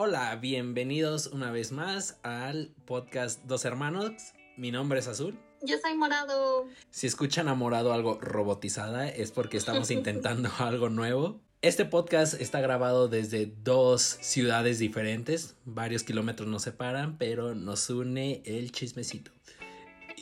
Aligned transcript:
Hola, 0.00 0.36
bienvenidos 0.36 1.26
una 1.26 1.50
vez 1.50 1.72
más 1.72 2.20
al 2.22 2.72
podcast 2.84 3.42
Dos 3.46 3.64
Hermanos. 3.64 4.12
Mi 4.56 4.70
nombre 4.70 5.00
es 5.00 5.08
Azul. 5.08 5.36
Yo 5.60 5.76
soy 5.78 5.96
Morado. 5.96 6.68
Si 6.88 7.08
escuchan 7.08 7.48
a 7.48 7.54
Morado 7.54 7.92
algo 7.92 8.16
robotizada 8.20 9.08
es 9.08 9.32
porque 9.32 9.56
estamos 9.56 9.90
intentando 9.90 10.50
algo 10.60 10.88
nuevo. 10.88 11.40
Este 11.62 11.84
podcast 11.84 12.40
está 12.40 12.60
grabado 12.60 13.08
desde 13.08 13.46
dos 13.46 14.02
ciudades 14.02 14.78
diferentes, 14.78 15.56
varios 15.64 16.04
kilómetros 16.04 16.48
nos 16.48 16.62
separan, 16.62 17.18
pero 17.18 17.56
nos 17.56 17.90
une 17.90 18.40
el 18.44 18.70
chismecito. 18.70 19.32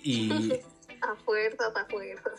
Y... 0.03 0.53
a 1.03 1.17
fuerzas, 1.17 1.77
a 1.77 1.85
fuerzas. 1.85 2.33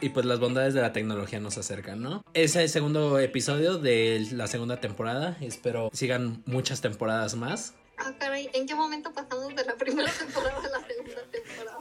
Y 0.00 0.10
pues 0.10 0.26
las 0.26 0.38
bondades 0.38 0.74
de 0.74 0.80
la 0.80 0.92
tecnología 0.92 1.40
nos 1.40 1.58
acercan, 1.58 2.00
¿no? 2.00 2.22
Es 2.34 2.56
el 2.56 2.68
segundo 2.68 3.18
episodio 3.18 3.78
de 3.78 4.26
la 4.32 4.46
segunda 4.46 4.80
temporada. 4.80 5.36
Espero 5.40 5.90
sigan 5.92 6.42
muchas 6.46 6.80
temporadas 6.80 7.34
más. 7.34 7.74
Ah, 7.98 8.14
caray, 8.18 8.48
¿en 8.54 8.66
qué 8.66 8.74
momento 8.74 9.12
pasamos 9.12 9.54
de 9.54 9.64
la 9.64 9.74
primera 9.74 10.10
temporada 10.12 10.58
a 10.58 10.80
la 10.80 10.86
segunda 10.86 11.22
temporada? 11.32 11.78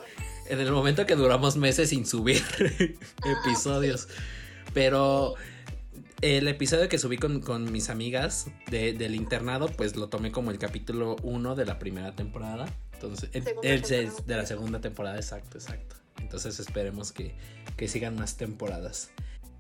En 0.50 0.60
el 0.60 0.72
momento 0.72 1.06
que 1.06 1.16
duramos 1.16 1.58
meses 1.58 1.90
sin 1.90 2.06
subir 2.06 2.42
ah, 2.60 3.28
episodios. 3.46 4.08
Pero 4.74 5.36
el 6.22 6.48
episodio 6.48 6.90
que 6.90 6.98
subí 6.98 7.18
con, 7.18 7.72
mis 7.72 7.90
amigas 7.90 8.48
del 8.72 9.14
internado, 9.14 9.68
pues 9.68 9.96
lo 9.96 10.10
tomé 10.10 10.32
como 10.32 10.50
el 10.52 10.58
capítulo 10.58 11.16
1 11.22 11.56
de 11.56 11.66
la 11.66 11.78
primera 11.78 12.16
temporada. 12.16 12.66
Entonces, 12.94 13.30
el, 13.34 13.82
de 13.82 14.36
la 14.36 14.46
segunda 14.48 14.82
temporada, 14.82 15.18
exacto, 15.18 15.60
exacto. 15.60 15.98
Entonces 16.22 16.60
esperemos 16.60 17.12
que, 17.12 17.36
sigan 17.88 18.16
más 18.16 18.38
temporadas. 18.38 19.10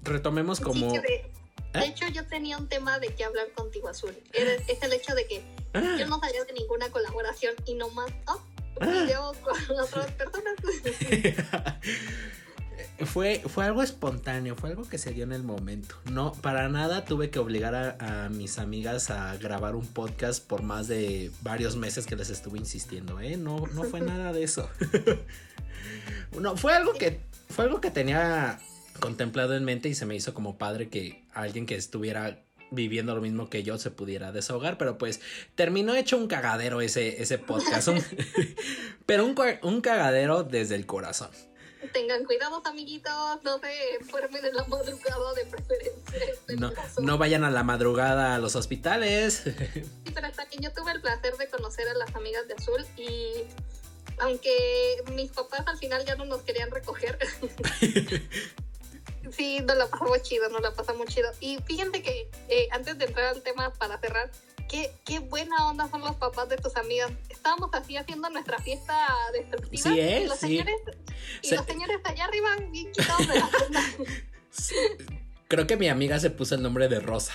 Retomemos 0.03 0.59
como... 0.59 0.91
de, 0.91 1.31
¿Eh? 1.73 1.85
hecho, 1.85 2.07
yo 2.07 2.25
tenía 2.25 2.57
un 2.57 2.67
tema 2.67 2.99
de 2.99 3.13
que 3.13 3.23
hablar 3.23 3.51
contigo, 3.51 3.89
Azul. 3.89 4.17
Es 4.33 4.81
el 4.81 4.93
hecho 4.93 5.13
de 5.15 5.27
que 5.27 5.43
ah. 5.73 5.95
yo 5.99 6.07
no 6.07 6.19
sabía 6.19 6.43
de 6.45 6.53
ninguna 6.53 6.89
colaboración 6.89 7.55
y 7.65 7.75
nomás 7.75 8.11
oh, 8.27 8.41
ah. 8.81 9.31
con 9.43 9.79
otras 9.79 10.11
personas. 10.11 10.55
fue, 13.05 13.41
fue 13.45 13.65
algo 13.65 13.83
espontáneo, 13.83 14.55
fue 14.55 14.69
algo 14.69 14.87
que 14.87 14.97
se 14.97 15.11
dio 15.11 15.23
en 15.23 15.33
el 15.33 15.43
momento. 15.43 15.95
No, 16.11 16.33
para 16.33 16.69
nada 16.69 17.05
tuve 17.05 17.29
que 17.29 17.39
obligar 17.39 17.75
a, 17.75 18.25
a, 18.25 18.29
mis 18.29 18.59
amigas 18.59 19.09
a 19.09 19.35
grabar 19.37 19.75
un 19.75 19.85
podcast 19.85 20.45
por 20.45 20.63
más 20.63 20.87
de 20.87 21.31
varios 21.41 21.75
meses 21.75 22.05
que 22.05 22.15
les 22.15 22.29
estuve 22.29 22.57
insistiendo, 22.57 23.19
¿eh? 23.19 23.37
No, 23.37 23.67
no 23.73 23.83
fue 23.83 24.01
nada 24.01 24.33
de 24.33 24.43
eso. 24.43 24.69
no, 26.39 26.57
fue 26.57 26.73
algo 26.73 26.93
que, 26.93 27.19
fue 27.49 27.65
algo 27.65 27.81
que 27.81 27.91
tenía 27.91 28.59
contemplado 28.99 29.55
en 29.55 29.63
mente 29.63 29.89
y 29.89 29.95
se 29.95 30.05
me 30.05 30.15
hizo 30.15 30.33
como 30.33 30.57
padre 30.57 30.89
que 30.89 31.23
alguien 31.33 31.65
que 31.65 31.75
estuviera 31.75 32.43
viviendo 32.71 33.15
lo 33.15 33.21
mismo 33.21 33.49
que 33.49 33.63
yo 33.63 33.77
se 33.77 33.91
pudiera 33.91 34.31
desahogar, 34.31 34.77
pero 34.77 34.97
pues 34.97 35.21
terminó 35.55 35.95
hecho 35.95 36.17
un 36.17 36.27
cagadero 36.27 36.81
ese, 36.81 37.21
ese 37.21 37.37
podcast, 37.37 37.89
pero 39.05 39.25
un, 39.25 39.35
un 39.61 39.81
cagadero 39.81 40.43
desde 40.43 40.75
el 40.75 40.85
corazón. 40.85 41.29
Tengan 41.93 42.25
cuidado, 42.25 42.61
amiguitos, 42.65 43.43
no 43.43 43.59
se 43.59 43.95
enfermen 44.01 44.43
en 44.45 44.55
la 44.55 44.65
madrugada 44.65 45.33
de 45.35 45.45
preferencia. 45.45 46.73
No, 46.99 47.17
vayan 47.17 47.43
a 47.43 47.51
la 47.51 47.63
madrugada 47.63 48.35
a 48.35 48.39
los 48.39 48.55
hospitales. 48.55 49.43
Sí, 49.45 50.11
pero 50.13 50.27
hasta 50.27 50.47
que 50.47 50.57
yo 50.57 50.73
tuve 50.73 50.91
el 50.91 51.01
placer 51.01 51.37
de 51.37 51.47
conocer 51.47 51.87
a 51.87 51.93
las 51.93 52.13
amigas 52.15 52.47
de 52.47 52.55
Azul 52.55 52.85
y 52.97 53.43
aunque 54.19 55.03
mis 55.13 55.31
papás 55.31 55.63
al 55.67 55.77
final 55.77 56.05
ya 56.05 56.15
no 56.15 56.25
nos 56.25 56.41
querían 56.41 56.71
recoger. 56.71 57.17
sí, 59.31 59.59
nos 59.61 59.77
la 59.77 59.87
pasamos 59.87 60.21
chido, 60.23 60.49
nos 60.49 60.61
la 60.61 60.71
pasamos 60.73 61.07
chido. 61.07 61.29
Y 61.39 61.59
fíjense 61.65 62.01
que 62.01 62.29
eh, 62.49 62.67
antes 62.71 62.97
de 62.97 63.05
entrar 63.05 63.27
al 63.27 63.41
tema 63.41 63.71
para 63.73 63.97
cerrar, 63.99 64.31
qué, 64.67 64.91
qué 65.05 65.19
buena 65.19 65.69
onda 65.69 65.89
son 65.89 66.01
los 66.01 66.15
papás 66.15 66.49
de 66.49 66.57
tus 66.57 66.75
amigas. 66.75 67.11
Estábamos 67.29 67.69
así 67.73 67.97
haciendo 67.97 68.29
nuestra 68.29 68.59
fiesta 68.59 69.07
destructiva. 69.33 69.83
Sí, 69.83 69.99
y 69.99 70.25
los 70.25 70.37
señores, 70.37 70.75
y 71.41 71.55
los 71.55 71.65
señores 71.65 71.99
allá 72.03 72.25
arriba 72.25 72.55
bien 72.69 72.91
quitados 72.91 73.27
de 73.27 73.35
la 73.35 73.49
Creo 75.47 75.65
que 75.65 75.77
mi 75.77 75.87
amiga 75.87 76.19
se 76.19 76.29
puso 76.29 76.55
el 76.55 76.63
nombre 76.63 76.89
de 76.89 76.99
Rosa. 76.99 77.33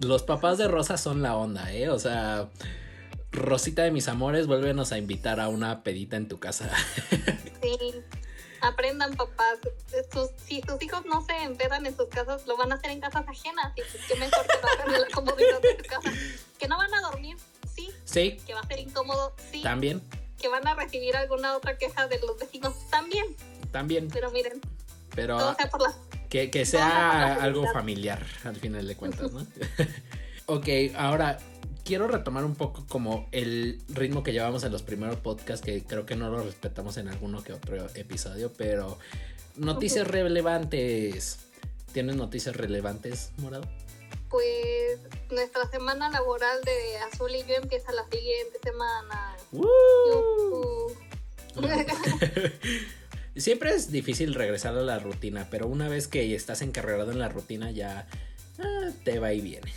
Los 0.00 0.22
papás 0.22 0.58
de 0.58 0.68
Rosa 0.68 0.96
son 0.96 1.22
la 1.22 1.36
onda, 1.36 1.72
¿eh? 1.72 1.90
O 1.90 1.98
sea, 1.98 2.48
Rosita 3.32 3.82
de 3.82 3.90
mis 3.90 4.08
amores, 4.08 4.46
vuélvenos 4.46 4.92
a 4.92 4.98
invitar 4.98 5.40
a 5.40 5.48
una 5.48 5.82
pedita 5.82 6.16
en 6.16 6.28
tu 6.28 6.38
casa. 6.38 6.70
Sí. 7.62 7.94
Aprendan, 8.60 9.14
papás. 9.14 9.60
si 10.44 10.60
sus 10.62 10.82
hijos 10.82 11.06
no 11.06 11.24
se 11.24 11.44
empedan 11.44 11.86
en 11.86 11.96
sus 11.96 12.08
casas, 12.08 12.44
lo 12.48 12.56
van 12.56 12.72
a 12.72 12.74
hacer 12.74 12.90
en 12.90 13.00
casas 13.00 13.24
ajenas. 13.28 13.72
Y 13.76 13.82
pues, 13.82 14.04
qué 14.08 14.16
mejor 14.16 14.44
que 14.48 14.80
hagan 14.80 14.94
en 14.96 15.00
la 15.00 15.06
comodidad 15.14 15.60
de 15.60 15.76
su 15.76 15.84
casa. 15.84 16.12
Que 16.58 16.66
no 16.66 16.76
van 16.76 16.92
a 16.92 17.00
dormir, 17.02 17.36
sí. 17.72 17.90
Sí. 18.04 18.36
Que 18.44 18.54
va 18.54 18.60
a 18.60 18.66
ser 18.66 18.80
incómodo, 18.80 19.32
sí. 19.52 19.62
También. 19.62 20.02
Que 20.40 20.48
van 20.48 20.66
a 20.66 20.74
recibir 20.74 21.14
alguna 21.16 21.56
otra 21.56 21.78
queja 21.78 22.08
de 22.08 22.18
los 22.18 22.36
vecinos, 22.36 22.74
también. 22.90 23.36
También. 23.70 24.08
Pero 24.12 24.32
miren. 24.32 24.60
Pero. 25.14 25.38
sea 25.54 25.70
por 25.70 25.82
la, 25.82 25.94
que, 26.32 26.50
que 26.50 26.64
sea 26.64 27.34
algo 27.34 27.70
familiar, 27.72 28.26
al 28.44 28.56
final 28.56 28.88
de 28.88 28.96
cuentas, 28.96 29.30
¿no? 29.32 29.46
ok, 30.46 30.66
ahora 30.96 31.38
quiero 31.84 32.08
retomar 32.08 32.44
un 32.44 32.54
poco 32.54 32.84
como 32.88 33.28
el 33.32 33.80
ritmo 33.88 34.22
que 34.22 34.32
llevamos 34.32 34.64
en 34.64 34.72
los 34.72 34.82
primeros 34.82 35.16
podcasts, 35.16 35.64
que 35.64 35.82
creo 35.82 36.06
que 36.06 36.16
no 36.16 36.30
lo 36.30 36.42
respetamos 36.42 36.96
en 36.96 37.08
alguno 37.08 37.42
que 37.42 37.52
otro 37.52 37.86
episodio, 37.94 38.52
pero 38.56 38.98
noticias 39.56 40.06
relevantes. 40.06 41.38
¿Tienes 41.92 42.16
noticias 42.16 42.56
relevantes, 42.56 43.32
Morado? 43.38 43.68
Pues 44.30 44.98
nuestra 45.30 45.68
semana 45.70 46.10
laboral 46.10 46.62
de 46.64 46.98
Azul 46.98 47.30
y 47.34 47.44
yo 47.46 47.54
empieza 47.54 47.92
la 47.92 48.04
siguiente 48.08 48.58
semana. 48.62 49.36
Siempre 53.36 53.74
es 53.74 53.90
difícil 53.90 54.34
regresar 54.34 54.76
a 54.76 54.82
la 54.82 54.98
rutina, 54.98 55.48
pero 55.50 55.66
una 55.66 55.88
vez 55.88 56.08
que 56.08 56.34
estás 56.34 56.62
encarregado 56.62 57.12
en 57.12 57.18
la 57.18 57.28
rutina 57.28 57.70
ya 57.70 58.06
ah, 58.58 58.90
te 59.04 59.18
va 59.18 59.34
y 59.34 59.40
viene. 59.40 59.72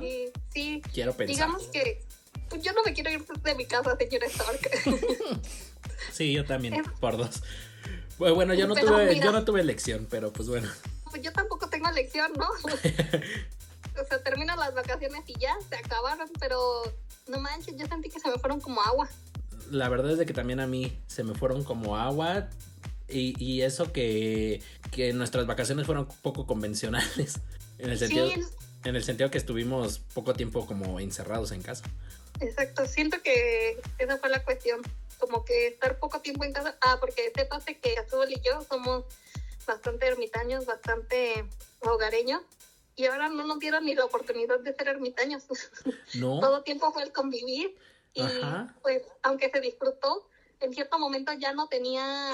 Sí, 0.00 0.32
sí. 0.52 0.82
Quiero 0.92 1.12
pensar. 1.14 1.34
Digamos 1.34 1.68
que 1.68 2.04
pues, 2.48 2.62
yo 2.62 2.72
no 2.72 2.82
me 2.84 2.92
quiero 2.92 3.10
ir 3.10 3.24
de 3.26 3.54
mi 3.54 3.66
casa, 3.66 3.96
señor 3.96 4.24
Stark. 4.24 4.60
sí, 6.12 6.32
yo 6.32 6.44
también, 6.44 6.82
por 7.00 7.16
dos. 7.16 7.42
Bueno, 8.18 8.54
yo 8.54 8.68
no, 8.68 8.74
tuve, 8.74 9.18
yo 9.18 9.32
no 9.32 9.44
tuve 9.44 9.60
elección, 9.60 10.06
pero 10.08 10.32
pues 10.32 10.48
bueno. 10.48 10.70
Pues 11.10 11.20
yo 11.22 11.32
tampoco 11.32 11.68
tengo 11.68 11.88
elección, 11.88 12.32
¿no? 12.36 12.46
o 14.00 14.04
sea, 14.08 14.22
terminan 14.22 14.58
las 14.58 14.74
vacaciones 14.74 15.22
y 15.26 15.38
ya, 15.38 15.56
se 15.68 15.76
acabaron, 15.76 16.30
pero 16.38 16.82
no 17.26 17.40
manches, 17.40 17.74
yo 17.76 17.86
sentí 17.86 18.08
que 18.08 18.20
se 18.20 18.30
me 18.30 18.38
fueron 18.38 18.60
como 18.60 18.80
agua. 18.82 19.08
La 19.70 19.88
verdad 19.88 20.12
es 20.12 20.18
de 20.18 20.26
que 20.26 20.32
también 20.32 20.60
a 20.60 20.66
mí 20.66 20.96
se 21.06 21.24
me 21.24 21.34
fueron 21.34 21.64
como 21.64 21.96
agua. 21.96 22.48
Y, 23.08 23.34
y 23.42 23.62
eso 23.62 23.92
que, 23.92 24.62
que 24.90 25.12
nuestras 25.12 25.46
vacaciones 25.46 25.86
fueron 25.86 26.06
poco 26.22 26.46
convencionales. 26.46 27.40
En 27.78 27.90
el 27.90 27.98
sentido. 27.98 28.28
Sí, 28.30 28.40
en 28.84 28.96
el 28.96 29.04
sentido 29.04 29.30
que 29.30 29.38
estuvimos 29.38 29.98
poco 29.98 30.34
tiempo 30.34 30.66
como 30.66 31.00
encerrados 31.00 31.52
en 31.52 31.62
casa. 31.62 31.84
Exacto, 32.40 32.86
siento 32.86 33.22
que 33.22 33.80
esa 33.98 34.18
fue 34.18 34.28
la 34.28 34.44
cuestión, 34.44 34.82
como 35.18 35.44
que 35.44 35.68
estar 35.68 35.98
poco 35.98 36.20
tiempo 36.20 36.44
en 36.44 36.52
casa. 36.52 36.76
Ah, 36.80 36.98
porque 37.00 37.32
sépase 37.34 37.78
que 37.78 37.96
Azul 37.98 38.30
y 38.30 38.40
yo 38.40 38.62
somos 38.68 39.04
bastante 39.66 40.06
ermitaños, 40.06 40.66
bastante 40.66 41.44
hogareños, 41.80 42.42
y 42.96 43.06
ahora 43.06 43.28
no 43.28 43.46
nos 43.46 43.58
dieron 43.58 43.84
ni 43.84 43.94
la 43.94 44.04
oportunidad 44.04 44.60
de 44.60 44.74
ser 44.74 44.88
ermitaños. 44.88 45.44
No. 46.14 46.38
Todo 46.38 46.62
tiempo 46.62 46.92
fue 46.92 47.02
el 47.02 47.12
convivir, 47.12 47.76
y 48.12 48.22
pues 48.82 49.02
aunque 49.22 49.50
se 49.50 49.60
disfrutó, 49.60 50.28
en 50.60 50.72
cierto 50.72 50.98
momento 50.98 51.32
ya 51.32 51.52
no 51.52 51.66
tenía 51.66 52.30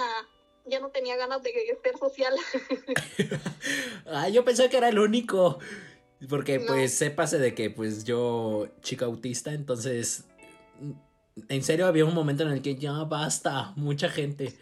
ya 0.66 0.80
no 0.80 0.90
tenía 0.90 1.16
ganas 1.16 1.42
de 1.42 1.52
ser 1.82 1.98
social. 1.98 2.34
ah, 4.06 4.28
yo 4.28 4.44
pensé 4.44 4.68
que 4.68 4.76
era 4.76 4.88
el 4.88 4.98
único. 4.98 5.58
Porque 6.28 6.60
pues 6.60 6.94
sépase 6.94 7.38
de 7.38 7.54
que 7.54 7.70
pues 7.70 8.04
yo, 8.04 8.68
chica 8.82 9.06
autista, 9.06 9.54
entonces, 9.54 10.24
en 11.48 11.62
serio 11.62 11.86
había 11.86 12.04
un 12.04 12.14
momento 12.14 12.42
en 12.42 12.50
el 12.50 12.62
que 12.62 12.76
ya 12.76 12.92
basta, 13.04 13.72
mucha 13.76 14.08
gente. 14.08 14.56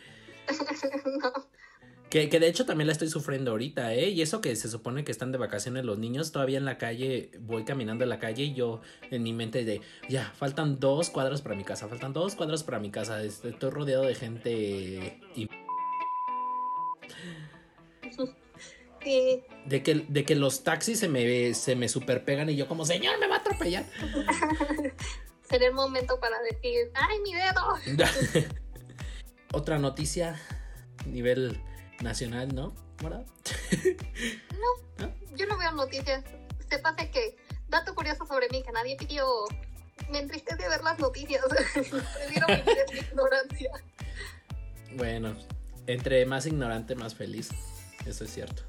Que, 2.11 2.31
que, 2.31 2.41
de 2.41 2.49
hecho 2.49 2.65
también 2.65 2.87
la 2.87 2.95
estoy 2.95 3.11
sufriendo 3.11 3.51
ahorita, 3.51 3.93
¿eh? 3.93 4.09
Y 4.09 4.23
eso 4.23 4.41
que 4.41 4.57
se 4.57 4.71
supone 4.71 5.05
que 5.05 5.13
están 5.13 5.31
de 5.31 5.37
vacaciones 5.37 5.85
los 5.85 5.99
niños, 5.99 6.33
todavía 6.33 6.57
en 6.57 6.65
la 6.65 6.79
calle, 6.79 7.33
voy 7.41 7.65
caminando 7.65 8.03
en 8.03 8.09
la 8.09 8.19
calle 8.19 8.45
y 8.45 8.55
yo 8.55 8.81
en 9.11 9.23
mi 9.23 9.35
mente 9.35 9.67
de, 9.67 9.83
ya, 10.09 10.33
faltan 10.35 10.81
dos 10.81 11.11
cuadros 11.11 11.43
para 11.43 11.55
mi 11.55 11.65
casa, 11.65 11.87
faltan 11.87 12.15
dos 12.15 12.35
cuadros 12.35 12.63
para 12.63 12.79
mi 12.79 12.91
casa, 12.91 13.23
estoy 13.23 13.53
rodeado 13.71 14.05
de 14.05 14.15
gente... 14.15 15.21
Y... 15.37 15.51
De 19.01 19.83
que, 19.83 20.07
de 20.09 20.25
que 20.25 20.35
los 20.35 20.65
taxis 20.65 20.99
se 20.99 21.09
me, 21.09 21.55
se 21.55 21.77
me 21.77 21.89
superpegan 21.89 22.51
y 22.51 22.57
yo 22.57 22.69
como, 22.69 22.85
señor, 22.85 23.19
me 23.19 23.29
va 23.29 23.37
a 23.37 23.39
atropellar. 23.39 23.85
Sería 25.49 25.69
el 25.69 25.75
momento 25.75 26.21
para 26.21 26.41
decir, 26.43 26.91
¡ay, 26.95 27.21
mi 27.21 27.35
dedo! 27.35 28.45
Otra 29.53 29.79
noticia, 29.79 30.39
nivel 31.07 31.63
nacional, 32.01 32.55
¿no? 32.55 32.75
¿Verdad? 33.03 33.25
no, 34.99 35.15
yo 35.37 35.47
no 35.47 35.57
veo 35.57 35.73
noticias. 35.73 36.25
Se 36.69 36.79
pasa 36.79 37.11
que, 37.11 37.37
dato 37.69 37.95
curioso 37.95 38.27
sobre 38.27 38.49
mí 38.51 38.63
que 38.63 38.73
nadie 38.73 38.97
pidió, 38.97 39.27
me 40.11 40.19
entristece 40.21 40.69
ver 40.69 40.83
las 40.83 40.99
noticias. 40.99 41.43
Prefiero 41.75 42.47
vivir 42.49 42.79
en 42.91 42.97
ignorancia. 42.99 43.71
Bueno, 44.95 45.35
entre 45.87 46.25
más 46.27 46.47
ignorante, 46.47 46.95
más 46.95 47.15
feliz. 47.15 47.51
Eso 48.07 48.25
es 48.25 48.33
cierto. 48.33 48.63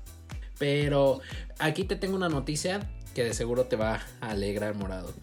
Pero 0.60 1.22
aquí 1.58 1.86
te 1.86 1.96
tengo 1.96 2.16
una 2.16 2.30
noticia 2.30 2.88
que 3.16 3.24
de 3.24 3.34
seguro 3.34 3.66
te 3.66 3.76
va 3.76 4.02
a 4.22 4.30
alegrar, 4.30 4.76
morado. 4.76 5.14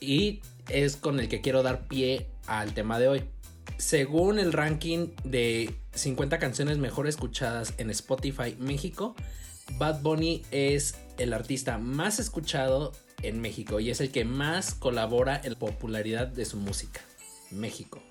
Y 0.00 0.40
es 0.68 0.96
con 0.96 1.20
el 1.20 1.28
que 1.28 1.40
quiero 1.40 1.62
dar 1.62 1.86
pie 1.86 2.26
al 2.46 2.74
tema 2.74 2.98
de 2.98 3.08
hoy. 3.08 3.24
Según 3.78 4.38
el 4.38 4.52
ranking 4.52 5.10
de 5.22 5.74
50 5.94 6.38
canciones 6.38 6.78
mejor 6.78 7.06
escuchadas 7.06 7.74
en 7.78 7.90
Spotify 7.90 8.56
México, 8.58 9.14
Bad 9.78 10.00
Bunny 10.00 10.42
es 10.50 10.96
el 11.18 11.32
artista 11.32 11.78
más 11.78 12.18
escuchado 12.18 12.92
en 13.22 13.40
México 13.40 13.80
y 13.80 13.90
es 13.90 14.00
el 14.00 14.10
que 14.10 14.24
más 14.24 14.74
colabora 14.74 15.40
en 15.42 15.52
la 15.52 15.58
popularidad 15.58 16.26
de 16.26 16.44
su 16.44 16.56
música. 16.56 17.00
México. 17.50 18.02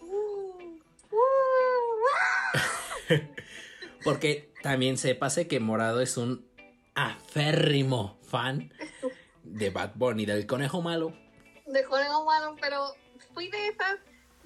Porque 4.03 4.51
también 4.61 4.97
se 4.97 5.15
pase 5.15 5.47
que 5.47 5.59
Morado 5.59 6.01
es 6.01 6.17
un 6.17 6.45
aférrimo 6.95 8.17
fan 8.23 8.71
de 9.43 9.69
Bad 9.69 9.91
Bunny, 9.95 10.25
del 10.25 10.47
conejo 10.47 10.81
malo. 10.81 11.13
De 11.67 11.83
conejo 11.83 12.25
malo, 12.25 12.55
pero 12.59 12.93
fui 13.33 13.49
de 13.49 13.67
esas, 13.67 13.97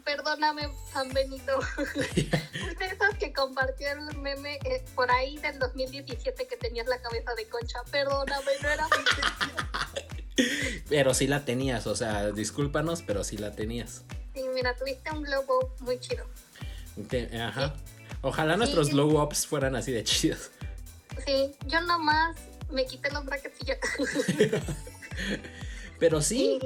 perdóname, 0.03 0.69
San 0.91 1.09
Benito, 1.13 1.61
fui 1.93 2.75
de 2.75 2.85
esas 2.85 3.15
que 3.19 3.31
compartió 3.31 3.91
el 3.91 4.17
meme 4.17 4.59
eh, 4.65 4.83
por 4.95 5.09
ahí 5.11 5.37
del 5.37 5.59
2017 5.59 6.47
que 6.47 6.57
tenías 6.57 6.87
la 6.87 6.99
cabeza 7.01 7.33
de 7.35 7.47
concha. 7.47 7.79
Perdóname, 7.91 8.51
no 8.61 8.69
era 8.69 8.87
mi 8.87 10.43
Pero 10.89 11.13
sí 11.13 11.27
la 11.27 11.45
tenías, 11.45 11.85
o 11.87 11.95
sea, 11.95 12.31
discúlpanos, 12.31 13.03
pero 13.03 13.23
sí 13.23 13.37
la 13.37 13.51
tenías. 13.51 14.03
Sí, 14.33 14.43
mira, 14.53 14.75
tuviste 14.75 15.11
un 15.11 15.23
globo 15.23 15.75
muy 15.81 15.99
chido. 15.99 16.25
ajá. 17.39 17.75
Ojalá 18.21 18.57
nuestros 18.57 18.89
glow 18.89 19.21
ups 19.21 19.47
fueran 19.47 19.75
así 19.75 19.91
de 19.91 20.03
chidos. 20.03 20.51
Sí, 21.25 21.51
yo 21.67 21.81
nomás 21.81 22.35
me 22.71 22.85
quité 22.85 23.11
los 23.11 23.25
brackets 23.25 23.57
y 23.61 23.65
ya. 23.65 23.77
Pero 25.99 26.21
sí, 26.21 26.59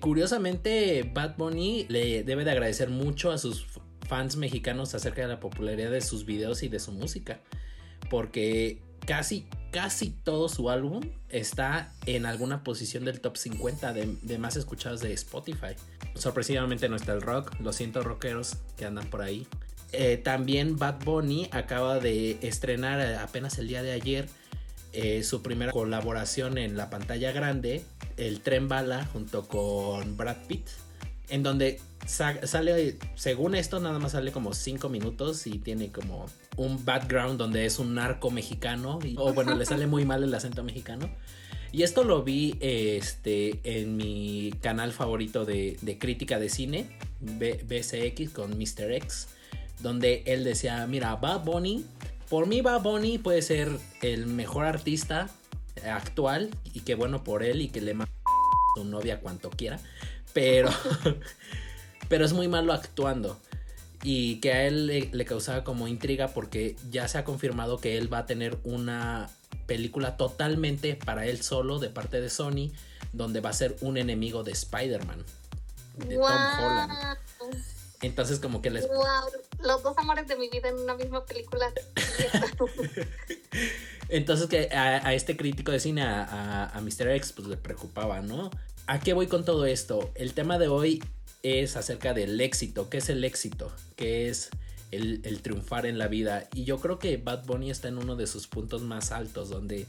curiosamente 0.00 1.08
Bad 1.14 1.36
Bunny 1.36 1.86
le 1.88 2.24
debe 2.24 2.44
de 2.44 2.50
agradecer 2.50 2.90
mucho 2.90 3.30
a 3.30 3.38
sus 3.38 3.66
fans 4.08 4.36
mexicanos 4.36 4.94
acerca 4.94 5.22
de 5.22 5.28
la 5.28 5.38
popularidad 5.38 5.92
de 5.92 6.00
sus 6.00 6.26
videos 6.26 6.62
y 6.64 6.68
de 6.68 6.80
su 6.80 6.90
música. 6.90 7.40
Porque 8.10 8.82
casi, 9.06 9.46
casi 9.70 10.10
todo 10.10 10.48
su 10.48 10.70
álbum 10.70 11.00
está 11.28 11.92
en 12.06 12.26
alguna 12.26 12.64
posición 12.64 13.04
del 13.04 13.20
top 13.20 13.36
50 13.36 13.92
de, 13.92 14.38
más 14.38 14.56
escuchados 14.56 15.00
de 15.00 15.12
Spotify. 15.12 15.76
Sorpresivamente 16.16 16.88
no 16.88 16.96
está 16.96 17.12
el 17.12 17.22
rock, 17.22 17.54
lo 17.60 17.72
siento 17.72 18.02
rockeros 18.02 18.56
que 18.76 18.86
andan 18.86 19.08
por 19.08 19.22
ahí. 19.22 19.46
Eh, 19.92 20.16
también 20.16 20.76
Bad 20.76 21.04
Bunny 21.04 21.48
acaba 21.52 21.98
de 21.98 22.38
estrenar 22.42 23.00
eh, 23.00 23.16
apenas 23.16 23.58
el 23.58 23.68
día 23.68 23.82
de 23.82 23.92
ayer 23.92 24.28
eh, 24.92 25.22
su 25.22 25.42
primera 25.42 25.72
colaboración 25.72 26.58
en 26.58 26.76
la 26.76 26.90
pantalla 26.90 27.32
grande, 27.32 27.84
El 28.16 28.40
Tren 28.40 28.68
Bala, 28.68 29.04
junto 29.12 29.46
con 29.46 30.16
Brad 30.16 30.36
Pitt, 30.48 30.66
en 31.28 31.42
donde 31.42 31.80
sale, 32.06 32.98
según 33.14 33.54
esto, 33.54 33.78
nada 33.78 33.98
más 33.98 34.12
sale 34.12 34.32
como 34.32 34.52
5 34.52 34.88
minutos 34.88 35.46
y 35.46 35.58
tiene 35.58 35.92
como 35.92 36.26
un 36.56 36.84
background 36.84 37.38
donde 37.38 37.66
es 37.66 37.78
un 37.78 37.94
narco 37.94 38.30
mexicano, 38.30 38.98
o 39.16 39.32
bueno, 39.32 39.56
le 39.56 39.64
sale 39.64 39.86
muy 39.86 40.04
mal 40.04 40.24
el 40.24 40.34
acento 40.34 40.64
mexicano. 40.64 41.08
Y 41.72 41.84
esto 41.84 42.02
lo 42.02 42.24
vi 42.24 42.56
este, 42.58 43.60
en 43.62 43.96
mi 43.96 44.52
canal 44.60 44.92
favorito 44.92 45.44
de, 45.44 45.76
crítica 46.00 46.40
de 46.40 46.48
cine, 46.48 46.86
BCX 47.20 48.30
con 48.32 48.58
Mr. 48.58 48.90
X 48.90 49.28
donde 49.82 50.22
él 50.26 50.44
decía, 50.44 50.86
mira, 50.86 51.16
Bad 51.16 51.44
Bunny, 51.44 51.84
por 52.28 52.46
mí 52.46 52.60
Bad 52.60 52.82
Bunny 52.82 53.18
puede 53.18 53.42
ser 53.42 53.70
el 54.02 54.26
mejor 54.26 54.64
artista 54.64 55.28
actual 55.88 56.50
y 56.72 56.80
que 56.80 56.94
bueno 56.94 57.24
por 57.24 57.42
él 57.42 57.62
y 57.62 57.68
que 57.68 57.80
le 57.80 57.94
manda 57.94 58.12
a 58.12 58.78
su 58.78 58.84
novia 58.84 59.20
cuanto 59.20 59.50
quiera, 59.50 59.78
pero, 60.32 60.70
pero 62.08 62.24
es 62.24 62.32
muy 62.32 62.48
malo 62.48 62.72
actuando. 62.72 63.38
Y 64.02 64.40
que 64.40 64.54
a 64.54 64.66
él 64.66 64.86
le, 64.86 65.10
le, 65.12 65.24
causaba 65.26 65.62
como 65.62 65.86
intriga 65.86 66.28
porque 66.28 66.74
ya 66.90 67.06
se 67.06 67.18
ha 67.18 67.24
confirmado 67.24 67.78
que 67.78 67.98
él 67.98 68.10
va 68.10 68.18
a 68.18 68.26
tener 68.26 68.58
una 68.64 69.28
película 69.66 70.16
totalmente 70.16 70.94
para 70.94 71.26
él 71.26 71.42
solo 71.42 71.78
de 71.78 71.90
parte 71.90 72.18
de 72.22 72.30
Sony 72.30 72.72
donde 73.12 73.40
va 73.40 73.50
a 73.50 73.52
ser 73.52 73.76
un 73.82 73.98
enemigo 73.98 74.42
de 74.42 74.52
Spider-Man 74.52 75.24
de 75.96 76.14
Tom 76.14 76.24
Holland 76.24 77.18
entonces 78.02 78.40
como 78.40 78.62
que 78.62 78.70
les... 78.70 78.88
Wow, 78.88 79.04
los 79.62 79.82
dos 79.82 79.96
amores 79.98 80.26
de 80.26 80.36
mi 80.36 80.48
vida 80.48 80.68
en 80.68 80.76
una 80.76 80.94
misma 80.94 81.24
película. 81.24 81.68
Entonces 84.08 84.48
que 84.48 84.74
a, 84.74 85.14
este 85.14 85.36
crítico 85.36 85.70
de 85.70 85.80
cine, 85.80 86.02
a, 86.02 86.66
a, 86.66 86.80
Mr. 86.80 87.08
X, 87.16 87.32
pues 87.32 87.46
le 87.46 87.56
preocupaba, 87.56 88.20
¿no? 88.20 88.50
¿A 88.86 88.98
qué 88.98 89.12
voy 89.12 89.28
con 89.28 89.44
todo 89.44 89.66
esto? 89.66 90.10
El 90.14 90.34
tema 90.34 90.58
de 90.58 90.68
hoy 90.68 91.02
es 91.42 91.76
acerca 91.76 92.12
del 92.12 92.40
éxito. 92.40 92.90
¿Qué 92.90 92.98
es 92.98 93.08
el 93.08 93.22
éxito? 93.22 93.72
¿Qué 93.96 94.28
es 94.28 94.50
el, 94.90 95.20
el 95.24 95.42
triunfar 95.42 95.86
en 95.86 95.98
la 95.98 96.08
vida? 96.08 96.48
Y 96.54 96.64
yo 96.64 96.80
creo 96.80 96.98
que 96.98 97.18
Bad 97.18 97.44
Bunny 97.44 97.70
está 97.70 97.88
en 97.88 97.98
uno 97.98 98.16
de 98.16 98.26
sus 98.26 98.48
puntos 98.48 98.82
más 98.82 99.12
altos, 99.12 99.48
donde 99.48 99.86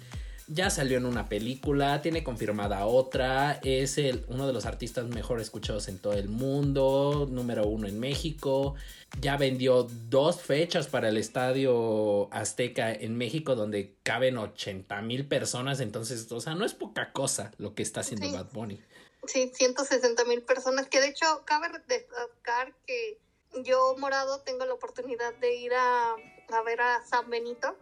ya 0.53 0.69
salió 0.69 0.97
en 0.97 1.05
una 1.05 1.29
película, 1.29 2.01
tiene 2.01 2.23
confirmada 2.23 2.85
otra, 2.85 3.59
es 3.63 3.97
el, 3.97 4.25
uno 4.27 4.47
de 4.47 4.53
los 4.53 4.65
artistas 4.65 5.05
mejor 5.05 5.39
escuchados 5.39 5.87
en 5.87 5.99
todo 5.99 6.13
el 6.13 6.27
mundo, 6.27 7.27
número 7.29 7.65
uno 7.65 7.87
en 7.87 7.99
México, 7.99 8.75
ya 9.19 9.37
vendió 9.37 9.83
dos 9.83 10.41
fechas 10.41 10.87
para 10.87 11.09
el 11.09 11.17
Estadio 11.17 12.31
Azteca 12.33 12.91
en 12.91 13.17
México 13.17 13.55
donde 13.55 13.95
caben 14.03 14.37
80 14.37 15.01
mil 15.01 15.25
personas, 15.25 15.79
entonces, 15.79 16.29
o 16.31 16.41
sea, 16.41 16.53
no 16.53 16.65
es 16.65 16.73
poca 16.73 17.13
cosa 17.13 17.51
lo 17.57 17.73
que 17.73 17.83
está 17.83 18.01
haciendo 18.01 18.31
Bad 18.31 18.51
Bunny. 18.51 18.81
Sí, 19.27 19.51
160 19.53 20.25
mil 20.25 20.41
personas, 20.41 20.87
que 20.87 20.99
de 20.99 21.09
hecho 21.09 21.43
cabe 21.45 21.67
destacar 21.87 22.73
que 22.85 23.19
yo, 23.63 23.95
Morado, 23.97 24.41
tengo 24.41 24.65
la 24.65 24.73
oportunidad 24.73 25.33
de 25.35 25.55
ir 25.55 25.73
a, 25.73 26.15
a 26.49 26.61
ver 26.63 26.81
a 26.81 27.05
San 27.05 27.29
Benito 27.29 27.75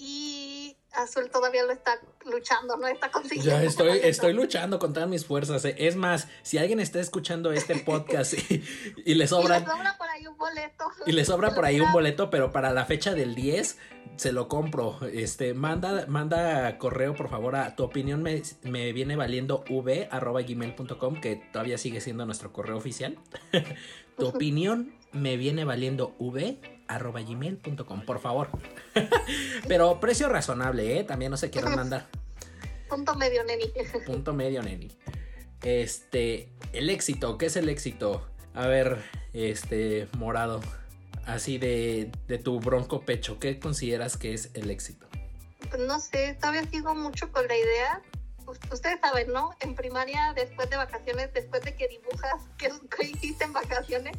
y 0.00 0.76
Azul 0.94 1.30
todavía 1.30 1.62
lo 1.64 1.72
está 1.72 2.00
luchando, 2.24 2.76
no 2.78 2.88
está 2.88 3.10
consiguiendo. 3.10 3.50
Ya 3.50 3.62
estoy, 3.62 4.00
estoy 4.02 4.32
luchando 4.32 4.78
con 4.78 4.94
todas 4.94 5.08
mis 5.08 5.26
fuerzas. 5.26 5.64
Eh. 5.66 5.74
Es 5.78 5.94
más, 5.94 6.26
si 6.42 6.56
alguien 6.56 6.80
está 6.80 7.00
escuchando 7.00 7.52
este 7.52 7.76
podcast 7.76 8.32
y, 8.34 8.64
le 9.14 9.26
sobra. 9.26 9.58
Y 9.58 9.60
le 9.60 9.66
sobra 9.66 9.98
por 9.98 10.08
ahí 10.08 10.26
un 10.26 10.38
boleto. 10.38 10.84
Y 11.06 11.12
le 11.12 11.24
sobra 11.24 11.50
por 11.54 11.64
ahí 11.66 11.80
un 11.80 11.92
boleto, 11.92 12.30
pero 12.30 12.50
para 12.50 12.72
la 12.72 12.86
fecha 12.86 13.14
del 13.14 13.34
10 13.34 13.78
se 14.16 14.32
lo 14.32 14.48
compro. 14.48 14.98
Este, 15.12 15.52
manda, 15.52 16.06
manda 16.06 16.78
correo, 16.78 17.14
por 17.14 17.28
favor, 17.28 17.56
a 17.56 17.76
tu 17.76 17.84
opinión 17.84 18.22
me, 18.22 18.42
me 18.62 18.92
viene 18.92 19.16
valiendo 19.16 19.64
v 19.68 20.08
arroba 20.10 20.40
gmail.com, 20.40 21.20
que 21.20 21.36
todavía 21.52 21.76
sigue 21.76 22.00
siendo 22.00 22.24
nuestro 22.24 22.54
correo 22.54 22.78
oficial. 22.78 23.18
tu 24.16 24.26
opinión 24.26 24.94
me 25.12 25.36
viene 25.36 25.64
valiendo 25.64 26.14
v 26.18 26.79
arroba 26.90 27.20
gmail.com, 27.20 28.04
por 28.04 28.20
favor. 28.20 28.48
Pero 29.68 30.00
precio 30.00 30.28
razonable, 30.28 30.98
¿eh? 30.98 31.04
También 31.04 31.30
no 31.30 31.36
se 31.36 31.50
quieran 31.50 31.74
mandar. 31.76 32.08
Punto 32.88 33.14
medio, 33.14 33.44
neni. 33.44 33.72
Punto 34.06 34.34
medio, 34.34 34.62
neni. 34.62 34.90
Este, 35.62 36.48
el 36.72 36.90
éxito, 36.90 37.38
¿qué 37.38 37.46
es 37.46 37.56
el 37.56 37.68
éxito? 37.68 38.26
A 38.54 38.66
ver, 38.66 38.98
este, 39.32 40.08
morado, 40.18 40.60
así 41.26 41.58
de, 41.58 42.10
de 42.26 42.38
tu 42.38 42.58
bronco 42.58 43.02
pecho, 43.02 43.38
¿qué 43.38 43.60
consideras 43.60 44.16
que 44.16 44.34
es 44.34 44.50
el 44.54 44.70
éxito? 44.70 45.06
Pues 45.68 45.82
no 45.82 46.00
sé, 46.00 46.36
todavía 46.40 46.64
sigo 46.64 46.94
mucho 46.94 47.30
con 47.30 47.46
la 47.46 47.56
idea. 47.56 48.02
Ustedes 48.72 48.98
saben, 49.00 49.32
¿no? 49.32 49.54
En 49.60 49.76
primaria, 49.76 50.32
después 50.34 50.68
de 50.70 50.76
vacaciones, 50.76 51.32
después 51.32 51.62
de 51.62 51.76
que 51.76 51.86
dibujas, 51.86 52.42
¿qué, 52.58 52.72
qué 52.96 53.06
hiciste 53.06 53.44
en 53.44 53.52
vacaciones? 53.52 54.16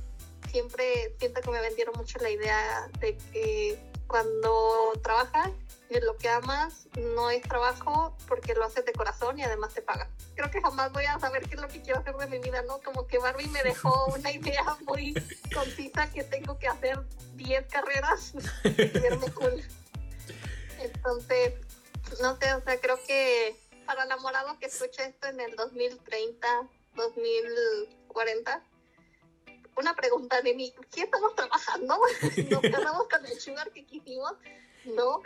Siempre 0.52 1.16
siento 1.18 1.42
que 1.42 1.50
me 1.50 1.62
vendieron 1.62 1.96
mucho 1.98 2.20
la 2.20 2.30
idea 2.30 2.90
de 3.00 3.18
que 3.18 3.80
cuando 4.08 4.92
trabajas 5.02 5.52
lo 6.00 6.16
que 6.18 6.30
amas 6.30 6.88
no 6.98 7.30
es 7.30 7.42
trabajo 7.42 8.16
porque 8.28 8.54
lo 8.54 8.64
haces 8.64 8.86
de 8.86 8.94
corazón 8.94 9.38
y 9.38 9.44
además 9.44 9.74
te 9.74 9.82
pagan. 9.82 10.10
Creo 10.36 10.50
que 10.50 10.62
jamás 10.62 10.94
voy 10.94 11.06
a 11.06 11.20
saber 11.20 11.48
qué 11.48 11.56
es 11.56 11.62
lo 11.62 11.68
que 11.68 11.82
quiero 11.82 12.00
hacer 12.00 12.16
de 12.16 12.28
mi 12.28 12.40
vida, 12.40 12.62
¿no? 12.62 12.80
Como 12.82 13.08
que 13.08 13.18
Barbie 13.18 13.50
me 13.50 13.62
dejó 13.64 14.06
una 14.16 14.32
idea 14.32 14.78
muy 14.86 15.14
concisa 15.54 16.10
que 16.12 16.24
tengo 16.24 16.58
que 16.58 16.68
hacer 16.68 17.02
10 17.36 17.68
carreras 17.68 18.34
y 18.64 19.32
cool. 19.32 19.64
Entonces, 20.80 21.54
no 22.22 22.38
sé, 22.38 22.54
o 22.54 22.62
sea, 22.62 22.80
creo 22.80 23.00
que 23.06 23.56
para 23.86 24.06
enamorado 24.06 24.58
que 24.60 24.68
escuche 24.68 25.04
esto 25.04 25.28
en 25.28 25.42
el 25.42 25.56
2030, 25.56 26.48
2040, 26.96 28.64
una 29.82 29.96
pregunta 29.96 30.42
de 30.42 30.54
mí, 30.54 30.74
¿qué 30.94 31.02
estamos 31.02 31.36
trabajando? 31.36 31.98
¿Nos 32.50 32.62
quedamos 32.62 33.08
con 33.10 33.26
el 33.26 33.40
sugar 33.40 33.72
que 33.72 33.86
quisimos? 33.86 34.34
No. 34.86 35.22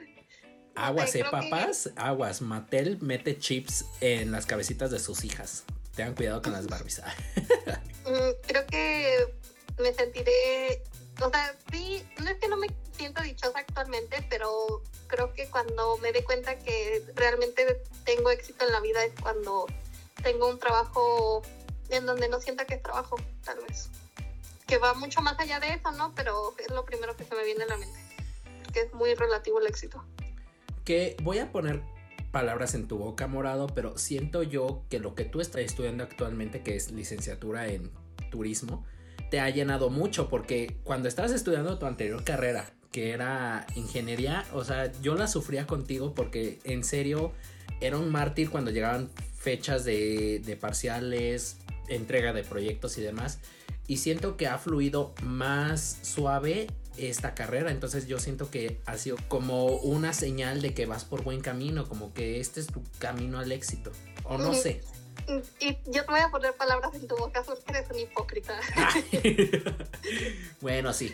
Aguas, 0.76 1.16
eh, 1.16 1.24
papás, 1.30 1.92
aguas. 1.96 2.42
Mattel 2.42 2.98
mete 3.02 3.38
chips 3.38 3.86
en 4.02 4.32
las 4.32 4.46
cabecitas 4.46 4.92
de 4.92 5.00
sus 5.00 5.24
hijas. 5.24 5.64
Tengan 5.96 6.16
cuidado 6.16 6.42
con 6.42 6.54
las 6.54 6.68
Barbies. 6.68 7.02
Mm, 8.06 8.36
creo 8.46 8.68
que 8.68 9.34
me 9.80 9.92
sentiré, 9.92 10.84
o 11.24 11.30
sea, 11.32 11.56
sí, 11.72 12.04
no 12.20 12.30
es 12.30 12.38
que 12.38 12.48
no 12.48 12.56
me 12.56 12.68
siento 12.96 13.24
dichosa 13.24 13.58
actualmente, 13.58 14.24
pero 14.30 14.84
creo 15.08 15.34
que 15.34 15.50
cuando 15.50 15.98
me 15.98 16.12
dé 16.12 16.24
cuenta 16.24 16.56
que 16.60 17.04
realmente 17.16 17.82
tengo 18.04 18.30
éxito 18.30 18.64
en 18.64 18.74
la 18.74 18.80
vida 18.80 19.04
es 19.04 19.14
cuando 19.20 19.66
tengo 20.22 20.48
un 20.48 20.60
trabajo 20.60 21.42
en 21.90 22.06
donde 22.06 22.30
no 22.30 22.40
sienta 22.40 22.66
que 22.66 22.76
es 22.76 22.84
trabajo, 22.84 23.16
tal 23.44 23.58
vez. 23.68 23.90
Que 24.68 24.78
va 24.78 24.94
mucho 24.94 25.22
más 25.22 25.40
allá 25.40 25.60
de 25.60 25.74
eso, 25.74 25.92
¿no? 25.92 26.14
Pero 26.16 26.54
es 26.58 26.72
lo 26.72 26.86
primero 26.86 27.16
que 27.16 27.24
se 27.24 27.36
me 27.36 27.44
viene 27.44 27.64
a 27.64 27.68
la 27.68 27.78
mente. 27.78 28.00
Que 28.74 28.82
es 28.82 28.94
muy 28.94 29.14
relativo 29.14 29.60
el 29.60 29.68
éxito. 29.68 30.04
Que 30.84 31.16
voy 31.22 31.40
a 31.40 31.52
poner 31.52 31.82
palabras 32.32 32.76
en 32.76 32.88
tu 32.88 32.98
boca, 32.98 33.28
morado, 33.28 33.68
pero 33.68 33.98
siento 33.98 34.44
yo 34.44 34.84
que 34.90 35.00
lo 35.00 35.16
que 35.16 35.24
tú 35.24 35.40
estás 35.40 35.62
estudiando 35.62 36.04
actualmente, 36.04 36.64
que 36.64 36.76
es 36.76 36.92
licenciatura 36.92 37.68
en 37.68 37.92
turismo, 38.30 38.86
te 39.30 39.40
ha 39.40 39.50
llenado 39.50 39.90
mucho 39.90 40.28
porque 40.30 40.78
cuando 40.84 41.08
estabas 41.08 41.32
estudiando 41.32 41.80
tu 41.80 41.86
anterior 41.86 42.24
carrera, 42.24 42.70
que 42.92 43.12
era 43.12 43.66
ingeniería, 43.76 44.46
o 44.54 44.64
sea, 44.64 44.92
yo 45.02 45.16
la 45.16 45.28
sufría 45.28 45.66
contigo 45.66 46.14
porque 46.14 46.60
en 46.64 46.84
serio 46.84 47.32
era 47.82 47.98
un 47.98 48.12
mártir 48.12 48.50
cuando 48.50 48.72
llegaban 48.72 49.10
fechas 49.38 49.86
de, 49.86 50.42
de 50.44 50.56
parciales, 50.56 51.58
entrega 51.88 52.34
de 52.34 52.44
proyectos 52.44 52.98
y 52.98 53.02
demás. 53.02 53.40
Y 53.88 53.98
siento 53.98 54.38
que 54.38 54.48
ha 54.48 54.58
fluido 54.58 55.14
más 55.22 56.00
suave 56.02 56.68
esta 56.98 57.36
carrera. 57.36 57.72
Entonces 57.72 58.08
yo 58.08 58.20
siento 58.20 58.50
que 58.50 58.80
ha 58.86 58.98
sido 58.98 59.18
como 59.28 59.68
una 59.68 60.14
señal 60.14 60.62
de 60.62 60.74
que 60.74 60.86
vas 60.86 61.06
por 61.06 61.24
buen 61.24 61.42
camino, 61.42 61.88
como 61.88 62.14
que 62.14 62.40
este 62.40 62.60
es 62.60 62.68
tu 62.68 62.84
camino 63.00 63.40
al 63.40 63.52
éxito. 63.52 63.92
O 64.24 64.38
no 64.38 64.54
sé. 64.54 64.82
Y 65.60 65.78
yo 65.86 66.06
te 66.06 66.12
voy 66.12 66.20
a 66.20 66.30
poner 66.30 66.56
palabras 66.56 66.94
en 66.94 67.08
tu 67.08 67.16
boca 67.18 67.42
porque 67.44 67.64
eres 67.70 67.90
un 67.90 68.00
hipócrita. 68.00 68.60
bueno, 70.62 70.94
sí. 70.94 71.14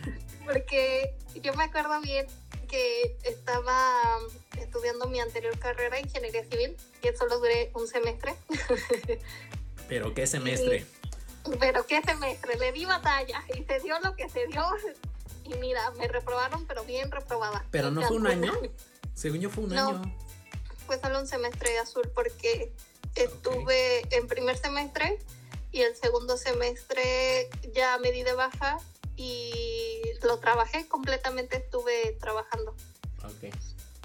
porque 0.46 1.14
yo 1.42 1.54
me 1.54 1.64
acuerdo 1.64 2.00
bien 2.00 2.26
que 2.68 3.16
estaba 3.24 4.18
estudiando 4.58 5.08
mi 5.08 5.20
anterior 5.20 5.58
carrera, 5.58 5.98
ingeniería 5.98 6.44
civil, 6.44 6.76
y 7.02 7.16
solo 7.16 7.38
duré 7.38 7.70
un 7.74 7.86
semestre. 7.88 8.34
¿Pero 9.88 10.14
qué 10.14 10.26
semestre? 10.26 10.86
Pero 11.58 11.86
qué 11.86 12.02
semestre, 12.02 12.56
le 12.56 12.72
di 12.72 12.84
batalla 12.84 13.42
y 13.56 13.64
se 13.64 13.80
dio 13.80 13.98
lo 14.00 14.14
que 14.14 14.28
se 14.28 14.46
dio 14.46 14.64
y 15.44 15.54
mira, 15.54 15.90
me 15.92 16.06
reprobaron, 16.06 16.66
pero 16.66 16.84
bien 16.84 17.10
reprobada. 17.10 17.64
¿Pero 17.70 17.90
no 17.90 18.02
fue 18.02 18.16
un 18.16 18.26
año? 18.26 18.52
Según 19.14 19.40
yo 19.40 19.50
fue 19.50 19.64
un 19.64 19.76
año. 19.76 20.02
Fue 20.86 20.98
solo 21.00 21.20
un 21.20 21.26
semestre 21.26 21.70
de 21.70 21.78
azul 21.78 22.10
porque 22.14 22.72
estuve 23.14 24.02
en 24.14 24.26
primer 24.26 24.56
semestre 24.56 25.18
y 25.72 25.82
el 25.82 25.94
segundo 25.96 26.36
semestre 26.36 27.48
ya 27.72 27.98
me 27.98 28.12
di 28.12 28.22
de 28.22 28.32
baja 28.32 28.78
y 29.16 30.02
lo 30.22 30.38
trabajé 30.38 30.88
completamente, 30.88 31.58
estuve 31.58 32.16
trabajando. 32.20 32.74
Ok. 33.24 33.54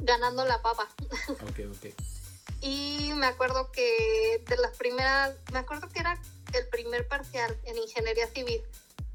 Ganando 0.04 0.46
la 0.46 0.62
papa. 0.62 0.88
Ok, 1.30 1.60
ok. 1.72 1.94
y 2.62 3.12
me 3.16 3.28
acuerdo 3.28 3.72
que 3.72 4.44
de 4.48 4.58
las 4.58 4.76
primeras, 4.78 5.36
me 5.54 5.60
acuerdo 5.60 5.88
que 5.90 6.00
era 6.00 6.20
el 6.58 6.68
primer 6.68 7.08
parcial 7.08 7.58
en 7.66 7.78
ingeniería 7.78 8.28
civil 8.28 8.64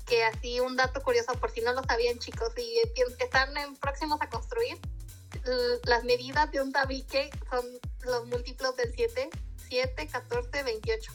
que 0.07 0.25
así 0.25 0.59
un 0.59 0.77
dato 0.77 1.01
curioso, 1.03 1.33
por 1.35 1.53
si 1.53 1.61
no 1.61 1.73
lo 1.73 1.85
sabían 1.85 2.19
chicos, 2.19 2.53
y 2.57 2.81
están 3.21 3.57
en 3.57 3.77
próximos 3.77 4.21
a 4.21 4.29
construir, 4.29 4.77
las 5.85 6.03
medidas 6.03 6.51
de 6.51 6.61
un 6.61 6.73
tabique 6.73 7.31
son 7.49 7.65
los 8.03 8.27
múltiplos 8.27 8.77
del 8.77 8.93
7, 8.93 9.31
7, 9.69 10.09
14, 10.09 10.63
28. 10.65 11.13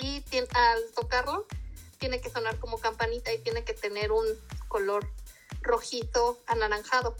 Y 0.00 0.22
al 0.52 0.78
tocarlo, 0.94 1.46
tiene 1.98 2.20
que 2.20 2.30
sonar 2.30 2.58
como 2.58 2.78
campanita 2.78 3.32
y 3.32 3.38
tiene 3.38 3.64
que 3.64 3.72
tener 3.72 4.12
un 4.12 4.26
color 4.68 5.10
rojizo 5.62 6.38
anaranjado. 6.46 7.16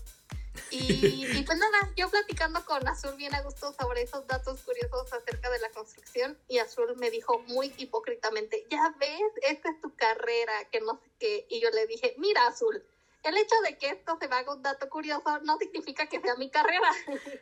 Y, 0.71 1.43
pues 1.43 1.59
nada, 1.59 1.93
yo 1.97 2.11
platicando 2.11 2.65
con 2.65 2.87
Azul 2.87 3.15
bien 3.17 3.35
a 3.35 3.43
gusto 3.43 3.75
sobre 3.79 4.03
esos 4.03 4.27
datos 4.27 4.61
curiosos 4.63 5.13
acerca 5.13 5.51
de 5.51 5.59
la 5.61 5.71
construcción 5.71 6.37
y 6.49 6.59
Azul 6.59 6.97
me 6.97 7.11
dijo 7.11 7.39
muy 7.47 7.73
hipócritamente, 7.79 8.67
ya 8.71 8.95
ves, 8.99 9.33
esta 9.49 9.71
es 9.71 9.81
tu 9.81 9.95
carrera, 9.95 10.53
que 10.71 10.81
no 10.81 11.01
sé 11.03 11.11
qué. 11.19 11.47
Y 11.49 11.61
yo 11.61 11.71
le 11.71 11.87
dije, 11.87 12.15
mira 12.19 12.47
Azul, 12.47 12.83
el 13.25 13.37
hecho 13.37 13.55
de 13.65 13.77
que 13.77 13.89
esto 13.91 14.17
se 14.21 14.29
me 14.29 14.37
haga 14.37 14.55
un 14.55 14.63
dato 14.63 14.89
curioso 14.89 15.39
no 15.45 15.59
significa 15.59 16.07
que 16.07 16.21
sea 16.21 16.37
mi 16.37 16.51
carrera. 16.51 16.89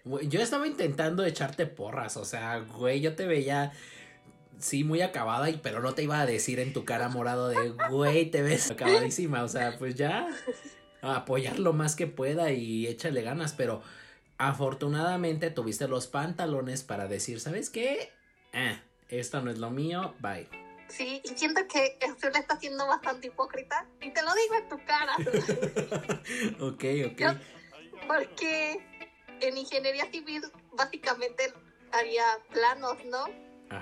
Yo 0.23 0.41
estaba 0.41 0.67
intentando 0.67 1.25
echarte 1.25 1.67
porras, 1.67 2.17
o 2.17 2.25
sea, 2.25 2.59
güey, 2.59 3.01
yo 3.01 3.15
te 3.15 3.27
veía 3.27 3.73
sí, 4.59 4.85
muy 4.85 5.03
acabada, 5.03 5.49
pero 5.63 5.81
no 5.81 5.95
te 5.95 6.03
iba 6.03 6.21
a 6.21 6.27
decir 6.27 6.61
en 6.61 6.73
tu 6.73 6.85
cara 6.85 7.09
morado 7.09 7.49
de, 7.49 7.71
güey, 7.91 8.31
te 8.31 8.43
ves 8.43 8.71
acabadísima, 8.71 9.43
o 9.43 9.49
sea, 9.49 9.77
pues 9.79 9.95
ya 9.95 10.29
apoyar 11.15 11.59
lo 11.59 11.73
más 11.73 11.97
que 11.97 12.07
pueda 12.07 12.53
y 12.53 12.87
échale 12.87 13.23
ganas, 13.23 13.53
pero 13.53 13.83
afortunadamente 14.39 15.51
tuviste 15.51 15.89
los 15.89 16.07
pantalones 16.07 16.83
para 16.83 17.09
decir, 17.09 17.41
¿sabes 17.41 17.71
qué? 17.71 18.13
Eh, 18.53 18.81
esto 19.09 19.41
no 19.41 19.51
es 19.51 19.59
lo 19.59 19.71
mío, 19.71 20.15
bye. 20.21 20.49
Sí, 20.89 21.21
y 21.25 21.29
siento 21.31 21.67
que 21.67 21.99
le 22.33 22.39
está 22.39 22.59
siendo 22.59 22.87
bastante 22.87 23.29
hipócrita 23.29 23.87
y 24.01 24.11
te 24.11 24.23
lo 24.23 24.31
digo 24.35 24.55
en 24.55 24.69
tu 24.69 24.85
cara. 24.85 25.17
ok, 26.61 26.85
ok. 27.13 28.07
porque 28.07 28.81
en 29.41 29.59
ingeniería 29.59 30.11
civil 30.11 30.43
básicamente 30.73 31.53
haría 31.93 32.25
planos, 32.53 32.99
¿no? 33.07 33.27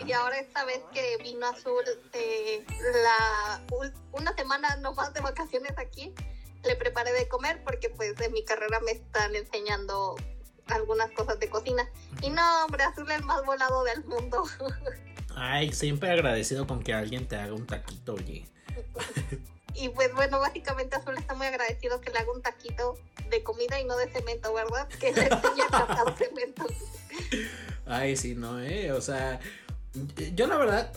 Y 0.07 0.13
ahora 0.13 0.39
esta 0.39 0.65
vez 0.65 0.81
que 0.95 1.19
vino 1.23 1.47
Azul 1.47 1.85
eh, 2.15 2.65
la 3.03 3.63
una 4.13 4.35
semana 4.35 4.77
nomás 4.77 5.13
de 5.13 5.21
vacaciones 5.21 5.77
aquí, 5.77 6.15
le 6.65 6.77
preparé 6.77 7.13
de 7.13 7.29
comer 7.29 7.63
porque 7.65 7.91
pues 7.91 8.17
de 8.17 8.29
mi 8.31 8.45
carrera 8.45 8.81
me 8.81 8.93
están 8.93 9.35
enseñando 9.35 10.17
algunas 10.67 11.11
cosas 11.13 11.39
de 11.39 11.49
cocina. 11.49 11.89
Y 12.23 12.31
no, 12.31 12.65
hombre, 12.65 12.85
Azul 12.85 13.11
es 13.11 13.19
el 13.19 13.25
más 13.25 13.45
volado 13.45 13.85
del 13.85 14.05
mundo. 14.05 14.45
Ay, 15.37 15.73
siempre 15.73 16.11
agradecido 16.11 16.67
con 16.67 16.83
que 16.83 16.95
alguien 16.95 17.27
te 17.27 17.37
haga 17.37 17.55
un 17.55 17.67
taquito, 17.67 18.15
oye. 18.15 18.47
Y 19.77 19.89
pues 19.89 20.15
bueno, 20.15 20.39
básicamente 20.39 20.95
Azul 20.95 21.19
está 21.19 21.35
muy 21.35 21.49
agradecido 21.49 22.01
que 22.01 22.13
le 22.13 22.19
haga 22.21 22.31
un 22.31 22.43
taquito 22.43 22.97
de 23.29 23.43
comida 23.43 23.81
y 23.81 23.85
no 23.85 23.97
de 23.97 24.09
cemento, 24.09 24.55
¿verdad? 24.55 24.87
Que 25.01 25.13
le 25.13 25.23
enseñe 25.23 25.63
a 25.73 26.15
cemento. 26.17 26.65
Ay, 27.85 28.17
sí, 28.17 28.37
no, 28.37 28.61
eh. 28.61 28.93
O 28.93 29.01
sea, 29.01 29.41
yo 30.35 30.47
la 30.47 30.57
verdad, 30.57 30.93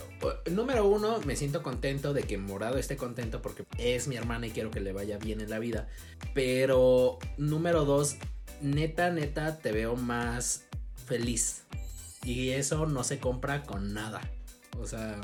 número 0.50 0.86
uno, 0.88 1.20
me 1.20 1.36
siento 1.36 1.62
contento 1.62 2.12
de 2.12 2.22
que 2.24 2.36
Morado 2.36 2.78
esté 2.78 2.96
contento 2.96 3.40
porque 3.40 3.64
es 3.78 4.08
mi 4.08 4.16
hermana 4.16 4.48
y 4.48 4.50
quiero 4.50 4.70
que 4.70 4.80
le 4.80 4.92
vaya 4.92 5.18
bien 5.18 5.40
en 5.40 5.50
la 5.50 5.58
vida. 5.58 5.88
Pero 6.34 7.18
número 7.36 7.84
dos, 7.84 8.16
neta, 8.60 9.10
neta, 9.10 9.58
te 9.58 9.72
veo 9.72 9.94
más 9.96 10.64
feliz. 11.06 11.62
Y 12.24 12.50
eso 12.50 12.86
no 12.86 13.04
se 13.04 13.18
compra 13.18 13.62
con 13.62 13.94
nada. 13.94 14.20
O 14.80 14.86
sea, 14.86 15.20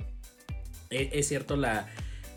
e, 0.91 1.11
es, 1.13 1.27
cierto 1.27 1.57
la, 1.57 1.89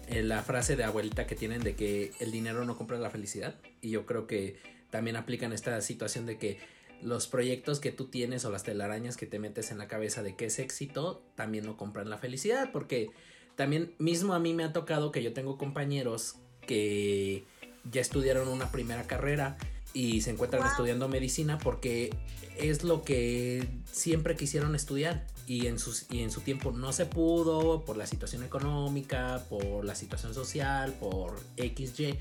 eh, 0.07 0.23
la 0.23 0.41
frase 0.41 0.75
de 0.75 0.83
abuelita 0.83 1.27
que 1.27 1.35
tienen 1.35 1.63
de 1.63 1.75
que 1.75 2.13
el 2.19 2.31
dinero 2.31 2.65
no 2.65 2.77
compra 2.77 2.97
la 2.97 3.11
felicidad. 3.11 3.55
Y 3.81 3.91
yo 3.91 4.07
creo 4.07 4.25
que 4.25 4.59
también 4.89 5.15
aplica 5.15 5.45
en 5.45 5.53
esta 5.53 5.79
situación 5.81 6.25
de 6.25 6.37
que 6.37 6.59
los 7.01 7.27
proyectos 7.27 7.79
que 7.79 7.91
tú 7.91 8.05
tienes 8.05 8.45
o 8.45 8.51
las 8.51 8.63
telarañas 8.63 9.17
que 9.17 9.25
te 9.25 9.39
metes 9.39 9.71
en 9.71 9.77
la 9.77 9.87
cabeza 9.87 10.23
de 10.23 10.35
que 10.35 10.45
es 10.45 10.59
éxito 10.59 11.23
también 11.35 11.65
no 11.65 11.77
compran 11.77 12.09
la 12.09 12.17
felicidad 12.17 12.71
porque 12.71 13.09
también 13.55 13.93
mismo 13.97 14.33
a 14.33 14.39
mí 14.39 14.53
me 14.53 14.63
ha 14.63 14.73
tocado 14.73 15.11
que 15.11 15.23
yo 15.23 15.33
tengo 15.33 15.57
compañeros 15.57 16.35
que 16.61 17.43
ya 17.91 18.01
estudiaron 18.01 18.47
una 18.47 18.71
primera 18.71 19.03
carrera 19.03 19.57
y 19.93 20.21
se 20.21 20.31
encuentran 20.31 20.65
estudiando 20.65 21.07
medicina 21.07 21.57
porque 21.57 22.09
es 22.57 22.83
lo 22.83 23.03
que 23.03 23.67
siempre 23.91 24.35
quisieron 24.35 24.75
estudiar 24.75 25.25
y 25.47 25.67
en, 25.67 25.79
sus, 25.79 26.05
y 26.11 26.23
en 26.23 26.31
su 26.31 26.41
tiempo 26.41 26.71
no 26.71 26.91
se 26.91 27.05
pudo 27.05 27.85
por 27.85 27.95
la 27.95 28.05
situación 28.05 28.43
económica, 28.43 29.45
por 29.49 29.85
la 29.85 29.95
situación 29.95 30.33
social, 30.33 30.93
por 30.99 31.39
XY 31.57 32.19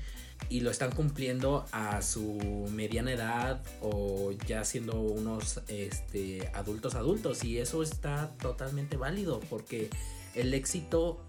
y 0.49 0.61
lo 0.61 0.71
están 0.71 0.91
cumpliendo 0.91 1.65
a 1.71 2.01
su 2.01 2.67
mediana 2.71 3.11
edad 3.11 3.61
o 3.81 4.31
ya 4.47 4.63
siendo 4.63 4.99
unos 4.99 5.61
este, 5.67 6.49
adultos 6.53 6.95
adultos. 6.95 7.43
Y 7.43 7.57
eso 7.57 7.83
está 7.83 8.31
totalmente 8.41 8.97
válido 8.97 9.39
porque 9.49 9.89
el 10.35 10.53
éxito 10.53 11.19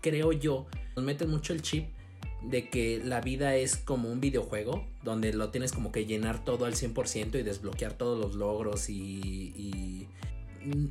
creo 0.00 0.32
yo 0.32 0.66
nos 0.94 1.04
mete 1.04 1.26
mucho 1.26 1.52
el 1.52 1.62
chip 1.62 1.88
de 2.42 2.68
que 2.68 3.02
la 3.04 3.20
vida 3.20 3.56
es 3.56 3.76
como 3.76 4.10
un 4.10 4.20
videojuego 4.20 4.86
donde 5.02 5.32
lo 5.32 5.50
tienes 5.50 5.72
como 5.72 5.90
que 5.90 6.06
llenar 6.06 6.44
todo 6.44 6.66
al 6.66 6.74
100% 6.74 7.40
y 7.40 7.42
desbloquear 7.42 7.94
todos 7.94 8.18
los 8.20 8.36
logros 8.36 8.88
y, 8.88 8.94
y 8.94 10.08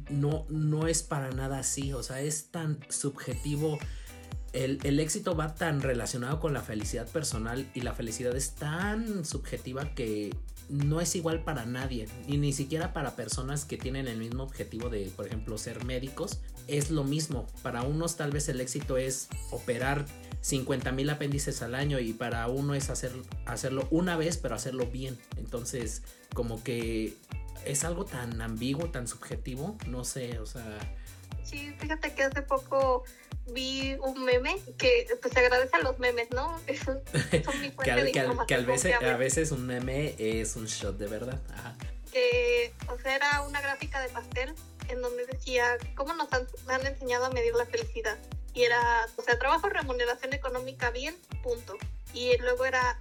no, 0.10 0.46
no 0.50 0.88
es 0.88 1.04
para 1.04 1.32
nada 1.32 1.60
así, 1.60 1.94
o 1.94 2.04
sea, 2.04 2.22
es 2.22 2.52
tan 2.52 2.80
subjetivo 2.90 3.80
el, 4.54 5.00
éxito 5.00 5.36
va 5.36 5.56
tan 5.56 5.82
relacionado 5.82 6.40
con 6.40 6.54
la 6.54 6.62
felicidad 6.62 7.08
personal 7.08 7.70
y 7.74 7.82
la 7.82 7.94
felicidad 7.94 8.36
es 8.36 8.52
tan 8.52 9.26
subjetiva 9.26 9.94
que 9.94 10.36
no 10.70 11.00
es 11.00 11.16
igual 11.16 11.44
para 11.44 11.66
nadie, 11.66 12.10
y 12.28 12.38
ni 12.38 12.52
siquiera 12.52 12.92
para 12.92 13.16
personas 13.16 13.64
que 13.64 13.78
tienen 13.78 14.08
el 14.08 14.18
mismo 14.18 14.44
objetivo 14.44 14.90
de, 14.90 15.10
por 15.16 15.26
ejemplo, 15.26 15.58
ser 15.58 15.86
médicos, 15.86 16.40
es 16.68 16.92
lo 16.92 17.06
mismo. 17.06 17.48
Para 17.64 17.84
unos 17.84 18.18
tal 18.18 18.32
vez 18.32 18.50
el 18.50 18.60
éxito 18.60 18.98
es 18.98 19.30
operar 19.52 20.06
50 20.42 20.92
mil 20.92 21.10
apéndices 21.10 21.62
al 21.62 21.76
año 21.76 22.00
y 22.00 22.14
para 22.14 22.48
uno 22.48 22.76
es 22.76 22.90
hacer, 22.90 23.12
hacerlo 23.46 23.88
una 23.92 24.18
vez 24.18 24.38
pero 24.38 24.56
hacerlo 24.56 24.88
bien. 24.88 25.18
Entonces 25.38 26.04
como 26.34 26.64
que 26.64 27.14
es 27.66 27.84
algo 27.84 28.06
tan 28.06 28.42
ambiguo, 28.42 28.90
tan 28.90 29.08
subjetivo, 29.08 29.78
no 29.88 30.04
sé, 30.04 30.40
o 30.40 30.46
sea... 30.46 30.78
Sí, 31.44 31.74
fíjate 31.78 32.14
que 32.14 32.24
hace 32.24 32.42
poco 32.42 33.04
vi 33.48 33.96
un 34.02 34.24
meme 34.26 34.58
que 34.78 35.08
pues 35.22 35.34
se 35.34 35.40
agradece 35.40 35.76
a 35.76 35.80
los 35.80 36.00
memes, 36.00 36.30
¿no? 36.32 36.60
Son 36.86 37.02
mi 37.62 37.72
que, 37.84 38.12
que, 38.12 38.12
que 38.48 38.56
a, 38.56 38.60
veces, 38.62 38.96
a 38.96 39.18
veces 39.18 39.52
un 39.52 39.66
meme 39.66 40.16
es 40.18 40.56
un 40.56 40.66
shot 40.66 40.98
de 40.98 41.08
verdad. 41.08 41.40
Ajá. 41.54 41.76
Que, 42.12 42.74
o 42.90 42.98
sea, 43.00 43.16
era 43.16 43.42
una 43.42 43.62
gráfica 43.62 44.02
de 44.02 44.10
pastel 44.10 44.54
en 44.90 45.02
donde 45.02 45.26
decía 45.26 45.78
cómo 45.96 46.14
nos 46.14 46.32
han, 46.34 46.48
han 46.68 46.86
enseñado 46.86 47.26
a 47.26 47.30
medir 47.30 47.54
la 47.54 47.66
felicidad. 47.66 48.18
Y 48.54 48.64
era, 48.64 49.06
o 49.16 49.22
sea, 49.22 49.38
trabajo, 49.38 49.70
remuneración 49.70 50.34
económica 50.34 50.90
bien, 50.90 51.16
punto. 51.44 51.78
Y 52.14 52.38
luego 52.38 52.66
era 52.66 53.00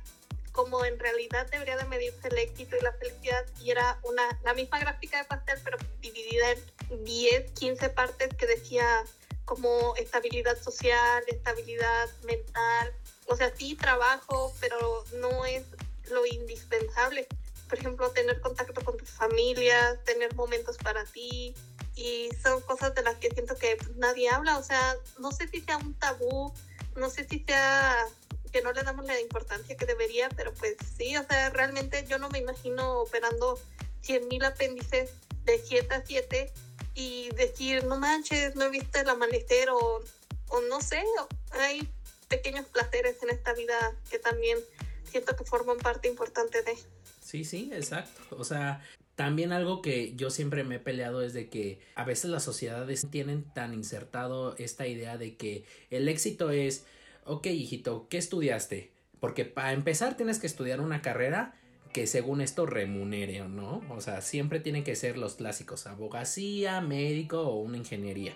como 0.53 0.85
en 0.85 0.99
realidad 0.99 1.47
debería 1.50 1.76
de 1.76 1.85
medirse 1.85 2.29
el 2.29 2.38
éxito 2.38 2.76
y 2.81 2.83
la 2.83 2.93
felicidad 2.93 3.45
y 3.62 3.71
era 3.71 3.99
una 4.03 4.23
la 4.43 4.55
misma 4.55 4.79
gráfica 4.79 5.19
de 5.19 5.25
pastel 5.25 5.59
pero 5.62 5.76
dividida 6.00 6.50
en 6.88 7.05
10, 7.05 7.53
15 7.53 7.91
partes 7.91 8.35
que 8.35 8.47
decía 8.47 9.05
como 9.47 9.97
estabilidad 9.97 10.61
social, 10.61 11.25
estabilidad 11.29 12.11
mental, 12.25 12.93
o 13.26 13.37
sea, 13.37 13.55
sí 13.57 13.75
trabajo, 13.76 14.53
pero 14.61 15.05
no 15.21 15.47
es 15.47 15.65
lo 16.11 16.26
indispensable. 16.26 17.26
Por 17.69 17.79
ejemplo, 17.79 18.11
tener 18.11 18.41
contacto 18.41 18.85
con 18.85 18.97
tu 18.97 19.07
familia, 19.07 19.99
tener 20.05 20.35
momentos 20.35 20.76
para 20.76 21.05
ti, 21.05 21.55
y 21.97 22.29
son 22.43 22.61
cosas 22.61 22.95
de 22.95 23.03
las 23.03 23.17
que 23.17 23.31
siento 23.31 23.57
que 23.57 23.79
nadie 23.97 24.29
habla, 24.29 24.59
o 24.59 24.62
sea, 24.62 24.97
no 25.19 25.33
sé 25.33 25.49
si 25.49 25.62
sea 25.62 25.79
un 25.79 25.95
tabú, 25.95 26.53
no 26.95 27.09
sé 27.09 27.26
si 27.26 27.41
sea 27.41 28.07
que 28.53 28.62
no 28.62 28.73
le 28.73 28.83
damos 28.83 29.07
la 29.07 29.19
importancia 29.21 29.76
que 29.76 29.87
debería, 29.87 30.29
pero 30.31 30.53
pues 30.55 30.76
sí, 30.97 31.17
o 31.17 31.25
sea, 31.26 31.50
realmente 31.50 32.05
yo 32.07 32.19
no 32.19 32.29
me 32.29 32.38
imagino 32.38 33.00
operando 33.00 33.59
100 34.03 34.29
mil 34.29 34.45
apéndices 34.45 35.11
de 35.45 35.59
7 35.59 35.95
a 35.95 36.05
7 36.05 36.53
y 36.97 37.29
decir, 37.37 37.85
no 37.85 37.99
manches, 37.99 38.57
no 38.57 38.65
he 38.65 38.71
visto 38.71 38.99
el 38.99 39.09
amanecer 39.09 39.71
o, 39.71 40.03
o 40.49 40.61
no 40.62 40.81
sé, 40.81 41.05
hay 41.53 41.88
pequeños 42.26 42.67
placeres 42.67 43.23
en 43.23 43.31
esta 43.31 43.53
vida 43.53 43.95
que 44.11 44.19
también 44.19 44.59
siento 45.05 45.37
que 45.37 45.45
forman 45.45 45.76
parte 45.76 46.09
importante 46.09 46.62
de. 46.62 46.75
Sí, 47.21 47.45
sí, 47.45 47.71
exacto. 47.73 48.37
O 48.37 48.45
sea, 48.45 48.83
también 49.15 49.53
algo 49.53 49.83
que 49.83 50.15
yo 50.17 50.31
siempre 50.31 50.65
me 50.65 50.76
he 50.76 50.79
peleado 50.81 51.23
es 51.23 51.33
de 51.33 51.49
que 51.49 51.81
a 51.95 52.05
veces 52.05 52.31
las 52.31 52.45
sociedades 52.45 53.07
tienen 53.11 53.45
tan 53.45 53.75
insertado 53.75 54.57
esta 54.57 54.87
idea 54.87 55.19
de 55.19 55.37
que 55.37 55.65
el 55.91 56.09
éxito 56.09 56.50
es, 56.50 56.85
ok 57.25 57.47
hijito, 57.47 58.09
¿qué 58.09 58.19
estudiaste? 58.19 58.93
Porque 59.21 59.45
para 59.45 59.73
empezar 59.73 60.17
tienes 60.17 60.38
que 60.38 60.47
estudiar 60.47 60.81
una 60.81 61.03
carrera 61.03 61.59
que 61.93 62.07
según 62.07 62.40
esto 62.40 62.66
remunere 62.66 63.43
o 63.43 63.49
no. 63.49 63.83
O 63.90 64.00
sea, 64.00 64.21
siempre 64.21 64.61
tienen 64.61 64.85
que 64.85 64.97
ser 64.97 65.16
los 65.19 65.37
clásicos, 65.37 65.87
abogacía, 65.87 66.81
médico 66.81 67.43
o 67.43 67.61
una 67.61 67.78
ingeniería, 67.78 68.35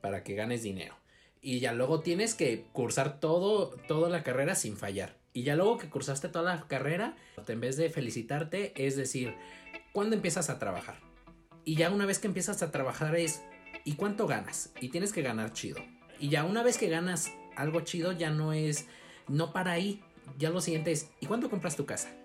para 0.00 0.22
que 0.22 0.34
ganes 0.34 0.62
dinero. 0.62 0.94
Y 1.40 1.60
ya 1.60 1.72
luego 1.72 2.00
tienes 2.00 2.34
que 2.34 2.66
cursar 2.72 3.20
todo, 3.20 3.70
toda 3.86 4.08
la 4.08 4.22
carrera 4.22 4.54
sin 4.54 4.76
fallar. 4.76 5.16
Y 5.32 5.42
ya 5.42 5.54
luego 5.54 5.78
que 5.78 5.88
cursaste 5.88 6.28
toda 6.28 6.56
la 6.56 6.66
carrera, 6.66 7.16
en 7.46 7.60
vez 7.60 7.76
de 7.76 7.90
felicitarte, 7.90 8.72
es 8.76 8.96
decir, 8.96 9.34
¿cuándo 9.92 10.16
empiezas 10.16 10.50
a 10.50 10.58
trabajar? 10.58 11.00
Y 11.64 11.76
ya 11.76 11.90
una 11.90 12.06
vez 12.06 12.18
que 12.18 12.26
empiezas 12.26 12.62
a 12.62 12.70
trabajar 12.70 13.14
es, 13.14 13.42
¿y 13.84 13.94
cuánto 13.94 14.26
ganas? 14.26 14.72
Y 14.80 14.88
tienes 14.88 15.12
que 15.12 15.22
ganar 15.22 15.52
chido. 15.52 15.80
Y 16.18 16.28
ya 16.30 16.44
una 16.44 16.62
vez 16.62 16.78
que 16.78 16.88
ganas 16.88 17.32
algo 17.56 17.82
chido, 17.82 18.12
ya 18.12 18.30
no 18.30 18.52
es, 18.52 18.86
no 19.28 19.52
para 19.52 19.72
ahí. 19.72 20.02
Ya 20.38 20.50
lo 20.50 20.60
siguiente 20.60 20.92
es, 20.92 21.10
¿y 21.20 21.26
cuándo 21.26 21.50
compras 21.50 21.76
tu 21.76 21.86
casa? 21.86 22.17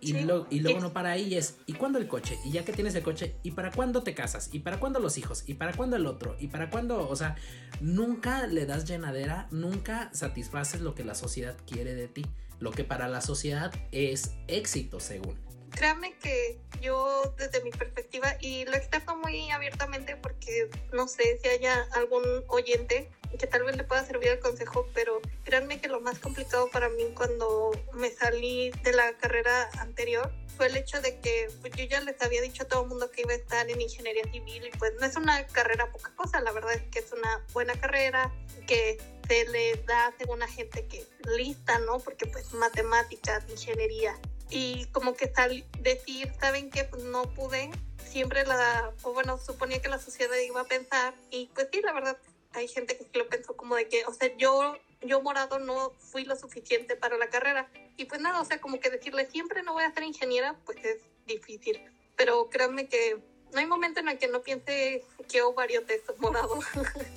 Y, 0.00 0.16
y 0.16 0.60
luego 0.60 0.80
no 0.80 0.92
para 0.92 1.10
ahí 1.10 1.34
es, 1.34 1.56
¿y 1.66 1.72
cuándo 1.72 1.98
el 1.98 2.06
coche? 2.06 2.38
Y 2.44 2.52
ya 2.52 2.64
que 2.64 2.72
tienes 2.72 2.94
el 2.94 3.02
coche, 3.02 3.34
¿y 3.42 3.50
para 3.52 3.72
cuándo 3.72 4.02
te 4.02 4.14
casas? 4.14 4.50
¿Y 4.52 4.60
para 4.60 4.78
cuándo 4.78 5.00
los 5.00 5.18
hijos? 5.18 5.44
¿Y 5.46 5.54
para 5.54 5.72
cuándo 5.72 5.96
el 5.96 6.06
otro? 6.06 6.36
¿Y 6.38 6.48
para 6.48 6.70
cuándo? 6.70 7.08
O 7.08 7.16
sea, 7.16 7.36
nunca 7.80 8.46
le 8.46 8.66
das 8.66 8.84
llenadera, 8.84 9.48
nunca 9.50 10.10
satisfaces 10.12 10.80
lo 10.80 10.94
que 10.94 11.04
la 11.04 11.14
sociedad 11.14 11.56
quiere 11.66 11.94
de 11.94 12.08
ti. 12.08 12.24
Lo 12.60 12.70
que 12.72 12.84
para 12.84 13.08
la 13.08 13.20
sociedad 13.20 13.72
es 13.92 14.32
éxito, 14.48 15.00
según. 15.00 15.36
Créame 15.78 16.12
que 16.14 16.58
yo 16.80 17.32
desde 17.38 17.62
mi 17.62 17.70
perspectiva, 17.70 18.34
y 18.40 18.64
lo 18.64 18.74
externo 18.74 19.16
muy 19.16 19.48
abiertamente 19.52 20.16
porque 20.16 20.68
no 20.92 21.06
sé 21.06 21.38
si 21.40 21.48
haya 21.48 21.86
algún 21.92 22.24
oyente 22.48 23.08
que 23.38 23.46
tal 23.46 23.62
vez 23.62 23.76
le 23.76 23.84
pueda 23.84 24.04
servir 24.04 24.30
el 24.30 24.40
consejo, 24.40 24.88
pero 24.92 25.20
créanme 25.44 25.80
que 25.80 25.86
lo 25.86 26.00
más 26.00 26.18
complicado 26.18 26.68
para 26.72 26.88
mí 26.88 27.04
cuando 27.14 27.70
me 27.92 28.10
salí 28.10 28.70
de 28.82 28.92
la 28.92 29.12
carrera 29.18 29.70
anterior 29.78 30.32
fue 30.56 30.66
el 30.66 30.76
hecho 30.76 31.00
de 31.00 31.20
que 31.20 31.48
pues, 31.60 31.72
yo 31.74 31.84
ya 31.84 32.00
les 32.00 32.20
había 32.22 32.42
dicho 32.42 32.64
a 32.64 32.66
todo 32.66 32.82
el 32.82 32.88
mundo 32.88 33.12
que 33.12 33.20
iba 33.20 33.32
a 33.32 33.36
estar 33.36 33.70
en 33.70 33.80
ingeniería 33.80 34.24
civil 34.32 34.66
y 34.66 34.76
pues 34.78 34.94
no 34.98 35.06
es 35.06 35.14
una 35.14 35.46
carrera 35.46 35.92
poca 35.92 36.12
cosa, 36.16 36.40
la 36.40 36.50
verdad 36.50 36.72
es 36.72 36.82
que 36.90 36.98
es 36.98 37.12
una 37.12 37.44
buena 37.52 37.78
carrera 37.78 38.32
que 38.66 38.98
se 39.28 39.46
le 39.48 39.76
da 39.86 40.12
según 40.18 40.42
a 40.42 40.48
gente 40.48 40.86
que 40.86 41.06
lista, 41.36 41.78
¿no? 41.80 42.00
Porque 42.00 42.26
pues 42.26 42.52
matemáticas, 42.54 43.44
ingeniería 43.48 44.18
y 44.50 44.86
como 44.86 45.14
que 45.14 45.26
tal 45.26 45.64
decir, 45.80 46.32
¿saben 46.40 46.70
que 46.70 46.84
pues, 46.84 47.04
no 47.04 47.22
pude? 47.34 47.70
Siempre 48.08 48.44
la, 48.46 48.92
o 49.02 49.12
bueno, 49.12 49.38
suponía 49.38 49.82
que 49.82 49.88
la 49.88 49.98
sociedad 49.98 50.36
iba 50.38 50.62
a 50.62 50.64
pensar 50.64 51.14
y 51.30 51.50
pues 51.54 51.68
sí, 51.72 51.82
la 51.82 51.92
verdad 51.92 52.16
hay 52.52 52.68
gente 52.68 52.96
que 52.96 53.18
lo 53.18 53.28
pensó 53.28 53.56
como 53.56 53.76
de 53.76 53.88
que, 53.88 54.04
o 54.06 54.12
sea, 54.12 54.34
yo, 54.36 54.76
yo 55.02 55.20
morado 55.22 55.58
no 55.58 55.92
fui 55.98 56.24
lo 56.24 56.36
suficiente 56.36 56.96
para 56.96 57.18
la 57.18 57.28
carrera. 57.28 57.70
Y 57.96 58.06
pues 58.06 58.20
nada, 58.20 58.40
o 58.40 58.44
sea, 58.44 58.60
como 58.60 58.80
que 58.80 58.90
decirle 58.90 59.26
siempre 59.30 59.62
no 59.62 59.74
voy 59.74 59.84
a 59.84 59.92
ser 59.92 60.04
ingeniera, 60.04 60.56
pues 60.64 60.78
es 60.84 60.98
difícil. 61.26 61.80
Pero 62.16 62.48
créanme 62.48 62.88
que 62.88 63.18
no 63.52 63.58
hay 63.58 63.66
momento 63.66 64.00
en 64.00 64.08
el 64.08 64.18
que 64.18 64.28
no 64.28 64.40
piense 64.42 65.04
que 65.28 65.42
varios 65.54 65.86
de 65.86 65.96
estos 65.96 66.18
morados. 66.18 66.64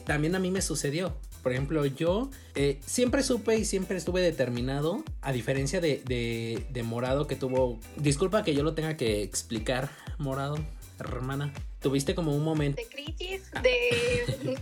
También 0.06 0.36
a 0.36 0.40
mí 0.40 0.52
me 0.52 0.62
sucedió. 0.62 1.16
Por 1.44 1.52
ejemplo, 1.52 1.86
yo 1.86 2.30
eh, 2.56 2.80
siempre 2.86 3.24
supe 3.24 3.58
y 3.58 3.66
siempre 3.66 3.98
estuve 3.98 4.22
determinado, 4.22 5.04
a 5.22 5.32
diferencia 5.32 5.82
de, 5.82 6.02
de, 6.06 6.66
de 6.70 6.84
Morado 6.84 7.28
que 7.28 7.36
tuvo... 7.36 7.80
Disculpa 7.96 8.44
que 8.44 8.54
yo 8.54 8.64
lo 8.64 8.74
tenga 8.74 8.96
que 8.98 9.24
explicar, 9.24 9.90
Morado, 10.18 10.58
hermana. 11.00 11.54
Tuviste 11.82 12.14
como 12.14 12.36
un 12.36 12.44
momento... 12.44 12.80
De 12.80 12.88
crisis, 12.88 13.50
de... 13.64 14.58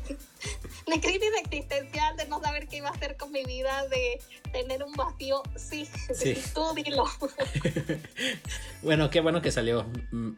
de 0.88 1.02
crisis 1.02 1.30
existencial, 1.44 2.16
de 2.16 2.28
no 2.28 2.42
saber 2.42 2.68
qué 2.70 2.78
iba 2.78 2.88
a 2.88 2.92
hacer 2.92 3.18
con 3.18 3.32
mi 3.34 3.44
vida, 3.44 3.86
de 3.90 4.22
tener 4.54 4.84
un 4.84 4.94
vacío. 4.94 5.44
Sí, 5.58 5.86
sí. 6.14 6.36
tú 6.54 6.64
dilo. 6.76 7.04
bueno, 8.82 9.10
qué 9.10 9.20
bueno 9.20 9.42
que 9.42 9.52
salió 9.52 9.86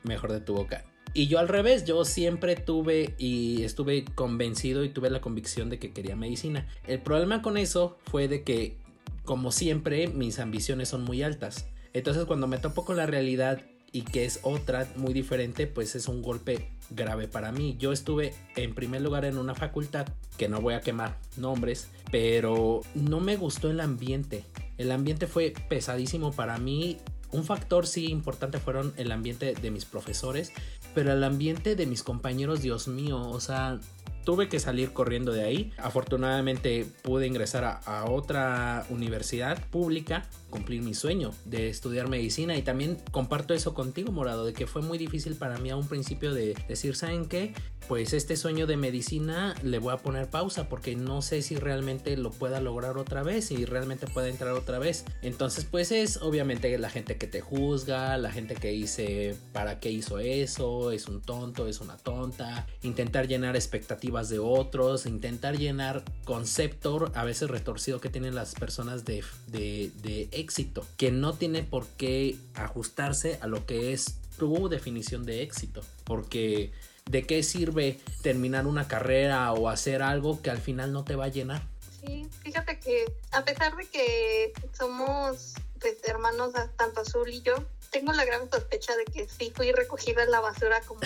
mejor 0.04 0.32
de 0.32 0.42
tu 0.42 0.56
boca. 0.56 0.84
Y 1.14 1.28
yo 1.28 1.40
al 1.40 1.50
revés, 1.50 1.84
yo 1.86 2.06
siempre 2.06 2.56
tuve 2.56 3.16
y 3.18 3.64
estuve 3.64 4.06
convencido 4.16 4.84
y 4.84 4.90
tuve 4.90 5.10
la 5.10 5.22
convicción 5.22 5.70
de 5.70 5.78
que 5.78 5.92
quería 5.92 6.16
medicina. 6.16 6.68
El 6.88 7.00
problema 7.00 7.42
con 7.42 7.58
eso 7.58 7.98
fue 8.10 8.28
de 8.28 8.44
que, 8.44 8.78
como 9.26 9.52
siempre, 9.52 10.08
mis 10.08 10.40
ambiciones 10.40 10.90
son 10.90 11.04
muy 11.04 11.22
altas. 11.22 11.66
Entonces 11.94 12.26
cuando 12.26 12.48
me 12.48 12.58
topo 12.58 12.86
con 12.86 12.96
la 12.96 13.06
realidad 13.06 13.62
y 13.92 14.04
que 14.04 14.26
es 14.26 14.40
otra 14.44 14.88
muy 14.96 15.14
diferente, 15.14 15.68
pues 15.68 15.96
es 15.96 16.08
un 16.08 16.22
golpe 16.22 16.70
grave 16.90 17.28
para 17.28 17.52
mí. 17.52 17.76
Yo 17.78 17.92
estuve 17.92 18.34
en 18.56 18.74
primer 18.74 19.02
lugar 19.02 19.26
en 19.26 19.38
una 19.38 19.56
facultad, 19.56 20.08
que 20.38 20.48
no 20.48 20.62
voy 20.62 20.76
a 20.76 20.82
quemar 20.82 21.18
nombres, 21.38 21.90
pero 22.10 22.82
no 22.96 23.20
me 23.20 23.36
gustó 23.36 23.70
el 23.70 23.82
ambiente. 23.82 24.46
El 24.78 24.92
ambiente 24.92 25.28
fue 25.28 25.54
pesadísimo 25.68 26.32
para 26.32 26.58
mí. 26.58 26.98
Un 27.32 27.44
factor 27.44 27.88
sí 27.88 28.08
importante 28.08 28.60
fueron 28.60 28.94
el 28.98 29.12
ambiente 29.12 29.54
de 29.54 29.72
mis 29.72 29.86
profesores, 29.86 30.52
pero 30.94 31.14
el 31.14 31.24
ambiente 31.24 31.76
de 31.76 31.86
mis 31.86 32.04
compañeros, 32.04 32.62
Dios 32.62 32.88
mío, 32.88 33.20
o 33.20 33.40
sea, 33.40 33.80
tuve 34.24 34.50
que 34.50 34.60
salir 34.60 34.94
corriendo 34.94 35.32
de 35.32 35.44
ahí. 35.44 35.72
Afortunadamente 35.78 36.86
pude 37.02 37.28
ingresar 37.28 37.82
a, 37.86 38.06
otra 38.06 38.86
universidad 38.90 39.60
pública, 39.70 40.24
cumplir 40.52 40.84
mi 40.84 40.94
sueño 40.94 41.32
de 41.46 41.70
estudiar 41.70 42.08
medicina 42.08 42.56
y 42.56 42.62
también 42.62 42.98
comparto 43.12 43.56
eso 43.56 43.74
contigo, 43.74 44.12
Morado, 44.12 44.46
de 44.46 44.54
que 44.54 44.68
fue 44.68 44.84
muy 44.84 45.00
difícil 45.00 45.36
para 45.36 45.58
mí 45.58 45.72
a 45.72 45.76
un 45.76 45.88
principio 45.88 46.34
de 46.34 46.56
decir, 46.68 46.96
¿saben 46.96 47.26
qué? 47.26 47.54
Pues 47.88 48.14
este 48.14 48.38
sueño 48.38 48.68
de 48.68 48.78
medicina 48.78 49.56
le 49.64 49.80
voy 49.80 49.94
a 49.94 49.98
poner 49.98 50.30
pausa 50.30 50.70
porque 50.70 50.96
no 50.96 51.22
sé 51.22 51.42
si 51.42 51.56
realmente 51.56 52.16
lo 52.16 52.30
pueda 52.30 52.62
lograr 52.62 52.98
otra 52.98 53.24
vez 53.24 53.52
y 53.52 53.66
realmente 53.66 54.08
pueda 54.08 54.30
entrar 54.30 54.54
otra 54.54 54.78
vez. 54.80 55.04
Entonces 55.24 55.66
pues 55.66 55.92
es 55.92 56.18
obviamente 56.18 56.78
la 56.78 56.90
gente 56.90 57.18
que 57.18 57.28
te 57.28 57.42
juzga, 57.42 58.18
la 58.18 58.32
gente 58.32 58.56
que 58.56 58.70
dice, 58.70 59.36
¿para 59.52 59.80
qué 59.80 59.92
hizo 59.92 60.20
eso? 60.20 60.92
Es 60.92 61.08
un 61.08 61.22
tonto, 61.22 61.68
es 61.68 61.82
una 61.82 61.98
tonta. 61.98 62.68
Intentar 62.84 63.28
llenar 63.28 63.56
expectativas 63.56 64.30
de 64.30 64.40
otros, 64.40 65.06
intentar 65.06 65.58
llenar 65.58 66.04
concepto 66.24 67.12
a 67.16 67.24
veces 67.24 67.50
retorcido 67.50 68.02
que 68.02 68.10
tienen 68.10 68.36
las 68.36 68.54
personas 68.54 69.06
de, 69.06 69.24
de 69.48 70.30
éxito, 70.42 70.86
que 70.98 71.12
no 71.12 71.34
tiene 71.34 71.64
por 71.64 71.88
qué 71.88 72.36
ajustarse 72.56 73.40
a 73.42 73.48
lo 73.48 73.66
que 73.66 73.94
es 73.94 74.18
tu 74.38 74.68
definición 74.70 75.24
de 75.24 75.44
éxito, 75.44 75.82
porque 76.04 76.72
¿de 77.10 77.24
qué 77.24 77.44
sirve 77.44 78.00
terminar 78.22 78.68
una 78.68 78.88
carrera 78.88 79.54
o 79.54 79.70
hacer 79.70 80.02
algo 80.02 80.42
que 80.42 80.50
al 80.50 80.60
final 80.60 80.92
no 80.92 81.04
te 81.04 81.16
va 81.16 81.26
a 81.26 81.30
llenar? 81.30 81.62
Sí, 82.04 82.28
fíjate 82.42 82.80
que 82.80 83.06
a 83.32 83.46
pesar 83.46 83.76
de 83.76 83.86
que 83.88 84.54
somos 84.74 85.54
pues, 85.80 85.98
hermanos 86.04 86.54
tanto 86.76 87.02
Azul 87.02 87.30
y 87.30 87.42
yo, 87.42 87.56
tengo 87.92 88.14
la 88.14 88.26
gran 88.26 88.50
sospecha 88.50 88.96
de 88.96 89.06
que 89.06 89.28
sí 89.28 89.52
fui 89.56 89.72
recogida 89.72 90.24
en 90.24 90.32
la 90.32 90.40
basura 90.40 90.82
como 90.82 91.02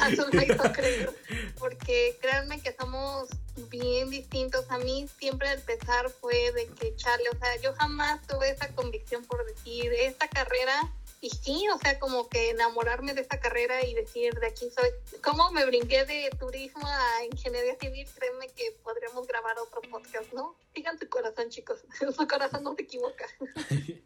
Azul 0.00 0.28
me 0.32 0.44
hizo 0.44 0.72
creer. 0.72 1.14
Porque 1.58 2.18
créanme 2.20 2.60
que 2.60 2.74
somos 2.78 3.28
bien 3.68 4.10
distintos. 4.10 4.64
A 4.70 4.78
mí 4.78 5.06
siempre 5.18 5.52
el 5.52 5.60
pesar 5.60 6.10
fue 6.10 6.52
de 6.52 6.66
que 6.68 6.96
Charlie, 6.96 7.28
o 7.28 7.38
sea, 7.38 7.56
yo 7.60 7.74
jamás 7.74 8.26
tuve 8.26 8.50
esa 8.50 8.68
convicción 8.74 9.24
por 9.24 9.44
decir, 9.44 9.92
esta 9.92 10.28
carrera 10.28 10.90
y 11.20 11.30
sí, 11.30 11.66
o 11.74 11.78
sea, 11.78 11.98
como 11.98 12.28
que 12.28 12.50
enamorarme 12.50 13.14
de 13.14 13.22
esta 13.22 13.40
carrera 13.40 13.84
y 13.84 13.94
decir, 13.94 14.34
de 14.34 14.46
aquí 14.46 14.70
soy. 14.70 14.90
¿Cómo 15.22 15.50
me 15.50 15.64
brinqué 15.64 16.04
de 16.04 16.30
turismo 16.38 16.86
a 16.86 17.24
ingeniería 17.24 17.76
civil? 17.78 18.06
Créeme 18.14 18.48
que 18.48 18.76
podríamos 18.82 19.26
grabar 19.26 19.58
otro 19.58 19.80
podcast, 19.90 20.32
¿no? 20.32 20.56
Sigan 20.74 20.98
tu 20.98 21.08
corazón, 21.08 21.48
chicos. 21.50 21.80
Su 22.16 22.26
corazón 22.26 22.64
no 22.64 22.74
se 22.74 22.82
equivoca. 22.82 23.26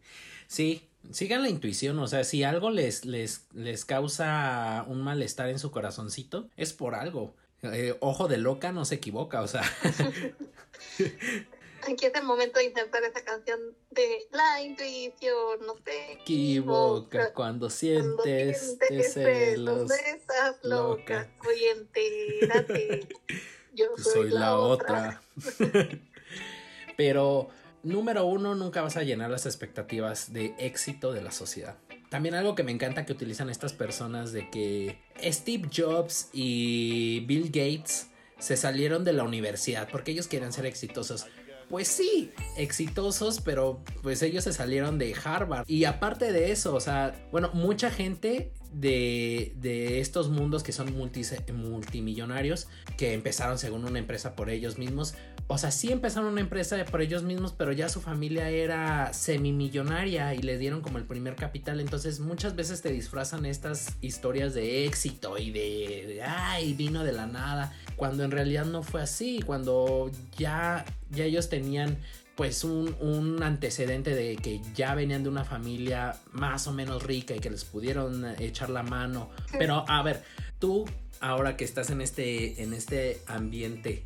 Sí, 0.47 0.90
sigan 1.11 1.41
la 1.41 1.49
intuición, 1.49 1.97
o 1.99 2.07
sea, 2.07 2.23
si 2.23 2.43
algo 2.43 2.69
les, 2.69 3.05
les, 3.05 3.47
les 3.53 3.85
causa 3.85 4.85
un 4.87 5.01
malestar 5.01 5.49
en 5.49 5.59
su 5.59 5.71
corazoncito, 5.71 6.47
es 6.57 6.73
por 6.73 6.95
algo. 6.95 7.33
Eh, 7.63 7.95
ojo 7.99 8.27
de 8.27 8.37
loca 8.37 8.71
no 8.71 8.85
se 8.85 8.95
equivoca, 8.95 9.41
o 9.41 9.47
sea. 9.47 9.63
Aquí 11.87 12.05
es 12.05 12.13
el 12.13 12.23
momento 12.23 12.59
de 12.59 12.65
intentar 12.65 13.03
esa 13.03 13.23
canción 13.23 13.59
de 13.89 14.27
la 14.31 14.61
intuición, 14.61 15.65
no 15.65 15.73
te 15.75 16.13
equivoca 16.13 17.33
cuando 17.33 17.69
sientes, 17.71 18.77
celos, 19.11 19.89
estás 19.91 20.57
loca, 20.63 21.27
oye, 21.47 21.71
entérate, 21.71 23.07
yo 23.73 23.87
soy, 23.97 24.29
la, 24.29 24.57
otra. 24.57 25.21
Pero, 26.97 27.49
número 27.83 28.25
uno, 28.25 28.55
nunca 28.55 28.81
vas 28.81 28.97
a 28.97 29.03
llenar 29.03 29.29
las 29.29 29.45
expectativas 29.45 30.33
de 30.33 30.55
éxito 30.57 31.11
de 31.11 31.21
la 31.21 31.31
sociedad. 31.31 31.77
También 32.09 32.35
algo 32.35 32.55
que 32.55 32.63
me 32.63 32.71
encanta 32.71 33.05
que 33.05 33.13
utilizan 33.13 33.49
estas 33.49 33.73
personas 33.73 34.33
de 34.33 34.49
que 34.49 34.97
Steve 35.23 35.69
Jobs 35.73 36.29
y 36.33 37.21
Bill 37.21 37.45
Gates 37.45 38.09
se 38.37 38.57
salieron 38.57 39.03
de 39.03 39.13
la 39.13 39.23
universidad 39.23 39.87
porque 39.89 40.11
ellos 40.11 40.27
quieren 40.27 40.51
ser 40.51 40.65
exitosos 40.65 41.27
pues 41.71 41.87
sí, 41.87 42.31
exitosos, 42.57 43.39
pero 43.39 43.81
pues 44.03 44.21
ellos 44.21 44.43
se 44.43 44.51
salieron 44.51 44.99
de 44.99 45.15
Harvard. 45.23 45.63
Y 45.67 45.85
aparte 45.85 46.33
de 46.33 46.51
eso, 46.51 46.75
o 46.75 46.81
sea, 46.81 47.15
bueno, 47.31 47.49
mucha 47.53 47.89
gente 47.89 48.51
de, 48.73 49.53
de 49.55 50.01
estos 50.01 50.29
mundos 50.29 50.63
que 50.63 50.73
son 50.73 50.93
multimillonarios, 50.93 52.67
que 52.97 53.13
empezaron 53.13 53.57
según 53.57 53.85
una 53.85 53.99
empresa 53.99 54.35
por 54.35 54.49
ellos 54.49 54.77
mismos, 54.77 55.15
o 55.47 55.57
sea, 55.57 55.71
sí 55.71 55.91
empezaron 55.91 56.31
una 56.31 56.41
empresa 56.41 56.83
por 56.85 57.01
ellos 57.01 57.23
mismos, 57.23 57.53
pero 57.57 57.71
ya 57.71 57.89
su 57.89 58.01
familia 58.01 58.49
era 58.49 59.13
semimillonaria 59.13 60.33
y 60.33 60.41
les 60.41 60.59
dieron 60.59 60.81
como 60.81 60.97
el 60.97 61.03
primer 61.03 61.35
capital. 61.35 61.79
Entonces 61.79 62.19
muchas 62.19 62.55
veces 62.55 62.81
te 62.81 62.91
disfrazan 62.91 63.45
estas 63.45 63.95
historias 64.01 64.53
de 64.53 64.85
éxito 64.85 65.37
y 65.37 65.51
de, 65.51 66.05
de 66.07 66.23
ay, 66.23 66.73
vino 66.73 67.03
de 67.03 67.11
la 67.11 67.27
nada 67.27 67.73
cuando 67.95 68.23
en 68.23 68.31
realidad 68.31 68.65
no 68.65 68.81
fue 68.81 69.01
así, 69.01 69.41
cuando 69.45 70.09
ya, 70.37 70.85
ya 71.11 71.25
ellos 71.25 71.49
tenían 71.49 71.97
pues 72.35 72.63
un, 72.63 72.95
un, 72.99 73.43
antecedente 73.43 74.15
de 74.15 74.37
que 74.37 74.61
ya 74.73 74.95
venían 74.95 75.21
de 75.21 75.29
una 75.29 75.43
familia 75.43 76.15
más 76.31 76.65
o 76.65 76.71
menos 76.71 77.03
rica 77.03 77.35
y 77.35 77.39
que 77.39 77.51
les 77.51 77.63
pudieron 77.63 78.25
echar 78.39 78.69
la 78.69 78.81
mano. 78.81 79.29
Pero 79.59 79.85
a 79.87 80.01
ver, 80.01 80.23
tú 80.57 80.85
ahora 81.19 81.55
que 81.55 81.63
estás 81.63 81.91
en 81.91 82.01
este, 82.01 82.63
en 82.63 82.73
este 82.73 83.21
ambiente, 83.27 84.03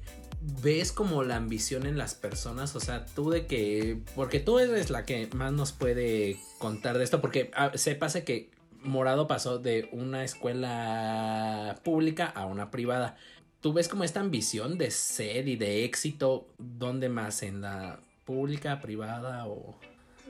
¿ves 0.62 0.91
como 0.91 1.23
la 1.23 1.36
ambición 1.36 1.86
en 1.86 1.97
las 1.97 2.15
personas? 2.15 2.75
O 2.75 2.79
sea, 2.79 3.05
tú 3.05 3.29
de 3.29 3.47
que, 3.47 3.99
porque 4.15 4.39
tú 4.39 4.60
eres 4.60 4.89
la 4.89 5.05
que 5.05 5.27
más 5.34 5.51
nos 5.51 5.71
puede 5.71 6.38
contar 6.60 6.97
de 6.97 7.03
esto, 7.03 7.21
porque 7.21 7.51
se 7.75 7.95
pasa 7.95 8.23
que 8.23 8.49
Morado 8.81 9.27
pasó 9.27 9.58
de 9.58 9.89
una 9.91 10.23
escuela 10.23 11.79
pública 11.84 12.27
a 12.27 12.45
una 12.45 12.69
privada. 12.69 13.17
¿Tú 13.62 13.73
ves 13.73 13.88
como 13.88 14.03
esta 14.03 14.19
ambición 14.19 14.77
de 14.77 14.91
ser 14.91 15.47
y 15.47 15.55
de 15.55 15.86
éxito, 15.86 16.47
dónde 16.60 17.10
más? 17.10 17.41
¿En 17.41 17.62
la 17.62 17.99
pública, 18.25 18.79
privada 18.81 19.47
o...? 19.47 19.75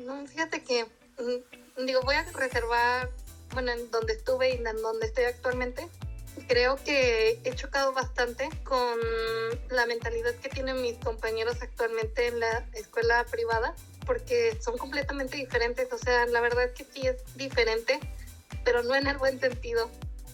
No, 0.06 0.25
fíjate 0.25 0.63
que, 0.63 0.86
mm, 0.86 1.86
digo, 1.86 2.01
voy 2.04 2.15
a 2.15 2.23
reservar, 2.32 3.10
bueno, 3.54 3.73
en 3.73 3.91
donde 3.91 4.13
estuve 4.13 4.56
y 4.56 4.58
en 4.58 4.82
donde 4.82 5.08
estoy 5.08 5.25
actualmente, 5.25 5.89
creo 6.48 6.76
que 6.78 7.39
he 7.43 7.56
chocado 7.56 7.93
bastante 7.93 8.50
con 8.63 9.00
la 9.69 9.86
mentalidad 9.86 10.34
que 10.36 10.50
tienen 10.50 10.82
mis 10.82 10.98
compañeros 10.98 11.62
actualmente 11.62 12.28
en 12.28 12.39
la 12.39 12.67
escuela 12.74 13.26
privada, 13.26 13.76
porque 14.06 14.58
son 14.62 14.78
completamente 14.78 15.38
diferentes, 15.38 15.91
o 15.91 15.98
sea, 15.98 16.26
la 16.28 16.41
verdad 16.41 16.65
es 16.65 16.71
que 16.74 16.86
sí 16.86 17.08
es 17.08 17.17
diferente, 17.36 18.00
pero 18.63 18.84
no 18.84 18.95
en 18.95 19.08
el 19.08 19.17
buen 19.17 19.39
sentido. 19.39 19.89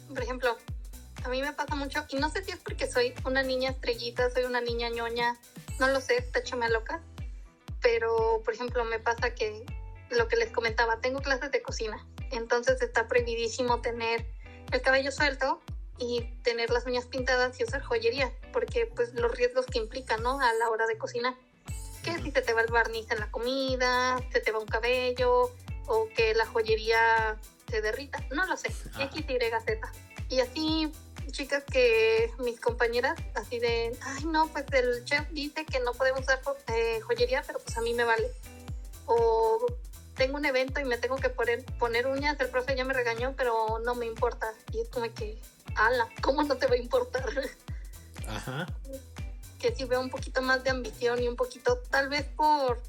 Por 0.09 0.21
ejemplo, 0.21 0.57
a 1.23 1.29
mí 1.29 1.41
me 1.41 1.53
pasa 1.53 1.75
mucho, 1.75 2.05
y 2.09 2.17
no 2.17 2.29
sé 2.29 2.43
si 2.43 2.51
es 2.51 2.57
porque 2.57 2.89
soy 2.89 3.13
una 3.25 3.43
niña 3.43 3.71
estrellita, 3.71 4.29
soy 4.31 4.43
una 4.43 4.61
niña 4.61 4.89
ñoña, 4.89 5.37
no 5.79 5.87
lo 5.87 6.01
sé, 6.01 6.21
táchame 6.21 6.69
loca, 6.69 7.01
pero 7.81 8.41
por 8.43 8.53
ejemplo 8.53 8.83
me 8.85 8.99
pasa 8.99 9.33
que 9.33 9.65
lo 10.09 10.27
que 10.27 10.35
les 10.35 10.51
comentaba, 10.51 10.99
tengo 10.99 11.21
clases 11.21 11.51
de 11.51 11.61
cocina, 11.61 12.05
entonces 12.31 12.81
está 12.81 13.07
prohibidísimo 13.07 13.81
tener 13.81 14.25
el 14.71 14.81
cabello 14.81 15.11
suelto 15.11 15.61
y 16.01 16.21
tener 16.43 16.71
las 16.71 16.85
uñas 16.85 17.05
pintadas 17.05 17.59
y 17.59 17.63
usar 17.63 17.81
joyería, 17.81 18.33
porque 18.51 18.87
pues 18.87 19.13
los 19.13 19.31
riesgos 19.31 19.67
que 19.67 19.77
implican, 19.77 20.23
¿no? 20.23 20.39
A 20.41 20.53
la 20.53 20.69
hora 20.69 20.87
de 20.87 20.97
cocinar. 20.97 21.35
Que 22.03 22.17
si 22.19 22.31
se 22.31 22.41
te 22.41 22.53
va 22.53 22.61
el 22.61 22.71
barniz 22.71 23.09
en 23.11 23.19
la 23.19 23.29
comida, 23.29 24.17
se 24.33 24.39
te 24.39 24.51
va 24.51 24.59
un 24.59 24.65
cabello, 24.65 25.51
o 25.87 26.09
que 26.15 26.33
la 26.33 26.45
joyería 26.47 27.37
se 27.69 27.81
derrita, 27.81 28.25
no 28.31 28.45
lo 28.47 28.57
sé, 28.57 28.69
X, 28.99 29.25
Y, 29.27 29.39
Z. 29.65 29.91
Y 30.29 30.39
así 30.39 30.91
chicas 31.31 31.63
que 31.63 32.31
mis 32.39 32.59
compañeras, 32.59 33.17
así 33.35 33.59
de, 33.59 33.97
ay 34.01 34.25
no, 34.25 34.47
pues 34.47 34.65
el 34.71 35.05
chef 35.05 35.29
dice 35.29 35.65
que 35.65 35.79
no 35.79 35.93
podemos 35.93 36.21
usar 36.21 36.41
eh, 36.67 36.99
joyería, 37.01 37.43
pero 37.45 37.59
pues 37.59 37.77
a 37.77 37.81
mí 37.81 37.93
me 37.93 38.03
vale. 38.03 38.29
O 39.05 39.65
tengo 40.21 40.37
un 40.37 40.45
evento 40.45 40.79
y 40.79 40.85
me 40.85 40.99
tengo 40.99 41.15
que 41.15 41.29
poner, 41.29 41.65
poner 41.79 42.05
uñas, 42.05 42.39
el 42.39 42.49
profe 42.49 42.75
ya 42.75 42.85
me 42.85 42.93
regañó, 42.93 43.33
pero 43.35 43.79
no 43.83 43.95
me 43.95 44.05
importa. 44.05 44.53
Y 44.71 44.79
es 44.79 44.89
como 44.89 45.11
que, 45.15 45.41
ala, 45.73 46.07
¿cómo 46.21 46.43
no 46.43 46.57
te 46.57 46.67
va 46.67 46.75
a 46.75 46.77
importar? 46.77 47.27
Ajá. 48.27 48.67
Que 49.57 49.73
si 49.73 49.83
veo 49.85 49.99
un 49.99 50.11
poquito 50.11 50.43
más 50.43 50.63
de 50.63 50.69
ambición 50.69 51.23
y 51.23 51.27
un 51.27 51.35
poquito, 51.35 51.79
tal 51.89 52.07
vez 52.07 52.27
por, 52.35 52.79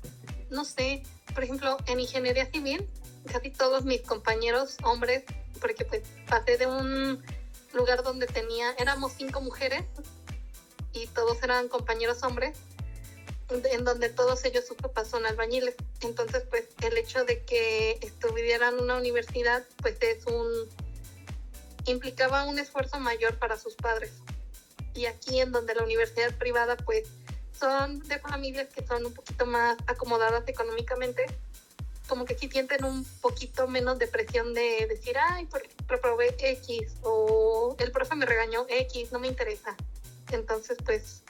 no 0.51 0.67
sé, 0.67 1.05
por 1.33 1.43
ejemplo, 1.45 1.79
en 1.87 2.01
ingeniería 2.01 2.45
civil, 2.51 2.87
casi 3.33 3.49
todos 3.49 3.87
mis 3.87 4.03
compañeros 4.03 4.77
hombres, 4.85 5.25
porque 5.59 5.87
pues 5.87 6.03
pasé 6.29 6.59
de 6.59 6.67
un 6.67 7.25
lugar 7.73 8.03
donde 8.03 8.27
tenía, 8.27 8.73
éramos 8.73 9.13
cinco 9.17 9.41
mujeres 9.41 9.85
y 10.93 11.07
todos 11.07 11.43
eran 11.43 11.69
compañeros 11.69 12.23
hombres, 12.25 12.59
en 13.65 13.85
donde 13.85 14.09
todos 14.09 14.45
ellos 14.45 14.67
sus 14.67 14.77
papás 14.77 15.09
son 15.09 15.27
albañiles. 15.27 15.75
Entonces, 16.01 16.45
pues 16.51 16.65
el 16.83 16.97
hecho 16.97 17.25
de 17.25 17.43
que 17.43 17.99
estuvieran 18.01 18.75
en 18.75 18.85
una 18.85 18.97
universidad, 18.97 19.65
pues 19.81 19.97
es 20.01 20.27
un 20.27 20.69
implicaba 21.87 22.45
un 22.45 22.59
esfuerzo 22.59 23.01
mayor 23.01 23.39
para 23.39 23.59
sus 23.59 23.75
padres. 23.75 24.13
Y 24.95 25.07
aquí 25.07 25.41
en 25.41 25.53
donde 25.53 25.75
la 25.75 25.83
universidad 25.83 26.37
privada, 26.37 26.77
pues 26.77 27.09
son 27.59 28.01
de 28.01 28.19
familias 28.19 28.69
que 28.75 28.87
son 28.87 29.07
un 29.07 29.15
poquito 29.15 29.47
más 29.47 29.77
acomodadas 29.87 30.47
económicamente, 30.49 31.25
como 32.09 32.25
que 32.25 32.37
sí 32.37 32.49
sienten 32.49 32.85
un 32.85 33.05
poquito 33.21 33.69
menos 33.69 33.99
de 33.99 34.07
presión 34.07 34.53
de 34.53 34.87
decir, 34.89 35.17
ay, 35.19 35.49
reprobé 35.87 36.35
X 36.39 36.95
o 37.03 37.77
el 37.79 37.93
profe 37.93 38.17
me 38.17 38.27
regañó 38.27 38.67
X, 38.69 39.13
no 39.13 39.19
me 39.19 39.29
interesa. 39.29 39.77
Entonces, 40.31 40.77
pues, 40.85 41.23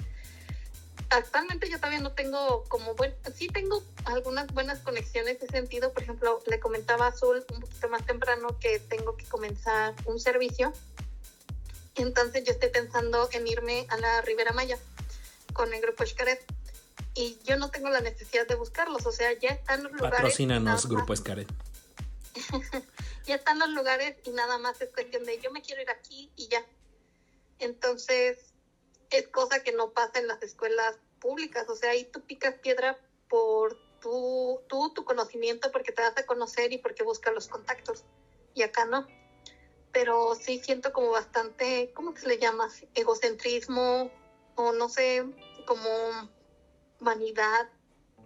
actualmente 1.12 1.68
yo 1.70 1.76
todavía 1.76 2.00
no 2.00 2.12
tengo 2.12 2.64
como 2.68 2.94
buen, 2.94 3.14
sí 3.34 3.48
tengo 3.48 3.82
algunas 4.04 4.46
buenas 4.48 4.80
conexiones 4.80 5.36
en 5.36 5.44
ese 5.44 5.46
sentido. 5.48 5.92
Por 5.92 6.02
ejemplo, 6.02 6.42
le 6.46 6.60
comentaba 6.60 7.06
a 7.06 7.08
Azul 7.08 7.44
un 7.52 7.60
poquito 7.60 7.88
más 7.88 8.04
temprano 8.06 8.58
que 8.58 8.78
tengo 8.78 9.16
que 9.16 9.24
comenzar 9.26 9.94
un 10.06 10.18
servicio. 10.18 10.72
Entonces 11.96 12.44
yo 12.44 12.52
estoy 12.52 12.70
pensando 12.70 13.28
en 13.32 13.46
irme 13.46 13.86
a 13.90 13.98
la 13.98 14.22
Ribera 14.22 14.52
Maya 14.52 14.78
con 15.52 15.72
el 15.74 15.80
grupo 15.82 16.06
Xcaret 16.06 16.42
y 17.14 17.38
yo 17.44 17.56
no 17.56 17.70
tengo 17.70 17.90
la 17.90 18.00
necesidad 18.00 18.46
de 18.46 18.54
buscarlos, 18.54 19.04
o 19.04 19.12
sea, 19.12 19.32
ya 19.38 19.50
están 19.50 19.82
los 19.82 19.92
lugares. 19.92 20.16
Patrocínanos, 20.16 20.88
Grupo 20.88 21.12
Escaret. 21.12 21.48
ya 23.26 23.34
están 23.34 23.58
los 23.58 23.68
lugares 23.70 24.16
y 24.24 24.30
nada 24.30 24.56
más 24.58 24.80
es 24.80 24.90
cuestión 24.92 25.24
de 25.24 25.38
yo 25.38 25.50
me 25.50 25.60
quiero 25.60 25.82
ir 25.82 25.90
aquí 25.90 26.30
y 26.36 26.48
ya. 26.48 26.64
Entonces, 27.58 28.38
es 29.18 29.28
cosa 29.28 29.62
que 29.62 29.72
no 29.72 29.90
pasa 29.90 30.18
en 30.18 30.26
las 30.26 30.42
escuelas 30.42 30.96
públicas, 31.20 31.68
o 31.68 31.76
sea, 31.76 31.90
ahí 31.90 32.04
tú 32.04 32.20
picas 32.22 32.54
piedra 32.56 32.98
por 33.28 33.78
tu, 34.00 34.60
tú, 34.68 34.92
tu 34.94 35.04
conocimiento, 35.04 35.70
porque 35.70 35.92
te 35.92 36.02
das 36.02 36.16
a 36.18 36.26
conocer 36.26 36.72
y 36.72 36.78
porque 36.78 37.04
buscas 37.04 37.32
los 37.32 37.48
contactos. 37.48 38.04
Y 38.54 38.62
acá 38.62 38.84
no. 38.84 39.06
pero 39.92 40.34
sí 40.34 40.60
siento 40.62 40.92
como 40.92 41.10
bastante, 41.10 41.92
¿cómo 41.94 42.16
se 42.16 42.26
le 42.26 42.38
llama? 42.38 42.68
Egocentrismo 42.94 44.10
o 44.56 44.72
no 44.72 44.88
sé, 44.88 45.24
como 45.66 45.88
vanidad, 47.00 47.68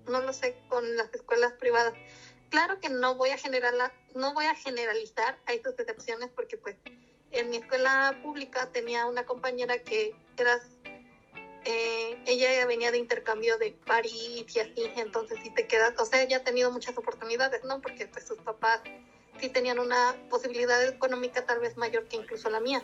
no 0.07 0.21
lo 0.21 0.33
sé, 0.33 0.57
con 0.69 0.97
las 0.97 1.13
escuelas 1.13 1.53
privadas. 1.55 1.95
Claro 2.51 2.81
que 2.81 2.89
no 2.89 3.17
voy 3.17 3.31
a 3.31 3.39
generar 3.39 3.75
no 4.15 4.33
voy 4.33 4.47
a 4.47 4.55
generalizar, 4.55 5.39
hay 5.47 5.63
sus 5.63 5.79
excepciones 5.79 6.31
porque 6.35 6.57
pues 6.57 6.77
en 7.33 7.51
mi 7.51 7.57
escuela 7.57 8.19
pública 8.23 8.71
tenía 8.73 9.07
una 9.07 9.27
compañera 9.27 9.83
que 9.83 10.15
era 10.37 10.59
eh, 11.69 12.17
ella 12.27 12.65
venía 12.65 12.93
de 12.93 12.99
intercambio 12.99 13.59
de 13.59 13.73
París 13.73 14.47
y 14.55 14.61
así, 14.61 14.89
entonces 14.97 15.41
si 15.43 15.51
te 15.51 15.67
quedas, 15.67 15.95
o 15.99 16.05
sea, 16.05 16.23
ella 16.23 16.37
ha 16.37 16.45
tenido 16.45 16.71
muchas 16.71 16.97
oportunidades, 16.97 17.65
¿no? 17.65 17.83
Porque 17.83 18.07
pues 18.07 18.25
sus 18.25 18.39
papás 18.39 18.81
sí 19.41 19.49
tenían 19.49 19.81
una 19.81 20.15
posibilidad 20.31 20.81
económica 20.87 21.45
tal 21.45 21.59
vez 21.59 21.77
mayor 21.77 22.07
que 22.07 22.17
incluso 22.19 22.51
la 22.51 22.61
mía. 22.61 22.81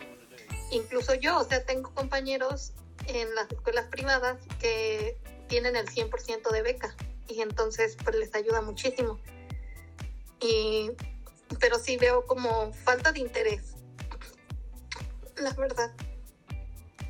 Incluso 0.73 1.15
yo, 1.15 1.39
o 1.39 1.45
sea, 1.45 1.65
tengo 1.65 1.95
compañeros 1.95 2.73
en 3.07 3.33
las 3.37 3.49
escuelas 3.53 3.87
privadas 3.87 4.41
que 4.59 5.17
tienen 5.47 5.77
el 5.77 5.87
100% 5.87 6.51
de 6.51 6.63
beca 6.63 6.97
y 7.29 7.41
entonces 7.41 7.97
pues 8.03 8.17
les 8.17 8.35
ayuda 8.35 8.63
muchísimo. 8.63 9.21
Y, 10.41 10.91
pero 11.61 11.79
sí 11.79 11.97
veo 11.99 12.27
como 12.27 12.73
falta 12.73 13.13
de 13.13 13.21
interés, 13.21 13.75
la 15.37 15.53
verdad. 15.53 15.95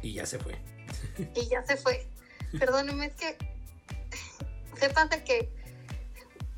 Y 0.02 0.12
ya 0.12 0.26
se 0.26 0.38
fue. 0.38 0.71
y 1.34 1.48
ya 1.48 1.64
se 1.64 1.76
fue. 1.76 2.06
Perdóneme, 2.58 3.06
es 3.06 3.14
que 3.14 3.38
sepan 4.78 5.08
de 5.08 5.22
que 5.24 5.48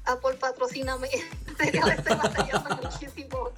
Apple 0.04 0.34
patrocíname. 0.34 1.08
Serio, 1.58 1.86
estoy 1.86 2.16
batallando 2.16 2.76
muchísimo. 2.76 3.50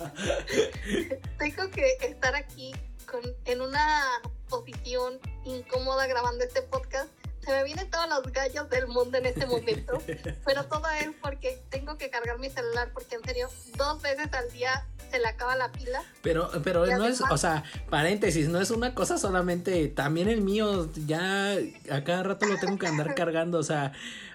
Tengo 1.39 1.71
que 1.71 1.97
estar 2.03 2.35
aquí 2.35 2.75
con, 3.11 3.23
en 3.45 3.61
una 3.61 4.05
posición 4.49 5.19
incómoda 5.45 6.07
grabando 6.07 6.45
este 6.45 6.63
podcast. 6.63 7.11
Se 7.47 7.53
me 7.53 7.63
vienen 7.63 7.89
todos 7.89 8.09
los 8.09 8.33
gallos 8.33 8.69
del 8.71 8.89
mundo 8.89 9.19
en 9.19 9.27
este 9.27 9.47
momento, 9.47 10.03
pero 10.45 10.65
todo 10.65 10.83
es 11.01 11.11
porque 11.23 11.63
tengo 11.71 11.97
que 11.97 12.11
cargar 12.11 12.41
mi 12.41 12.51
celular 12.51 12.91
porque 12.93 13.15
en 13.15 13.23
serio, 13.23 13.49
dos 13.79 14.03
veces 14.03 14.33
al 14.33 14.51
día 14.51 14.85
se 15.13 15.21
le 15.21 15.29
acaba 15.29 15.55
la 15.55 15.71
pila. 15.71 16.03
Pero, 16.23 16.51
pero 16.65 16.85
no 16.87 17.07
es, 17.07 17.21
o 17.21 17.39
sea, 17.39 17.63
paréntesis, 17.89 18.49
no 18.49 18.61
es 18.61 18.73
una 18.73 18.97
cosa 18.97 19.17
solamente, 19.17 19.87
también 19.87 20.29
el 20.29 20.41
mío, 20.41 20.91
ya 21.07 21.53
a 21.89 22.03
cada 22.03 22.25
rato 22.25 22.47
lo 22.47 22.59
tengo 22.59 22.79
que 22.79 22.89
andar 22.89 23.15
cargando, 23.15 23.61
o 23.61 23.63
sea, 23.63 23.93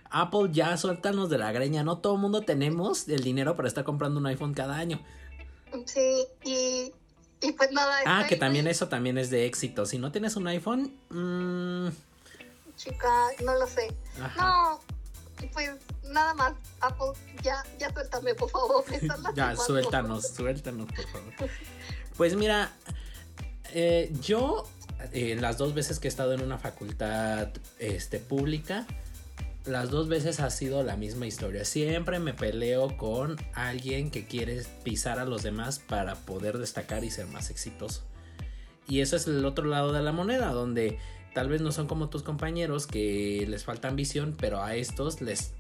Apple 0.10 0.48
ya 0.54 0.78
suéltanos 0.78 1.30
de 1.30 1.38
la 1.38 1.52
greña, 1.52 1.84
no 1.84 1.98
todo 1.98 2.16
el 2.16 2.22
mundo 2.22 2.44
tenemos 2.44 3.10
el 3.10 3.24
dinero 3.24 3.58
para 3.58 3.68
estar 3.68 3.84
comprando 3.84 4.22
un 4.22 4.28
iPhone 4.28 4.54
cada 4.54 4.78
año. 4.78 5.06
Sí, 5.86 6.28
y, 6.46 6.94
y 7.42 7.52
pues 7.52 7.74
nada. 7.74 7.98
Ah, 8.06 8.26
que 8.30 8.38
también 8.38 8.68
eso 8.68 8.88
también 8.88 9.18
es 9.18 9.30
de 9.30 9.46
éxito. 9.48 9.86
Si 9.86 9.98
no 9.98 10.14
tienes 10.14 10.38
un 10.38 10.48
iPhone, 10.48 10.94
mmm... 11.10 11.90
chica, 12.82 13.30
no 13.44 13.54
lo 13.56 13.68
sé. 13.68 13.94
No, 14.38 14.80
pues 15.54 15.72
nada 16.04 16.34
más, 16.34 16.54
Apple, 16.80 17.14
ya, 17.42 17.64
ya 17.80 17.92
suéltame, 17.94 18.34
por 18.36 18.50
favor. 18.50 18.84
ya, 19.36 19.56
suéltanos, 19.56 20.28
suéltanos, 20.28 20.88
por 20.88 21.08
favor. 21.08 21.34
Pues 22.18 22.36
mira, 22.36 22.72
eh, 23.74 24.12
yo 24.22 24.68
eh, 25.12 25.36
las 25.40 25.58
dos 25.58 25.74
veces 25.74 26.00
que 26.00 26.08
he 26.08 26.10
estado 26.10 26.34
en 26.34 26.42
una 26.42 26.58
facultad 26.58 27.50
este, 27.80 28.20
pública, 28.20 28.86
las 29.66 29.92
dos 29.92 30.08
veces 30.08 30.40
ha 30.40 30.50
sido 30.50 30.84
la 30.84 30.96
misma 30.96 31.28
historia. 31.28 31.66
Siempre 31.66 32.20
me 32.20 32.34
peleo 32.34 32.98
con 32.98 33.38
alguien 33.54 34.10
que 34.10 34.26
quiere 34.26 34.64
pisar 34.84 35.20
a 35.20 35.26
los 35.26 35.44
demás 35.44 35.80
para 35.80 36.16
poder 36.16 36.58
destacar 36.58 37.04
y 37.04 37.12
ser 37.12 37.28
más 37.28 37.50
exitoso. 37.52 38.02
Y 38.88 39.02
eso 39.02 39.16
es 39.16 39.28
el 39.28 39.46
otro 39.46 39.66
lado 39.66 39.94
de 39.94 40.02
la 40.02 40.12
moneda, 40.12 40.52
donde 40.52 40.98
tal 41.34 41.50
vez 41.50 41.62
no 41.62 41.72
son 41.72 41.88
como 41.88 42.10
tus 42.10 42.24
compañeros 42.24 42.88
que 42.88 43.46
les 43.48 43.64
falta 43.64 43.88
ambición, 43.88 44.36
pero 44.40 44.64
a 44.64 44.76
estos 44.76 45.22
les 45.22 45.54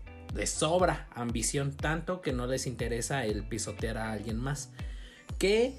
sobra 0.46 1.08
ambición 1.14 1.72
tanto 1.72 2.22
que 2.22 2.34
no 2.34 2.48
les 2.48 2.68
interesa 2.68 3.26
el 3.26 3.44
pisotear 3.44 3.98
a 3.98 4.12
alguien 4.12 4.38
más. 4.38 4.70
Que 5.38 5.76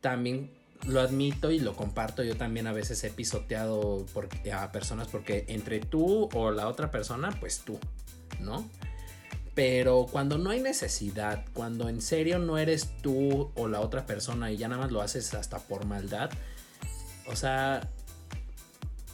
también 0.00 0.50
lo 0.86 1.00
admito 1.00 1.50
y 1.50 1.58
lo 1.58 1.74
comparto. 1.74 2.22
Yo 2.22 2.36
también 2.36 2.66
a 2.66 2.72
veces 2.72 3.02
he 3.04 3.10
pisoteado 3.10 4.04
a 4.52 4.72
personas 4.72 5.08
porque 5.08 5.46
entre 5.48 5.80
tú 5.80 6.28
o 6.34 6.50
la 6.50 6.68
otra 6.68 6.90
persona, 6.90 7.30
pues 7.40 7.60
tú, 7.60 7.78
¿no? 8.40 8.68
Pero 9.54 10.06
cuando 10.10 10.36
no 10.36 10.50
hay 10.50 10.60
necesidad, 10.60 11.44
cuando 11.52 11.88
en 11.88 12.02
serio 12.02 12.38
no 12.38 12.58
eres 12.58 12.90
tú 13.02 13.52
o 13.54 13.68
la 13.68 13.80
otra 13.80 14.04
persona 14.04 14.50
y 14.50 14.56
ya 14.56 14.68
nada 14.68 14.82
más 14.82 14.92
lo 14.92 15.00
haces 15.00 15.32
hasta 15.32 15.58
por 15.60 15.86
maldad, 15.86 16.30
o 17.26 17.36
sea, 17.36 17.88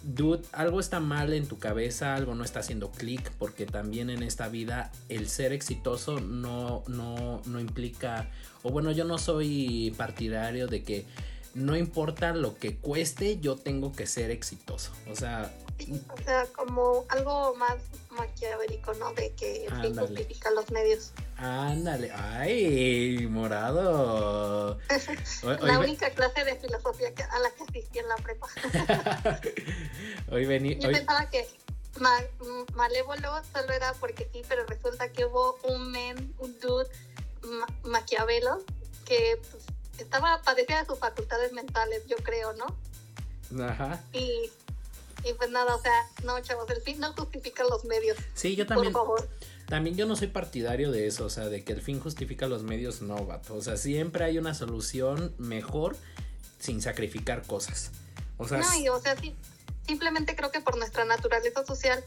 dude, 0.03 0.43
algo 0.53 0.81
está 0.81 1.01
mal 1.01 1.33
en 1.33 1.47
tu 1.47 1.59
cabeza, 1.59 2.15
algo 2.15 2.35
no 2.35 2.45
está 2.45 2.61
haciendo 2.61 2.91
clic, 2.91 3.31
porque 3.39 3.67
también 3.67 4.11
en 4.11 4.23
esta 4.23 4.49
vida 4.49 4.91
el 5.09 5.29
ser 5.29 5.53
exitoso 5.53 6.21
no, 6.21 6.83
no, 6.89 7.43
no 7.47 7.61
implica, 7.61 8.31
o 8.63 8.71
bueno, 8.71 8.93
yo 8.93 9.05
no 9.05 9.19
soy 9.19 9.95
partidario 9.97 10.67
de 10.67 10.83
que 10.83 11.07
no 11.55 11.77
importa 11.77 12.33
lo 12.33 12.57
que 12.59 12.77
cueste, 12.77 13.39
yo 13.41 13.57
tengo 13.57 13.93
que 13.93 14.07
ser 14.07 14.31
exitoso. 14.31 14.93
O 15.11 15.17
sea, 15.17 15.53
o 16.09 16.23
sea, 16.23 16.47
como 16.55 17.05
algo 17.09 17.55
más 17.57 17.77
maquiavélico, 18.11 18.93
¿no? 18.95 19.13
De 19.15 19.33
que 19.33 19.67
el 19.67 19.81
fin 19.81 19.97
justifica 19.97 20.51
los 20.51 20.71
medios. 20.71 21.13
Ándale, 21.37 22.11
ay, 22.13 23.27
morado. 23.29 24.79
la 25.63 25.79
única 25.79 26.11
clase 26.11 26.45
de 26.45 26.57
filosofía 26.57 27.09
a 27.09 27.39
la 27.39 27.51
que 27.51 27.63
asistí 27.65 27.99
en 27.99 28.09
la 28.09 28.17
prepa. 28.17 28.47
hoy 30.31 30.45
vení, 30.45 30.79
Yo 30.79 30.91
pensaba 30.91 31.29
que 31.31 31.47
malévolo 32.75 33.43
solo 33.53 33.73
era 33.73 33.93
porque 33.95 34.29
sí, 34.33 34.43
pero 34.49 34.65
resulta 34.67 35.11
que 35.11 35.25
hubo 35.25 35.59
un 35.65 35.91
men, 35.91 36.35
un 36.39 36.59
dude 36.61 36.89
maquiavelo 37.85 38.63
que 39.05 39.41
pues, 39.51 39.65
estaba 40.03 40.43
padecía 40.43 40.81
de 40.81 40.87
sus 40.87 40.99
facultades 40.99 41.53
mentales, 41.53 42.03
yo 42.07 42.17
creo, 42.19 42.53
¿no? 42.55 43.65
Ajá. 43.65 44.03
Y 44.13 44.51
y 45.25 45.35
pues 45.35 45.51
nada, 45.51 45.75
o 45.75 45.81
sea, 45.81 45.93
no, 46.25 46.41
chavos, 46.41 46.69
el 46.71 46.81
fin 46.81 46.99
no 46.99 47.13
justifica 47.13 47.65
los 47.65 47.85
medios. 47.85 48.17
Sí, 48.35 48.57
yo 48.57 48.67
también. 48.67 48.93
Por 48.93 49.03
favor. 49.03 49.29
También 49.67 49.97
yo 49.97 50.07
no 50.07 50.17
soy 50.17 50.29
partidario 50.29 50.91
de 50.91 51.07
eso, 51.07 51.27
o 51.27 51.31
sea, 51.31 51.49
de 51.49 51.63
que 51.63 51.73
el 51.73 51.81
fin 51.81 52.01
justifica 52.01 52.47
los 52.47 52.63
medios, 52.63 53.03
no, 53.03 53.25
vato. 53.25 53.55
O 53.55 53.63
sea, 53.63 53.77
siempre 53.77 54.25
hay 54.25 54.39
una 54.39 54.55
solución 54.55 55.35
mejor 55.39 55.97
sin 56.59 56.83
sacrificar 56.83 57.47
cosas. 57.47 57.91
O 58.37 58.49
sea, 58.49 58.59
no, 58.59 58.77
y, 58.77 58.89
o 58.89 58.99
sea, 59.01 59.17
sí, 59.17 59.37
simplemente 59.87 60.35
creo 60.35 60.51
que 60.51 60.61
por 60.61 60.77
nuestra 60.77 61.05
naturaleza 61.05 61.65
social, 61.65 62.03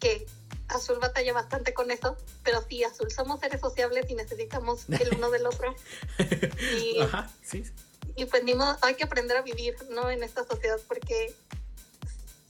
que 0.00 0.26
Azul 0.74 0.98
batalla 0.98 1.32
bastante 1.32 1.74
con 1.74 1.90
eso, 1.90 2.16
pero 2.42 2.62
sí, 2.68 2.84
Azul 2.84 3.10
somos 3.10 3.40
seres 3.40 3.60
sociables 3.60 4.08
y 4.10 4.14
necesitamos 4.14 4.88
el 4.88 5.14
uno 5.16 5.30
del 5.30 5.46
otro. 5.46 5.74
Y, 6.78 7.00
Ajá, 7.00 7.30
sí. 7.42 7.64
Y 8.16 8.26
pues 8.26 8.44
ni 8.44 8.54
modo, 8.54 8.76
hay 8.82 8.94
que 8.94 9.04
aprender 9.04 9.36
a 9.36 9.42
vivir, 9.42 9.76
¿no? 9.90 10.10
En 10.10 10.22
esta 10.22 10.44
sociedad, 10.44 10.78
porque 10.88 11.34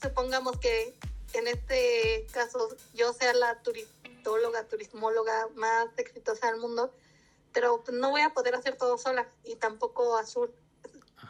supongamos 0.01 0.57
que 0.59 0.95
en 1.33 1.47
este 1.47 2.27
caso 2.31 2.69
yo 2.93 3.13
sea 3.13 3.33
la 3.33 3.61
turistóloga, 3.61 4.63
turismóloga 4.67 5.47
más 5.55 5.87
exitosa 5.97 6.47
del 6.47 6.59
mundo, 6.59 6.93
pero 7.53 7.83
no 7.91 8.11
voy 8.11 8.21
a 8.21 8.33
poder 8.33 8.55
hacer 8.55 8.77
todo 8.77 8.97
sola 8.97 9.27
y 9.43 9.55
tampoco 9.55 10.17
Azul, 10.17 10.53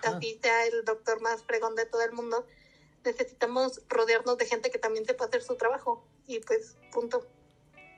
así 0.04 0.40
sea 0.42 0.66
el 0.66 0.84
doctor 0.86 1.22
más 1.22 1.44
fregón 1.44 1.76
de 1.76 1.86
todo 1.86 2.02
el 2.02 2.12
mundo. 2.12 2.46
Necesitamos 3.06 3.82
rodearnos 3.88 4.38
de 4.38 4.46
gente 4.46 4.72
que 4.72 4.80
también 4.80 5.06
sepa 5.06 5.26
hacer 5.26 5.44
su 5.44 5.56
trabajo 5.56 6.06
y 6.28 6.40
pues 6.40 6.78
punto. 6.92 7.28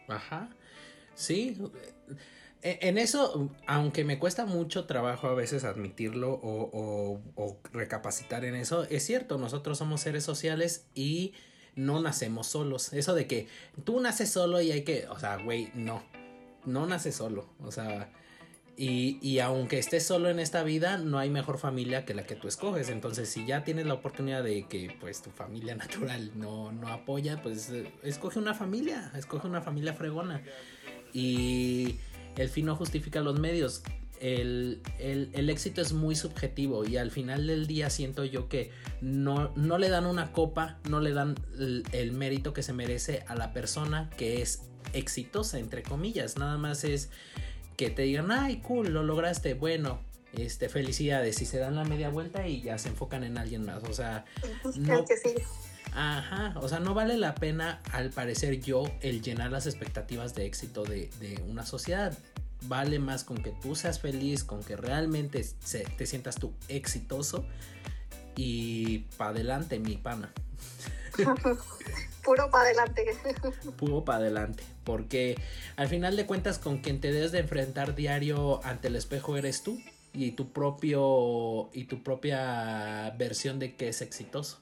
Ajá. 0.08 0.50
Sí, 1.16 1.58
e, 2.62 2.80
en 2.82 2.98
eso, 2.98 3.50
aunque 3.66 4.04
me 4.04 4.20
cuesta 4.20 4.46
mucho 4.46 4.86
trabajo 4.86 5.28
a 5.28 5.34
veces 5.34 5.64
admitirlo 5.64 6.40
o, 6.42 7.20
recapacitar 7.72 8.46
en 8.46 8.56
eso, 8.56 8.84
es 8.84 9.06
cierto, 9.06 9.38
nosotros 9.38 9.78
somos 9.78 10.02
seres 10.02 10.24
sociales 10.24 10.86
y 10.94 11.34
no 11.76 12.02
nacemos 12.02 12.48
solos. 12.48 12.94
Eso 12.94 13.14
de 13.14 13.28
que 13.28 13.48
tú 13.84 14.00
naces 14.00 14.30
solo 14.30 14.62
y 14.62 14.72
hay 14.72 14.84
que, 14.84 15.08
o 15.08 15.20
sea, 15.20 15.38
güey, 15.38 15.72
no, 15.76 16.04
no 16.66 16.86
naces 16.86 17.16
solo, 17.16 17.50
o 17.64 17.72
sea, 17.72 18.12
y, 18.78 19.18
y, 19.22 19.40
aunque 19.40 19.80
estés 19.80 20.06
solo 20.06 20.30
en 20.30 20.40
esta 20.40 20.64
vida, 20.64 21.00
no 21.00 21.18
hay 21.18 21.32
mejor 21.32 21.58
familia 21.58 22.06
que 22.06 22.14
la 22.14 22.28
que 22.28 22.36
tú 22.36 22.48
escoges. 22.48 22.90
Entonces, 22.90 23.28
si 23.28 23.44
ya 23.44 23.64
tienes 23.64 23.88
la 23.88 23.96
oportunidad 23.96 24.44
de 24.44 24.68
que 24.68 24.96
pues 25.00 25.24
tu 25.24 25.32
familia 25.32 25.76
natural 25.84 26.32
no, 26.36 26.72
no 26.72 26.88
apoya, 26.90 27.42
pues 27.42 27.74
escoge 28.04 28.38
una 28.38 28.54
familia, 28.54 29.12
escoge 29.16 29.48
una 29.48 29.62
familia 29.62 29.94
fregona. 29.94 30.44
Y 31.12 31.96
el 32.36 32.50
fin 32.50 32.68
no 32.68 32.76
justifica 32.76 33.22
los 33.22 33.40
medios. 33.40 33.82
El, 34.20 34.82
éxito 35.34 35.82
es 35.82 35.94
muy 35.94 36.16
subjetivo 36.16 36.86
y 36.86 36.98
al 36.98 37.12
final 37.12 37.46
del 37.48 37.68
día 37.68 37.90
siento 37.90 38.26
yo 38.26 38.50
que 38.50 38.72
no, 39.02 39.54
no 39.56 39.78
le 39.78 39.90
dan 39.90 40.06
una 40.06 40.32
copa, 40.32 40.80
no 40.90 41.00
le 41.00 41.14
dan 41.14 41.36
el, 41.92 42.12
mérito 42.14 42.54
que 42.54 42.64
se 42.64 42.74
merece 42.74 43.24
a 43.28 43.36
la 43.36 43.54
persona 43.54 44.10
que 44.18 44.42
es 44.42 44.70
exitosa, 44.94 45.60
entre 45.60 45.84
comillas. 45.84 46.38
Nada 46.38 46.58
más 46.58 46.84
es 46.84 47.10
que 47.78 47.90
te 47.90 48.02
digan, 48.02 48.32
ay, 48.32 48.58
cool, 48.58 48.90
lo 48.90 49.04
lograste, 49.04 49.54
bueno. 49.54 50.00
este, 50.34 50.68
felicidades, 50.68 51.42
y 51.42 51.46
se 51.46 51.58
dan 51.58 51.76
la 51.76 51.86
media 51.86 52.10
vuelta 52.10 52.48
y 52.48 52.62
ya 52.62 52.78
se 52.78 52.90
enfocan 52.90 53.24
en 53.24 53.38
alguien 53.38 53.66
más, 53.66 53.84
o 53.84 53.94
sea, 53.94 54.26
no, 54.76 55.06
que 55.06 55.16
sí. 55.18 55.36
Ajá, 55.94 56.54
o 56.60 56.68
sea, 56.68 56.80
no 56.80 56.94
vale 56.94 57.18
la 57.18 57.34
pena, 57.34 57.82
al 57.92 58.10
parecer 58.10 58.60
yo, 58.60 58.84
el 59.02 59.22
llenar 59.22 59.52
las 59.52 59.66
expectativas 59.66 60.36
de 60.36 60.46
éxito 60.46 60.84
de, 60.84 61.10
de 61.20 61.42
una 61.48 61.66
sociedad. 61.66 62.18
Vale 62.64 63.00
más 63.00 63.24
con 63.24 63.38
que 63.38 63.52
tú 63.52 63.76
seas 63.76 64.00
feliz, 64.00 64.44
con 64.44 64.64
que 64.64 64.76
realmente 64.76 65.44
se, 65.44 65.86
te 65.86 66.06
sientas 66.06 66.36
tú 66.36 66.54
exitoso 66.68 67.46
y 68.36 69.00
para 69.18 69.30
adelante, 69.32 69.80
mi 69.80 69.96
pana. 69.98 70.32
Puro 72.28 72.52
para 72.52 72.66
adelante. 72.66 73.06
Puro 73.78 74.04
para 74.04 74.18
adelante. 74.18 74.62
Porque 74.84 75.40
al 75.78 75.88
final 75.88 76.18
de 76.18 76.26
cuentas, 76.26 76.60
con 76.60 76.80
quien 76.80 77.00
te 77.00 77.14
debes 77.14 77.32
de 77.32 77.40
enfrentar 77.40 77.96
diario 77.96 78.60
ante 78.66 78.90
el 78.90 78.98
espejo 78.98 79.38
eres 79.38 79.64
tú 79.64 79.80
y 80.12 80.32
tu 80.32 80.52
propio 80.52 81.70
y 81.72 81.86
tu 81.86 82.04
propia 82.04 83.12
versión 83.18 83.60
de 83.60 83.78
que 83.78 83.88
es 83.88 84.02
exitoso. 84.02 84.60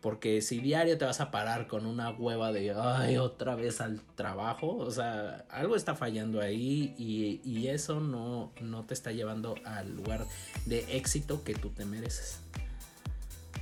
Porque 0.00 0.40
si 0.40 0.58
diario 0.58 0.96
te 0.96 1.04
vas 1.04 1.20
a 1.20 1.30
parar 1.30 1.66
con 1.66 1.84
una 1.84 2.12
hueva 2.12 2.50
de, 2.50 2.74
ay, 2.74 3.18
otra 3.18 3.56
vez 3.56 3.82
al 3.82 4.00
trabajo, 4.14 4.76
o 4.76 4.90
sea, 4.90 5.44
algo 5.50 5.76
está 5.76 5.96
fallando 5.96 6.40
ahí 6.40 6.94
y, 6.96 7.42
y 7.44 7.68
eso 7.68 8.00
no, 8.00 8.52
no 8.62 8.84
te 8.86 8.94
está 8.94 9.12
llevando 9.12 9.54
al 9.66 9.94
lugar 9.94 10.24
de 10.64 10.96
éxito 10.96 11.44
que 11.44 11.54
tú 11.54 11.68
te 11.68 11.84
mereces. 11.84 12.40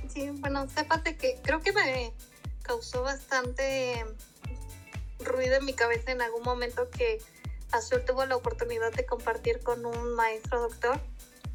Sí, 0.07 0.29
bueno, 0.35 0.69
sépate 0.69 1.17
que 1.17 1.37
creo 1.43 1.59
que 1.59 1.73
me 1.73 2.13
causó 2.65 3.03
bastante 3.03 4.05
ruido 5.19 5.55
en 5.55 5.65
mi 5.65 5.73
cabeza 5.73 6.11
en 6.11 6.21
algún 6.21 6.43
momento 6.43 6.89
que 6.89 7.21
Azul 7.71 8.03
tuvo 8.05 8.25
la 8.25 8.35
oportunidad 8.35 8.91
de 8.93 9.05
compartir 9.05 9.59
con 9.61 9.85
un 9.85 10.15
maestro 10.15 10.61
doctor, 10.61 10.99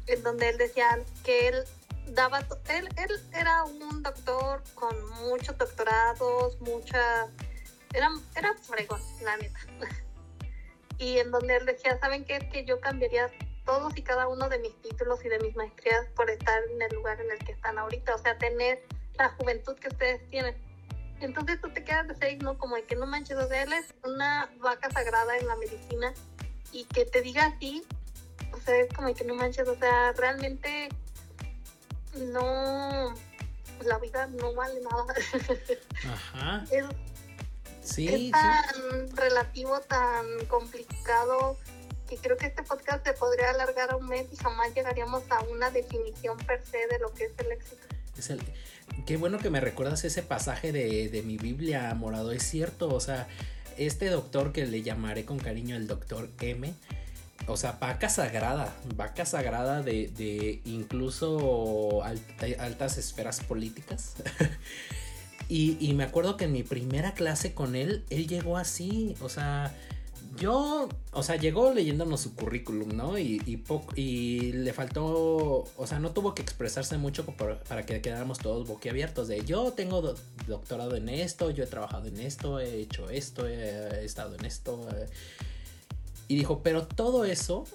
en 0.07 0.23
donde 0.23 0.49
él 0.49 0.57
decía 0.57 0.99
que 1.23 1.49
él 1.49 1.63
daba, 2.07 2.39
él, 2.69 2.89
él 2.97 3.21
era 3.33 3.63
un 3.63 4.03
doctor 4.03 4.63
con 4.75 5.09
muchos 5.23 5.57
doctorados, 5.57 6.59
mucha, 6.61 7.27
era, 7.93 8.09
era 8.35 8.55
fregón, 8.55 9.01
la 9.23 9.37
neta. 9.37 9.59
Y 10.97 11.17
en 11.17 11.31
donde 11.31 11.55
él 11.55 11.65
decía, 11.65 11.97
¿saben 11.99 12.23
qué? 12.25 12.47
Que 12.51 12.63
yo 12.63 12.79
cambiaría 12.79 13.31
todos 13.65 13.97
y 13.97 14.03
cada 14.03 14.27
uno 14.27 14.49
de 14.49 14.59
mis 14.59 14.79
títulos 14.83 15.25
y 15.25 15.29
de 15.29 15.39
mis 15.39 15.55
maestrías 15.55 16.05
por 16.15 16.29
estar 16.29 16.61
en 16.69 16.79
el 16.79 16.93
lugar 16.93 17.19
en 17.19 17.31
el 17.31 17.39
que 17.39 17.53
están 17.53 17.79
ahorita, 17.79 18.13
o 18.13 18.17
sea, 18.19 18.37
tener 18.37 18.83
la 19.15 19.29
juventud 19.29 19.75
que 19.79 19.87
ustedes 19.87 20.29
tienen. 20.29 20.55
Entonces 21.21 21.61
tú 21.61 21.69
te 21.69 21.83
quedas 21.83 22.07
de 22.07 22.15
seis, 22.15 22.41
¿no? 22.41 22.57
Como 22.57 22.75
de 22.75 22.83
que 22.83 22.95
no 22.95 23.05
manches, 23.05 23.37
o 23.37 23.47
sea, 23.47 23.63
él 23.63 23.73
es 23.73 23.93
una 24.03 24.49
vaca 24.59 24.89
sagrada 24.89 25.37
en 25.37 25.47
la 25.47 25.55
medicina 25.55 26.13
y 26.71 26.85
que 26.85 27.05
te 27.05 27.21
diga 27.21 27.45
así, 27.45 27.83
o 28.53 28.59
sea, 28.59 28.75
es 28.77 28.93
como 28.93 29.07
de 29.07 29.13
que 29.13 29.23
no 29.23 29.35
manches, 29.35 29.67
o 29.67 29.75
sea, 29.75 30.13
realmente 30.13 30.89
no, 32.15 33.13
la 33.83 33.99
vida 33.99 34.27
no 34.27 34.53
vale 34.53 34.81
nada. 34.81 35.13
Ajá. 36.11 36.65
es, 36.71 36.85
sí, 37.81 38.07
es 38.07 38.31
tan 38.31 39.15
relativo, 39.15 39.79
tan 39.81 40.25
complicado, 40.47 41.57
que 42.09 42.17
creo 42.17 42.35
que 42.35 42.47
este 42.47 42.63
podcast 42.63 43.05
se 43.05 43.13
podría 43.13 43.51
alargar 43.51 43.91
a 43.91 43.95
un 43.95 44.07
mes 44.07 44.27
y 44.31 44.35
jamás 44.37 44.73
llegaríamos 44.73 45.23
a 45.29 45.41
una 45.43 45.69
definición 45.69 46.37
per 46.37 46.65
se 46.65 46.87
de 46.87 46.99
lo 46.99 47.13
que 47.13 47.25
es 47.25 47.33
el 47.37 47.51
éxito. 47.51 47.87
Es 48.17 48.29
el, 48.29 48.39
qué 49.05 49.17
bueno 49.17 49.37
que 49.39 49.49
me 49.49 49.59
recuerdas 49.59 50.03
ese 50.03 50.23
pasaje 50.23 50.71
de, 50.71 51.09
de 51.09 51.21
mi 51.23 51.37
Biblia, 51.37 51.93
Morado. 51.93 52.31
Es 52.31 52.43
cierto, 52.43 52.93
o 52.93 52.99
sea, 52.99 53.27
este 53.77 54.09
doctor 54.09 54.51
que 54.51 54.65
le 54.65 54.81
llamaré 54.81 55.25
con 55.25 55.39
cariño 55.39 55.75
el 55.75 55.87
doctor 55.87 56.29
M 56.39 56.73
o 57.47 57.57
sea, 57.57 57.73
vaca 57.73 58.09
sagrada, 58.09 58.73
vaca 58.95 59.25
sagrada 59.25 59.81
de, 59.81 60.11
de 60.17 60.61
incluso 60.65 62.03
altas 62.03 62.97
esferas 62.97 63.39
políticas. 63.41 64.15
y, 65.49 65.77
y, 65.79 65.93
me 65.93 66.03
acuerdo 66.03 66.37
que 66.37 66.45
en 66.45 66.51
mi 66.51 66.63
primera 66.63 67.13
clase 67.13 67.53
con 67.53 67.75
él, 67.75 68.03
él 68.09 68.27
llegó 68.27 68.57
así, 68.57 69.15
o 69.21 69.29
sea, 69.29 69.73
yo, 70.37 70.87
o 71.11 71.23
sea, 71.23 71.35
llegó 71.35 71.73
leyéndonos 71.73 72.21
su 72.21 72.35
currículum, 72.35 72.95
¿no? 72.95 73.17
Y, 73.17 73.41
y, 73.45 73.63
y 73.99 74.51
le 74.53 74.73
faltó, 74.73 75.65
o 75.75 75.87
sea, 75.87 75.99
no 75.99 76.11
tuvo 76.11 76.33
que 76.33 76.41
expresarse 76.41 76.97
mucho 76.97 77.25
para, 77.25 77.85
que 77.85 78.01
quedáramos 78.01 78.39
todos 78.39 78.67
boquiabiertos 78.67 79.27
de 79.27 79.43
yo 79.43 79.73
tengo 79.73 80.01
do, 80.01 80.15
doctorado 80.47 80.95
en 80.95 81.09
esto, 81.09 81.51
yo 81.51 81.63
he 81.63 81.67
trabajado 81.67 82.07
en 82.07 82.19
esto, 82.19 82.59
he 82.59 82.79
hecho 82.79 83.09
esto, 83.09 83.47
he, 83.47 84.01
he 84.01 84.05
estado 84.05 84.35
en 84.35 84.45
esto. 84.45 84.87
Eh, 84.95 85.07
y 86.27 86.35
dijo, 86.35 86.61
pero 86.63 86.87
todo 86.87 87.25
eso 87.25 87.65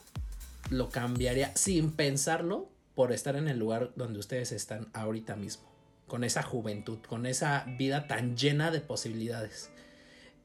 lo 0.70 0.88
cambiaría 0.88 1.54
sin 1.56 1.92
pensarlo 1.92 2.68
por 2.94 3.12
estar 3.12 3.36
en 3.36 3.48
el 3.48 3.58
lugar 3.58 3.92
donde 3.96 4.18
ustedes 4.18 4.52
están 4.52 4.88
ahorita 4.94 5.36
mismo. 5.36 5.64
Con 6.06 6.24
esa 6.24 6.42
juventud, 6.42 6.98
con 7.06 7.26
esa 7.26 7.64
vida 7.76 8.06
tan 8.06 8.36
llena 8.36 8.70
de 8.70 8.80
posibilidades. 8.80 9.70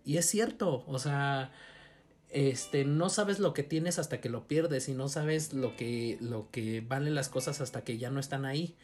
Y 0.03 0.17
es 0.17 0.25
cierto, 0.25 0.83
o 0.87 0.99
sea, 0.99 1.51
este, 2.31 2.85
no 2.85 3.09
sabes 3.09 3.39
lo 3.39 3.53
que 3.53 3.63
tienes 3.63 3.99
hasta 3.99 4.21
que 4.21 4.29
lo 4.29 4.47
pierdes 4.47 4.89
y 4.89 4.93
no 4.93 5.09
sabes 5.09 5.53
lo 5.53 5.75
que, 5.75 6.17
lo 6.21 6.49
que 6.51 6.81
valen 6.81 7.15
las 7.15 7.29
cosas 7.29 7.61
hasta 7.61 7.83
que 7.83 7.97
ya 7.97 8.09
no 8.09 8.19
están 8.19 8.45
ahí. 8.45 8.75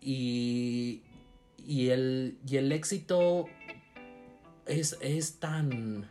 Y, 0.00 1.02
y, 1.58 1.88
el, 1.88 2.38
y 2.46 2.56
el 2.56 2.72
éxito 2.72 3.46
es, 4.66 4.96
es 5.00 5.40
tan 5.40 6.08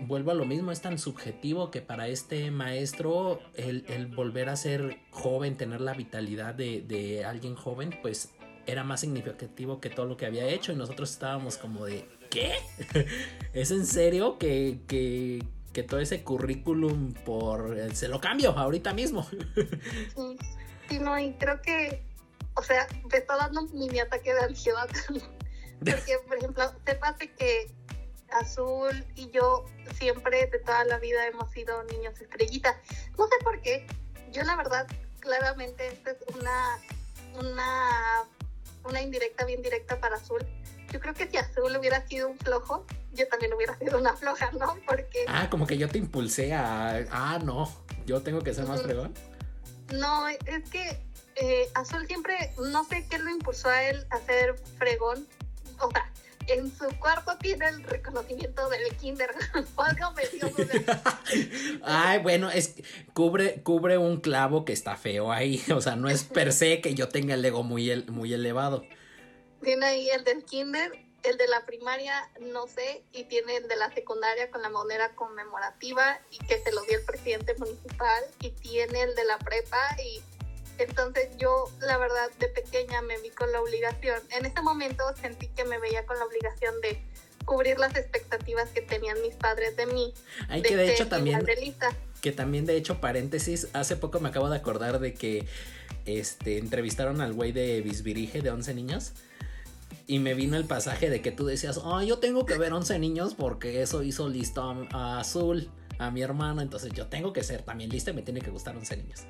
vuelvo 0.00 0.30
a 0.30 0.34
lo 0.34 0.44
mismo, 0.44 0.72
es 0.72 0.80
tan 0.80 0.98
subjetivo 0.98 1.70
que 1.70 1.82
para 1.82 2.08
este 2.08 2.50
maestro 2.50 3.40
el, 3.54 3.84
el 3.88 4.06
volver 4.06 4.48
a 4.48 4.56
ser 4.56 4.98
joven, 5.10 5.56
tener 5.56 5.80
la 5.80 5.94
vitalidad 5.94 6.54
de, 6.54 6.80
de, 6.80 7.24
alguien 7.24 7.54
joven, 7.54 7.90
pues 8.02 8.30
era 8.66 8.84
más 8.84 9.00
significativo 9.00 9.80
que 9.80 9.90
todo 9.90 10.06
lo 10.06 10.16
que 10.16 10.26
había 10.26 10.46
hecho 10.48 10.72
y 10.72 10.76
nosotros 10.76 11.10
estábamos 11.10 11.58
como 11.58 11.84
de, 11.84 12.08
¿qué? 12.30 12.52
¿Es 13.52 13.70
en 13.70 13.86
serio 13.86 14.38
que, 14.38 14.80
que, 14.86 15.42
que 15.72 15.82
todo 15.82 16.00
ese 16.00 16.22
currículum 16.22 17.12
por... 17.12 17.76
se 17.94 18.08
lo 18.08 18.20
cambio 18.20 18.50
ahorita 18.50 18.92
mismo? 18.92 19.26
Sí, 20.16 20.38
sí, 20.88 20.98
no, 20.98 21.18
y 21.18 21.32
creo 21.34 21.60
que, 21.62 22.02
o 22.54 22.62
sea, 22.62 22.86
me 23.10 23.18
está 23.18 23.36
dando 23.36 23.62
mini 23.68 24.00
ataque 24.00 24.34
de 24.34 24.40
ansiedad. 24.40 24.88
Porque, 25.78 26.18
por 26.28 26.36
ejemplo, 26.36 26.72
sepas 26.84 27.16
que 27.16 27.70
Azul 28.32 29.04
y 29.14 29.30
yo 29.30 29.64
siempre 29.94 30.46
de 30.46 30.58
toda 30.58 30.84
la 30.84 30.98
vida 30.98 31.26
hemos 31.26 31.50
sido 31.50 31.82
niños 31.84 32.20
estrellitas. 32.20 32.76
No 33.18 33.26
sé 33.26 33.34
por 33.42 33.60
qué. 33.60 33.86
Yo 34.30 34.42
la 34.42 34.56
verdad, 34.56 34.86
claramente 35.20 35.86
esta 35.88 36.12
es 36.12 36.18
una, 36.34 36.78
una, 37.38 38.24
una 38.84 39.02
indirecta 39.02 39.44
bien 39.44 39.62
directa 39.62 40.00
para 40.00 40.16
Azul. 40.16 40.44
Yo 40.90 41.00
creo 41.00 41.14
que 41.14 41.28
si 41.28 41.36
Azul 41.36 41.76
hubiera 41.76 42.06
sido 42.06 42.28
un 42.28 42.38
flojo, 42.38 42.86
yo 43.12 43.26
también 43.28 43.52
hubiera 43.54 43.76
sido 43.78 43.98
una 43.98 44.14
floja, 44.14 44.50
¿no? 44.52 44.76
Porque... 44.86 45.24
Ah, 45.28 45.48
como 45.50 45.66
que 45.66 45.78
yo 45.78 45.88
te 45.88 45.98
impulsé 45.98 46.54
a... 46.54 47.04
Ah, 47.10 47.38
no, 47.44 47.72
yo 48.06 48.22
tengo 48.22 48.40
que 48.40 48.54
ser 48.54 48.66
más 48.66 48.82
fregón. 48.82 49.14
No, 49.92 50.28
es 50.28 50.70
que 50.70 50.98
eh, 51.36 51.68
Azul 51.74 52.06
siempre, 52.06 52.34
no 52.58 52.84
sé 52.84 53.06
qué 53.08 53.18
lo 53.18 53.30
impulsó 53.30 53.68
a 53.68 53.82
él 53.84 54.04
a 54.10 54.18
ser 54.18 54.56
fregón. 54.78 55.26
O 55.80 55.90
sea, 55.90 56.12
en 56.48 56.70
su 56.70 56.86
cuarto 56.98 57.36
tiene 57.38 57.68
el 57.68 57.82
reconocimiento 57.84 58.68
del 58.68 58.96
kinder. 58.96 59.30
Ay, 61.82 62.18
bueno, 62.20 62.50
es 62.50 62.74
cubre, 63.12 63.62
cubre 63.62 63.98
un 63.98 64.20
clavo 64.20 64.64
que 64.64 64.72
está 64.72 64.96
feo 64.96 65.32
ahí. 65.32 65.62
O 65.72 65.80
sea, 65.80 65.96
no 65.96 66.08
es 66.08 66.24
per 66.24 66.52
se 66.52 66.80
que 66.80 66.94
yo 66.94 67.08
tenga 67.08 67.34
el 67.34 67.44
ego 67.44 67.62
muy, 67.62 68.04
muy 68.06 68.32
elevado. 68.32 68.84
Tiene 69.62 69.86
ahí 69.86 70.08
el 70.10 70.24
del 70.24 70.44
kinder, 70.44 70.92
el 71.22 71.36
de 71.36 71.46
la 71.48 71.64
primaria, 71.64 72.28
no 72.40 72.66
sé, 72.66 73.02
y 73.12 73.24
tiene 73.24 73.56
el 73.56 73.68
de 73.68 73.76
la 73.76 73.92
secundaria 73.92 74.50
con 74.50 74.62
la 74.62 74.70
moneda 74.70 75.10
conmemorativa 75.14 76.20
y 76.30 76.38
que 76.38 76.58
se 76.58 76.72
lo 76.72 76.82
dio 76.82 76.98
el 76.98 77.04
presidente 77.04 77.54
municipal, 77.54 78.24
y 78.40 78.50
tiene 78.50 79.02
el 79.02 79.14
de 79.14 79.24
la 79.24 79.38
prepa 79.38 79.78
y 80.02 80.22
entonces 80.78 81.28
yo, 81.38 81.70
la 81.80 81.98
verdad, 81.98 82.30
de 82.38 82.48
pequeña 82.48 83.02
me 83.02 83.18
vi 83.20 83.30
con 83.30 83.52
la 83.52 83.60
obligación. 83.60 84.20
En 84.30 84.46
ese 84.46 84.62
momento 84.62 85.04
sentí 85.20 85.48
que 85.48 85.64
me 85.64 85.78
veía 85.78 86.04
con 86.06 86.18
la 86.18 86.24
obligación 86.24 86.80
de 86.80 86.98
cubrir 87.44 87.78
las 87.78 87.94
expectativas 87.96 88.70
que 88.70 88.82
tenían 88.82 89.20
mis 89.22 89.34
padres 89.34 89.76
de 89.76 89.86
mí. 89.86 90.14
Hay 90.48 90.62
que 90.62 90.76
de 90.76 90.92
hecho 90.92 91.08
también... 91.08 91.44
Que 92.20 92.30
también 92.30 92.66
de 92.66 92.76
hecho, 92.76 93.00
paréntesis, 93.00 93.66
hace 93.72 93.96
poco 93.96 94.20
me 94.20 94.28
acabo 94.28 94.48
de 94.48 94.56
acordar 94.56 95.00
de 95.00 95.12
que 95.12 95.44
este, 96.06 96.58
entrevistaron 96.58 97.20
al 97.20 97.32
güey 97.32 97.50
de 97.50 97.80
Bisbirige 97.80 98.42
de 98.42 98.50
11 98.50 98.74
niños. 98.74 99.12
Y 100.06 100.18
me 100.18 100.34
vino 100.34 100.56
el 100.56 100.64
pasaje 100.64 101.10
de 101.10 101.22
que 101.22 101.30
tú 101.32 101.46
decías, 101.46 101.78
oh, 101.78 102.02
yo 102.02 102.18
tengo 102.18 102.46
que 102.46 102.58
ver 102.58 102.72
11 102.72 102.98
niños 102.98 103.34
porque 103.34 103.82
eso 103.82 104.02
hizo 104.02 104.28
listo 104.28 104.86
a, 104.92 105.20
Azul, 105.20 105.70
a 105.98 106.10
mi 106.10 106.22
hermano. 106.22 106.60
Entonces 106.62 106.92
yo 106.92 107.06
tengo 107.06 107.32
que 107.32 107.42
ser 107.42 107.62
también 107.62 107.90
lista 107.90 108.10
y 108.10 108.14
me 108.14 108.22
tiene 108.22 108.40
que 108.40 108.50
gustar 108.50 108.76
11 108.76 108.96
niños. 108.96 109.20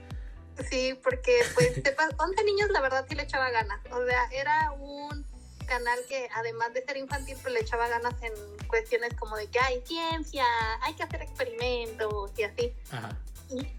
Sí, 0.70 0.98
porque 1.02 1.40
pues 1.54 1.82
11 2.18 2.44
niños 2.44 2.70
la 2.70 2.80
verdad 2.80 3.06
sí 3.08 3.14
le 3.14 3.22
echaba 3.22 3.50
ganas. 3.50 3.80
O 3.90 4.04
sea, 4.04 4.28
era 4.32 4.72
un 4.72 5.24
canal 5.66 5.98
que 6.08 6.28
además 6.34 6.74
de 6.74 6.84
ser 6.84 6.96
infantil 6.96 7.36
pues 7.40 7.54
le 7.54 7.60
echaba 7.60 7.88
ganas 7.88 8.14
en 8.22 8.32
cuestiones 8.66 9.14
como 9.14 9.36
de 9.36 9.46
que 9.48 9.58
hay 9.58 9.80
ciencia, 9.86 10.44
hay 10.82 10.94
que 10.94 11.02
hacer 11.02 11.22
experimentos 11.22 12.30
y 12.36 12.42
así. 12.42 12.74
Ajá. 12.90 13.16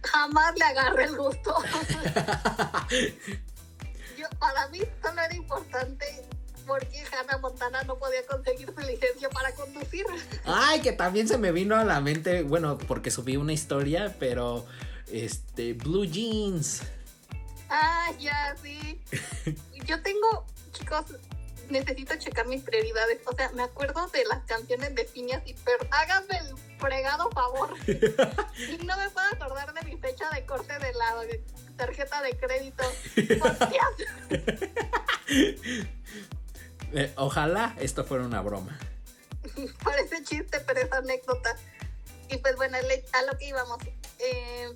jamás 0.02 0.56
le 0.58 0.66
agarré 0.66 1.06
el 1.06 1.18
gusto. 1.18 1.56
Yo, 4.18 4.28
para 4.40 4.68
mí 4.70 4.80
solo 5.02 5.22
era 5.22 5.36
importante 5.36 6.24
porque 6.66 7.04
Hannah 7.12 7.38
Montana 7.38 7.84
no 7.84 7.98
podía 7.98 8.26
conseguir 8.26 8.74
su 8.74 8.82
licencia 8.82 9.30
para 9.30 9.52
conducir. 9.54 10.06
Ay, 10.46 10.82
que 10.82 10.92
también 10.92 11.28
se 11.28 11.38
me 11.38 11.52
vino 11.52 11.76
a 11.76 11.84
la 11.84 12.02
mente, 12.02 12.44
bueno, 12.44 12.78
porque 12.78 13.12
subí 13.12 13.38
una 13.38 13.54
historia, 13.54 14.16
pero 14.20 14.66
este, 15.12 15.74
Blue 15.74 16.06
Jeans. 16.06 16.82
Ah, 17.70 18.12
ya, 18.20 18.56
sí. 18.62 19.02
Yo 19.86 20.02
tengo, 20.02 20.46
chicos, 20.72 21.06
necesito 21.70 22.16
checar 22.18 22.48
mis 22.48 22.64
prioridades. 22.64 23.20
O 23.26 23.36
sea, 23.36 23.50
me 23.52 23.64
acuerdo 23.64 24.08
de 24.08 24.26
las 24.26 24.44
canciones 24.46 24.96
de 24.96 25.06
Phineas 25.06 25.44
y 25.46 25.54
Ferb. 25.54 25.88
Háganme 25.92 26.38
el 26.38 26.56
fregado 26.80 27.30
favor. 27.32 27.76
y 27.88 28.78
no 28.86 28.98
me 28.98 29.10
puedo 29.10 29.28
acordar 29.32 29.74
de 29.74 29.82
mi 29.84 29.98
fecha 29.98 30.30
de 30.32 30.46
corte 30.46 30.74
de 30.74 30.94
la 30.94 31.16
tarjeta 31.78 32.22
de 32.22 32.38
crédito. 32.38 32.84
Eh, 36.94 37.12
ojalá 37.18 37.76
esto 37.80 38.04
fuera 38.04 38.24
una 38.24 38.42
broma. 38.42 38.78
Parece 39.84 40.24
chiste, 40.24 40.60
pero 40.62 40.82
es 40.82 40.92
anécdota. 40.92 41.56
Y 42.30 42.38
pues 42.38 42.56
bueno, 42.56 42.78
a 42.78 43.22
lo 43.24 43.38
que 43.38 43.48
íbamos. 43.48 43.80
Eh, 44.20 44.76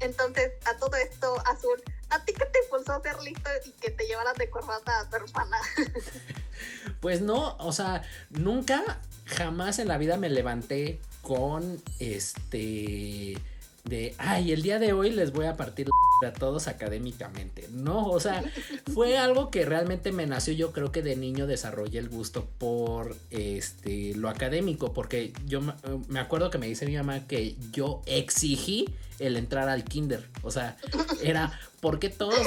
entonces, 0.00 0.52
a 0.66 0.76
todo 0.76 0.94
esto, 0.96 1.34
Azul, 1.46 1.82
¿a 2.10 2.24
ti 2.24 2.32
qué 2.32 2.46
te 2.46 2.60
impulsó 2.64 2.92
a 2.92 3.02
ser 3.02 3.20
listo 3.22 3.50
y 3.64 3.70
que 3.72 3.90
te 3.90 4.06
llevaras 4.06 4.34
de 4.36 4.48
corbata 4.48 5.00
a 5.00 5.08
tu 5.08 5.16
hermana? 5.16 5.58
pues 7.00 7.20
no, 7.20 7.56
o 7.58 7.72
sea, 7.72 8.02
nunca, 8.30 9.00
jamás 9.24 9.78
en 9.78 9.88
la 9.88 9.98
vida 9.98 10.16
me 10.16 10.28
levanté 10.28 11.00
con 11.22 11.82
este 11.98 13.36
de, 13.84 14.14
ay, 14.18 14.52
el 14.52 14.62
día 14.62 14.78
de 14.78 14.92
hoy 14.92 15.10
les 15.10 15.32
voy 15.32 15.46
a 15.46 15.56
partir 15.56 15.88
a 16.26 16.32
todos 16.32 16.66
académicamente. 16.68 17.68
No, 17.70 18.06
o 18.06 18.20
sea, 18.20 18.42
fue 18.94 19.18
algo 19.18 19.50
que 19.50 19.64
realmente 19.64 20.12
me 20.12 20.26
nació. 20.26 20.52
Yo 20.54 20.72
creo 20.72 20.90
que 20.92 21.02
de 21.02 21.16
niño 21.16 21.46
desarrollé 21.46 21.98
el 21.98 22.08
gusto 22.08 22.46
por 22.58 23.16
este 23.30 24.14
lo 24.14 24.28
académico, 24.28 24.92
porque 24.92 25.32
yo 25.46 25.60
me 26.08 26.20
acuerdo 26.20 26.50
que 26.50 26.58
me 26.58 26.66
dice 26.66 26.86
mi 26.86 26.96
mamá 26.96 27.26
que 27.26 27.56
yo 27.72 28.02
exigí 28.06 28.86
el 29.18 29.36
entrar 29.36 29.68
al 29.68 29.84
kinder. 29.84 30.26
O 30.42 30.50
sea, 30.50 30.76
era, 31.22 31.58
¿por 31.80 31.98
qué 31.98 32.08
todos, 32.08 32.46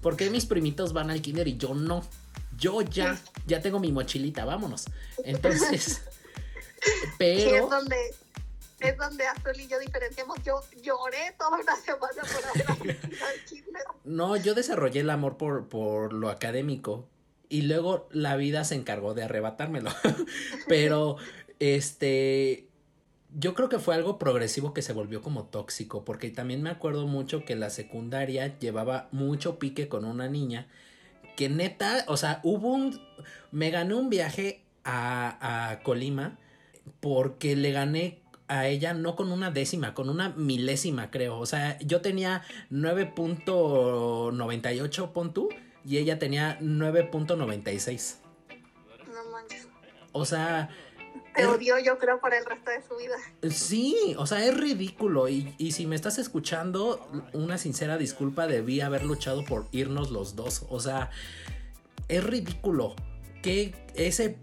por 0.00 0.16
qué 0.16 0.30
mis 0.30 0.46
primitos 0.46 0.92
van 0.92 1.10
al 1.10 1.22
kinder 1.22 1.48
y 1.48 1.56
yo 1.56 1.74
no? 1.74 2.04
Yo 2.58 2.82
ya, 2.82 3.20
ya 3.46 3.60
tengo 3.60 3.78
mi 3.78 3.92
mochilita, 3.92 4.44
vámonos. 4.44 4.86
Entonces, 5.24 6.02
pero... 7.18 7.64
es 7.64 7.70
donde 7.70 7.96
es 8.80 8.96
donde 8.96 9.26
Azul 9.26 9.58
y 9.58 9.66
yo 9.66 9.78
diferenciamos. 9.78 10.38
Yo 10.44 10.60
lloré 10.82 11.34
toda 11.38 11.58
una 11.58 11.76
semana 11.76 12.22
por 12.22 12.70
haber. 12.70 12.98
No, 14.04 14.36
yo 14.36 14.54
desarrollé 14.54 15.00
el 15.00 15.10
amor 15.10 15.36
por, 15.36 15.68
por 15.68 16.12
lo 16.12 16.30
académico 16.30 17.06
y 17.48 17.62
luego 17.62 18.08
la 18.10 18.36
vida 18.36 18.64
se 18.64 18.74
encargó 18.74 19.14
de 19.14 19.22
arrebatármelo. 19.24 19.90
Pero, 20.68 21.16
este, 21.58 22.68
yo 23.36 23.54
creo 23.54 23.68
que 23.68 23.78
fue 23.78 23.94
algo 23.94 24.18
progresivo 24.18 24.74
que 24.74 24.82
se 24.82 24.92
volvió 24.92 25.22
como 25.22 25.44
tóxico, 25.44 26.04
porque 26.04 26.30
también 26.30 26.62
me 26.62 26.70
acuerdo 26.70 27.06
mucho 27.06 27.44
que 27.44 27.56
la 27.56 27.70
secundaria 27.70 28.58
llevaba 28.58 29.08
mucho 29.12 29.58
pique 29.58 29.88
con 29.88 30.04
una 30.04 30.28
niña 30.28 30.66
que 31.36 31.48
neta, 31.48 32.04
o 32.08 32.16
sea, 32.16 32.40
hubo 32.42 32.72
un, 32.72 33.00
me 33.52 33.70
gané 33.70 33.94
un 33.94 34.10
viaje 34.10 34.64
a, 34.82 35.70
a 35.70 35.82
Colima 35.84 36.36
porque 36.98 37.54
le 37.54 37.70
gané 37.70 38.17
a 38.48 38.66
ella 38.66 38.94
no 38.94 39.14
con 39.14 39.30
una 39.30 39.50
décima, 39.50 39.92
con 39.94 40.08
una 40.08 40.30
milésima 40.30 41.10
creo, 41.10 41.38
o 41.38 41.46
sea, 41.46 41.78
yo 41.80 42.00
tenía 42.00 42.42
9.98 42.70 45.12
pon 45.12 45.32
tú 45.32 45.50
y 45.84 45.98
ella 45.98 46.18
tenía 46.18 46.58
9.96. 46.60 48.16
No 49.06 49.30
manches. 49.30 49.68
O 50.12 50.24
sea, 50.24 50.70
te 51.34 51.46
odió, 51.46 51.78
yo 51.78 51.98
creo, 51.98 52.20
por 52.20 52.34
el 52.34 52.44
resto 52.44 52.70
de 52.70 52.82
su 52.82 52.96
vida. 52.96 53.16
Sí, 53.50 54.14
o 54.18 54.26
sea, 54.26 54.44
es 54.44 54.54
ridículo. 54.56 55.28
Y, 55.28 55.54
y, 55.56 55.70
si 55.72 55.86
me 55.86 55.94
estás 55.94 56.18
escuchando, 56.18 57.08
una 57.32 57.58
sincera 57.58 57.96
disculpa, 57.96 58.48
debí 58.48 58.80
haber 58.80 59.04
luchado 59.04 59.44
por 59.44 59.66
irnos 59.70 60.10
los 60.10 60.34
dos. 60.34 60.66
O 60.68 60.80
sea, 60.80 61.10
es 62.08 62.24
ridículo 62.24 62.96
que 63.42 63.74
ese, 63.94 64.38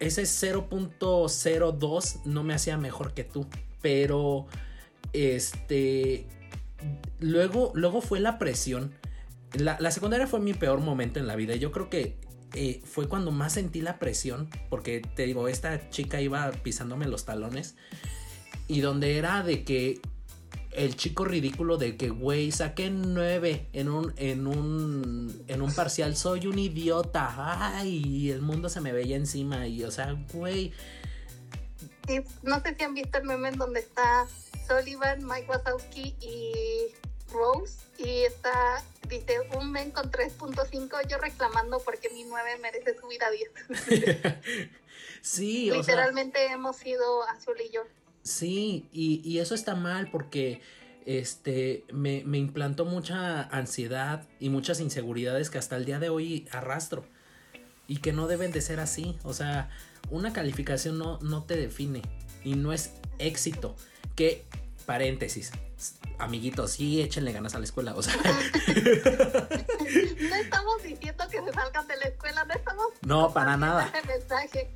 ese 0.00 0.22
0.02 0.22 2.24
no 2.24 2.42
me 2.42 2.54
hacía 2.54 2.76
mejor 2.76 3.14
que 3.14 3.24
tú. 3.24 3.46
Pero, 3.80 4.46
este, 5.12 6.26
luego, 7.20 7.72
luego 7.74 8.00
fue 8.00 8.20
la 8.20 8.38
presión. 8.38 8.94
La, 9.52 9.76
la 9.78 9.90
secundaria 9.90 10.26
fue 10.26 10.40
mi 10.40 10.54
peor 10.54 10.80
momento 10.80 11.20
en 11.20 11.26
la 11.26 11.36
vida. 11.36 11.54
Yo 11.54 11.72
creo 11.72 11.90
que 11.90 12.16
eh, 12.54 12.80
fue 12.84 13.08
cuando 13.08 13.32
más 13.32 13.54
sentí 13.54 13.80
la 13.80 13.98
presión, 13.98 14.48
porque 14.70 15.00
te 15.00 15.26
digo, 15.26 15.48
esta 15.48 15.90
chica 15.90 16.20
iba 16.20 16.50
pisándome 16.62 17.06
los 17.06 17.24
talones 17.24 17.76
y 18.68 18.80
donde 18.80 19.18
era 19.18 19.42
de 19.42 19.64
que 19.64 20.00
el 20.74 20.96
chico 20.96 21.24
ridículo 21.24 21.76
de 21.76 21.96
que, 21.96 22.10
güey, 22.10 22.50
saqué 22.52 22.90
nueve 22.90 23.68
en 23.72 23.88
un, 23.88 24.12
en 24.16 24.46
un, 24.46 25.44
en 25.46 25.62
un 25.62 25.74
parcial, 25.74 26.16
soy 26.16 26.46
un 26.46 26.58
idiota, 26.58 27.76
ay, 27.76 28.30
el 28.30 28.42
mundo 28.42 28.68
se 28.68 28.80
me 28.80 28.92
veía 28.92 29.16
encima 29.16 29.66
y, 29.66 29.84
o 29.84 29.90
sea, 29.90 30.16
güey. 30.32 30.72
no 32.42 32.60
sé 32.60 32.74
si 32.74 32.84
han 32.84 32.94
visto 32.94 33.18
el 33.18 33.24
meme 33.24 33.48
en 33.48 33.58
donde 33.58 33.80
está 33.80 34.26
Sullivan, 34.66 35.24
Mike 35.26 35.46
Wazowski 35.48 36.14
y 36.20 36.94
Rose 37.32 37.78
y 37.98 38.22
está 38.22 38.82
dice 39.08 39.38
un 39.56 39.70
men 39.70 39.90
con 39.90 40.10
3.5, 40.10 41.06
yo 41.08 41.18
reclamando 41.18 41.78
porque 41.80 42.10
mi 42.10 42.24
9 42.24 42.58
merece 42.60 42.98
subir 42.98 43.22
a 43.22 43.30
10. 43.30 43.50
sí, 45.22 45.70
o 45.70 45.76
Literalmente 45.76 46.46
hemos 46.46 46.76
sido 46.76 47.22
azul 47.28 47.56
y 47.60 47.70
yo. 47.70 47.82
Sí, 48.24 48.88
y, 48.92 49.20
y 49.22 49.38
eso 49.38 49.54
está 49.54 49.76
mal 49.76 50.10
porque 50.10 50.60
este 51.06 51.84
me, 51.92 52.24
me, 52.24 52.38
implantó 52.38 52.86
mucha 52.86 53.42
ansiedad 53.42 54.26
y 54.40 54.48
muchas 54.48 54.80
inseguridades 54.80 55.50
que 55.50 55.58
hasta 55.58 55.76
el 55.76 55.84
día 55.84 55.98
de 55.98 56.08
hoy 56.08 56.48
arrastro. 56.50 57.04
Y 57.86 57.98
que 57.98 58.14
no 58.14 58.26
deben 58.26 58.50
de 58.50 58.62
ser 58.62 58.80
así. 58.80 59.18
O 59.24 59.34
sea, 59.34 59.68
una 60.10 60.32
calificación 60.32 60.98
no, 60.98 61.18
no 61.20 61.44
te 61.44 61.54
define. 61.54 62.00
Y 62.42 62.54
no 62.54 62.72
es 62.72 62.92
éxito. 63.18 63.76
Que, 64.16 64.42
paréntesis, 64.86 65.52
amiguitos, 66.18 66.72
sí, 66.72 67.00
échenle 67.02 67.32
ganas 67.32 67.54
a 67.54 67.58
la 67.58 67.64
escuela, 67.64 67.94
o 67.94 68.02
sea. 68.02 68.14
no 68.22 68.22
estamos 70.36 70.82
diciendo 70.82 71.24
que 71.30 71.42
se 71.42 71.52
salgan 71.52 71.86
de 71.86 71.96
la 71.96 72.04
escuela, 72.06 72.44
no 72.44 72.54
estamos. 72.54 72.86
No, 73.02 73.32
para 73.32 73.56
nada. 73.56 73.92
mensaje. 74.06 74.70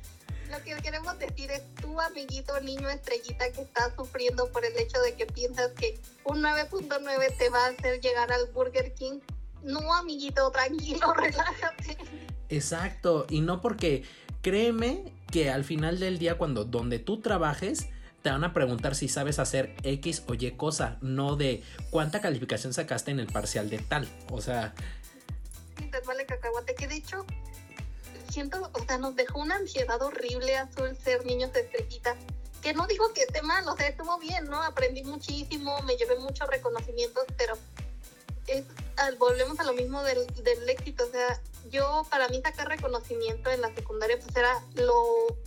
Lo 0.49 0.63
que 0.63 0.75
queremos 0.81 1.17
decir 1.19 1.51
es 1.51 1.61
tu 1.75 1.99
amiguito 2.01 2.59
niño 2.61 2.89
estrellita 2.89 3.51
que 3.51 3.61
está 3.61 3.93
sufriendo 3.95 4.51
por 4.51 4.65
el 4.65 4.75
hecho 4.77 4.99
de 5.01 5.13
que 5.13 5.27
piensas 5.27 5.71
que 5.71 5.99
un 6.23 6.41
9.9 6.41 7.37
te 7.37 7.49
va 7.49 7.65
a 7.65 7.69
hacer 7.69 8.01
llegar 8.01 8.31
al 8.31 8.47
Burger 8.47 8.93
King. 8.95 9.19
No, 9.63 9.93
amiguito, 9.93 10.49
tranquilo, 10.51 11.13
relájate. 11.17 11.97
Exacto, 12.49 13.27
y 13.29 13.41
no 13.41 13.61
porque 13.61 14.03
créeme 14.41 15.13
que 15.31 15.51
al 15.51 15.63
final 15.63 15.99
del 15.99 16.17
día 16.17 16.37
cuando 16.37 16.65
donde 16.65 16.97
tú 16.97 17.21
trabajes 17.21 17.87
te 18.23 18.31
van 18.31 18.43
a 18.43 18.53
preguntar 18.53 18.95
si 18.95 19.07
sabes 19.07 19.39
hacer 19.39 19.75
X 19.83 20.23
o 20.27 20.33
Y 20.33 20.51
cosa, 20.51 20.97
no 21.01 21.35
de 21.35 21.63
cuánta 21.89 22.21
calificación 22.21 22.73
sacaste 22.73 23.11
en 23.11 23.19
el 23.19 23.27
parcial 23.27 23.69
de 23.69 23.77
tal. 23.77 24.07
O 24.31 24.41
sea. 24.41 24.73
Te 25.75 25.99
vale 26.01 26.25
cacahuate, 26.25 26.75
que 26.75 26.87
de 26.87 26.95
hecho, 26.95 27.25
siento, 28.31 28.69
o 28.73 28.85
sea, 28.85 28.97
nos 28.97 29.15
dejó 29.15 29.39
una 29.39 29.55
ansiedad 29.55 30.01
horrible 30.01 30.57
azul 30.57 30.97
ser 31.03 31.25
niños 31.25 31.53
de 31.53 31.61
estrellita. 31.61 32.15
Que 32.61 32.73
no 32.73 32.87
digo 32.87 33.13
que 33.13 33.21
esté 33.21 33.41
mal, 33.41 33.67
o 33.67 33.75
sea, 33.77 33.87
estuvo 33.87 34.17
bien, 34.19 34.45
¿no? 34.45 34.61
Aprendí 34.61 35.03
muchísimo, 35.03 35.81
me 35.83 35.95
llevé 35.95 36.19
muchos 36.19 36.47
reconocimientos, 36.49 37.23
pero 37.37 37.57
es, 38.47 38.65
volvemos 39.17 39.59
a 39.59 39.63
lo 39.63 39.73
mismo 39.73 40.03
del, 40.03 40.27
del 40.43 40.69
éxito. 40.69 41.05
O 41.05 41.11
sea, 41.11 41.39
yo, 41.69 42.05
para 42.09 42.27
mí, 42.27 42.41
sacar 42.41 42.67
reconocimiento 42.67 43.49
en 43.49 43.61
la 43.61 43.73
secundaria, 43.73 44.19
pues 44.19 44.35
era 44.35 44.61
lo 44.75 45.37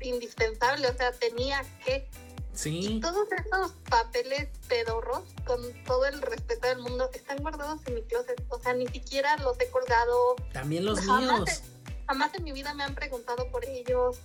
indispensable, 0.00 0.88
o 0.88 0.94
sea, 0.94 1.12
tenía 1.12 1.64
que. 1.84 2.08
Sí. 2.52 2.96
Y 2.96 3.00
todos 3.00 3.28
esos 3.30 3.72
papeles 3.88 4.48
pedorros, 4.66 5.22
con 5.46 5.60
todo 5.84 6.06
el 6.06 6.20
respeto 6.20 6.66
del 6.66 6.80
mundo, 6.80 7.08
están 7.12 7.38
guardados 7.38 7.80
en 7.86 7.94
mi 7.94 8.02
closet. 8.02 8.42
O 8.48 8.58
sea, 8.58 8.74
ni 8.74 8.88
siquiera 8.88 9.36
los 9.38 9.58
he 9.60 9.70
colgado. 9.70 10.34
También 10.52 10.84
los 10.84 11.00
míos. 11.04 11.62
Jamás 12.08 12.34
en 12.34 12.42
mi 12.42 12.52
vida 12.52 12.74
me 12.74 12.82
han 12.82 12.94
preguntado 12.94 13.48
por 13.50 13.64
ellos. 13.64 14.18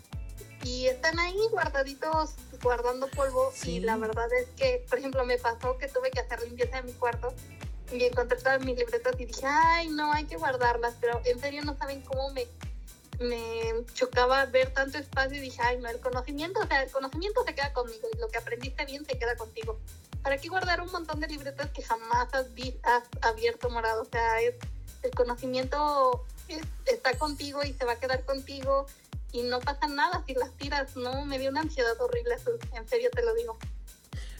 Y 0.63 0.87
están 0.87 1.19
ahí 1.19 1.37
guardaditos, 1.51 2.31
guardando 2.63 3.07
polvo. 3.07 3.53
Y 3.65 3.81
la 3.81 3.97
verdad 3.97 4.27
es 4.33 4.47
que, 4.55 4.85
por 4.89 4.97
ejemplo, 4.97 5.25
me 5.25 5.37
pasó 5.37 5.77
que 5.77 5.87
tuve 5.89 6.09
que 6.09 6.21
hacer 6.21 6.41
limpieza 6.41 6.77
de 6.77 6.83
mi 6.83 6.93
cuarto 6.93 7.33
y 7.91 8.05
encontré 8.05 8.37
todas 8.37 8.63
mis 8.63 8.77
libretas 8.77 9.13
y 9.19 9.25
dije, 9.25 9.45
ay, 9.45 9.89
no, 9.89 10.13
hay 10.13 10.23
que 10.23 10.37
guardarlas. 10.37 10.95
Pero 11.01 11.21
en 11.25 11.39
serio 11.39 11.63
no 11.63 11.77
saben 11.77 12.01
cómo 12.01 12.31
me 12.31 12.47
me 13.19 13.85
chocaba 13.93 14.43
ver 14.47 14.73
tanto 14.73 14.97
espacio 14.97 15.37
y 15.37 15.41
dije, 15.41 15.61
ay, 15.61 15.77
no, 15.77 15.87
el 15.87 15.99
conocimiento, 15.99 16.59
o 16.59 16.65
sea, 16.65 16.81
el 16.81 16.91
conocimiento 16.91 17.43
se 17.45 17.53
queda 17.53 17.71
conmigo 17.71 18.07
y 18.11 18.17
lo 18.17 18.27
que 18.27 18.39
aprendiste 18.39 18.85
bien 18.85 19.05
se 19.05 19.19
queda 19.19 19.35
contigo. 19.35 19.79
¿para 20.23 20.37
qué 20.37 20.47
guardar 20.47 20.81
un 20.81 20.91
montón 20.91 21.19
de 21.19 21.27
libretas 21.27 21.69
que 21.71 21.83
jamás 21.83 22.33
has, 22.33 22.47
has 22.83 23.03
abierto 23.21 23.69
morado? 23.69 24.01
O 24.01 24.05
sea, 24.05 24.41
es, 24.41 24.55
el 25.03 25.11
conocimiento 25.11 26.25
está 26.85 27.13
contigo 27.17 27.63
y 27.63 27.73
se 27.73 27.85
va 27.85 27.93
a 27.93 27.99
quedar 27.99 28.23
contigo 28.25 28.85
y 29.31 29.41
no 29.43 29.59
pasa 29.59 29.87
nada 29.87 30.23
si 30.27 30.35
las 30.35 30.51
tiras, 30.53 30.95
¿no? 30.95 31.25
Me 31.25 31.39
dio 31.39 31.49
una 31.49 31.61
ansiedad 31.61 31.99
horrible, 31.99 32.35
en 32.73 32.87
serio 32.87 33.09
te 33.11 33.23
lo 33.23 33.33
digo. 33.33 33.57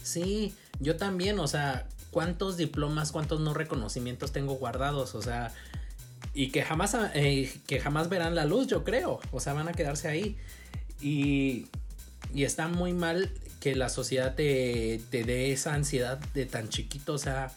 Sí, 0.02 0.54
yo 0.80 0.96
también, 0.96 1.38
o 1.40 1.48
sea, 1.48 1.88
¿cuántos 2.10 2.56
diplomas, 2.56 3.10
cuántos 3.10 3.40
no 3.40 3.54
reconocimientos 3.54 4.32
tengo 4.32 4.54
guardados? 4.54 5.14
O 5.14 5.22
sea, 5.22 5.52
y 6.32 6.50
que 6.50 6.62
jamás, 6.62 6.96
eh, 7.14 7.52
que 7.66 7.80
jamás 7.80 8.08
verán 8.08 8.34
la 8.34 8.44
luz, 8.44 8.68
yo 8.68 8.84
creo, 8.84 9.20
o 9.32 9.40
sea, 9.40 9.52
van 9.52 9.68
a 9.68 9.72
quedarse 9.72 10.08
ahí. 10.08 10.38
Y, 11.00 11.66
y 12.32 12.44
está 12.44 12.68
muy 12.68 12.92
mal 12.92 13.32
que 13.60 13.74
la 13.74 13.88
sociedad 13.88 14.34
te, 14.36 15.00
te 15.10 15.24
dé 15.24 15.50
esa 15.52 15.74
ansiedad 15.74 16.18
de 16.34 16.46
tan 16.46 16.68
chiquito, 16.68 17.14
o 17.14 17.18
sea... 17.18 17.52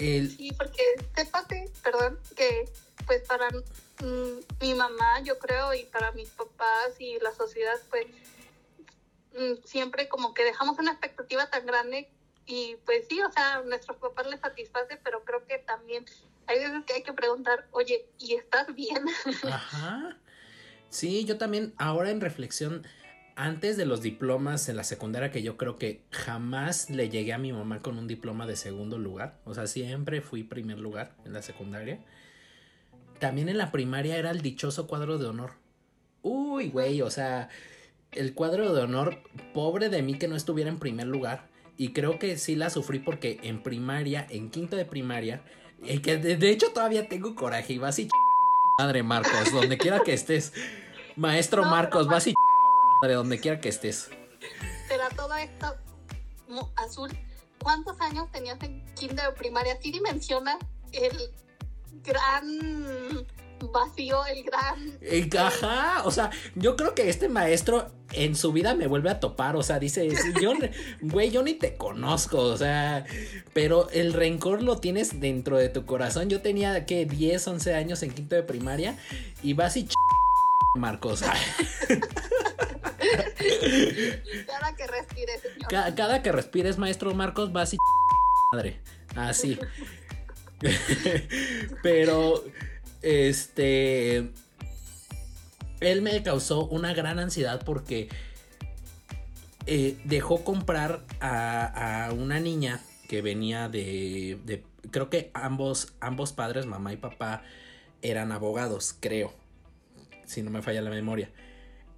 El... 0.00 0.30
Sí, 0.36 0.52
porque 0.56 0.82
sépate, 1.14 1.70
perdón, 1.82 2.18
que 2.36 2.68
pues 3.06 3.22
para 3.26 3.50
mm, 3.50 4.60
mi 4.60 4.74
mamá, 4.74 5.20
yo 5.22 5.38
creo, 5.38 5.74
y 5.74 5.84
para 5.84 6.12
mis 6.12 6.30
papás 6.30 6.98
y 6.98 7.18
la 7.18 7.34
sociedad, 7.34 7.78
pues 7.90 8.06
mm, 9.38 9.64
siempre 9.64 10.08
como 10.08 10.32
que 10.34 10.44
dejamos 10.44 10.78
una 10.78 10.92
expectativa 10.92 11.48
tan 11.50 11.66
grande 11.66 12.08
y 12.46 12.76
pues 12.84 13.06
sí, 13.08 13.20
o 13.20 13.30
sea, 13.30 13.56
a 13.56 13.62
nuestros 13.62 13.96
papás 13.98 14.26
les 14.26 14.40
satisface, 14.40 14.98
pero 15.02 15.24
creo 15.24 15.46
que 15.46 15.58
también 15.58 16.04
hay 16.46 16.58
veces 16.58 16.84
que 16.84 16.94
hay 16.94 17.02
que 17.02 17.12
preguntar, 17.12 17.68
oye, 17.70 18.06
¿y 18.18 18.34
estás 18.34 18.74
bien? 18.74 19.04
Ajá. 19.44 20.16
Sí, 20.90 21.24
yo 21.24 21.38
también, 21.38 21.72
ahora 21.78 22.10
en 22.10 22.20
reflexión, 22.20 22.84
antes 23.40 23.78
de 23.78 23.86
los 23.86 24.02
diplomas 24.02 24.68
en 24.68 24.76
la 24.76 24.84
secundaria, 24.84 25.30
que 25.30 25.42
yo 25.42 25.56
creo 25.56 25.78
que 25.78 26.02
jamás 26.10 26.90
le 26.90 27.08
llegué 27.08 27.32
a 27.32 27.38
mi 27.38 27.54
mamá 27.54 27.80
con 27.80 27.96
un 27.96 28.06
diploma 28.06 28.46
de 28.46 28.54
segundo 28.54 28.98
lugar, 28.98 29.38
o 29.46 29.54
sea, 29.54 29.66
siempre 29.66 30.20
fui 30.20 30.42
primer 30.42 30.78
lugar 30.78 31.14
en 31.24 31.32
la 31.32 31.40
secundaria. 31.40 32.00
También 33.18 33.48
en 33.48 33.56
la 33.56 33.72
primaria 33.72 34.18
era 34.18 34.30
el 34.30 34.42
dichoso 34.42 34.86
cuadro 34.86 35.16
de 35.16 35.26
honor. 35.26 35.52
Uy, 36.20 36.68
güey, 36.68 37.00
o 37.00 37.10
sea, 37.10 37.48
el 38.12 38.34
cuadro 38.34 38.74
de 38.74 38.82
honor, 38.82 39.22
pobre 39.54 39.88
de 39.88 40.02
mí 40.02 40.18
que 40.18 40.28
no 40.28 40.36
estuviera 40.36 40.68
en 40.68 40.78
primer 40.78 41.06
lugar. 41.06 41.48
Y 41.78 41.94
creo 41.94 42.18
que 42.18 42.36
sí 42.36 42.56
la 42.56 42.68
sufrí 42.68 42.98
porque 42.98 43.40
en 43.42 43.62
primaria, 43.62 44.26
en 44.28 44.50
quinto 44.50 44.76
de 44.76 44.84
primaria, 44.84 45.42
y 45.82 46.00
que 46.00 46.18
de, 46.18 46.50
hecho 46.50 46.72
todavía 46.74 47.08
tengo 47.08 47.34
coraje 47.34 47.72
y 47.72 47.78
vas 47.78 47.98
y 47.98 48.08
madre 48.78 49.02
Marcos, 49.02 49.50
donde 49.50 49.78
quiera 49.78 50.00
que 50.00 50.12
estés. 50.12 50.52
Maestro 51.16 51.64
Marcos, 51.64 52.06
vas 52.06 52.26
y 52.26 52.34
madre 53.00 53.14
donde 53.14 53.40
quiera 53.40 53.60
que 53.60 53.68
estés. 53.68 54.10
Pero 54.88 55.04
todo 55.16 55.34
esto, 55.34 55.74
azul, 56.76 57.10
¿cuántos 57.62 58.00
años 58.00 58.30
tenías 58.32 58.58
en 58.62 58.84
quinto 58.94 59.22
de 59.22 59.32
primaria? 59.32 59.78
¿Sí 59.80 59.92
dimensiona 59.92 60.58
el 60.92 61.16
gran 62.02 63.26
vacío, 63.72 64.24
el 64.26 64.42
gran... 64.44 64.98
Ajá, 65.38 66.02
o 66.04 66.10
sea, 66.10 66.30
yo 66.54 66.76
creo 66.76 66.94
que 66.94 67.08
este 67.08 67.28
maestro 67.28 67.90
en 68.12 68.34
su 68.34 68.52
vida 68.52 68.74
me 68.74 68.86
vuelve 68.86 69.10
a 69.10 69.20
topar, 69.20 69.56
o 69.56 69.62
sea, 69.62 69.78
dice, 69.78 70.08
yo, 70.40 70.52
güey, 71.00 71.30
yo 71.30 71.42
ni 71.42 71.54
te 71.54 71.76
conozco, 71.76 72.38
o 72.38 72.56
sea, 72.56 73.04
pero 73.52 73.88
el 73.90 74.12
rencor 74.12 74.62
lo 74.62 74.78
tienes 74.78 75.20
dentro 75.20 75.58
de 75.58 75.68
tu 75.68 75.86
corazón. 75.86 76.28
Yo 76.28 76.40
tenía, 76.40 76.86
¿qué? 76.86 77.04
10, 77.06 77.46
11 77.46 77.74
años 77.74 78.02
en 78.02 78.12
quinto 78.12 78.34
de 78.34 78.42
primaria 78.42 78.96
y 79.42 79.52
vas 79.52 79.76
y... 79.76 79.84
Ch 79.84 79.94
Marcos. 80.76 81.22
cada 84.46 84.76
que 84.76 84.86
respires, 84.86 85.42
Cada, 85.68 86.22
que 86.22 86.32
respires, 86.32 86.78
maestro 86.78 87.14
Marcos, 87.14 87.52
vas 87.52 87.74
y... 87.74 87.78
Madre, 88.52 88.80
así. 89.16 89.58
pero 91.82 92.44
este. 93.02 94.30
Él 95.80 96.02
me 96.02 96.22
causó 96.22 96.66
una 96.66 96.92
gran 96.92 97.18
ansiedad 97.18 97.62
porque 97.64 98.08
eh, 99.66 99.98
dejó 100.04 100.44
comprar 100.44 101.04
a, 101.20 102.10
una 102.12 102.38
niña 102.38 102.80
que 103.08 103.22
venía 103.22 103.68
de, 103.68 104.62
Creo 104.90 105.08
que 105.08 105.30
ambos, 105.32 105.94
ambos 106.00 106.32
padres, 106.32 106.66
mamá 106.66 106.92
y 106.92 106.96
papá, 106.96 107.42
eran 108.02 108.32
abogados, 108.32 108.94
creo. 108.98 109.32
Si 110.30 110.42
no 110.42 110.50
me 110.50 110.62
falla 110.62 110.80
la 110.80 110.90
memoria. 110.90 111.30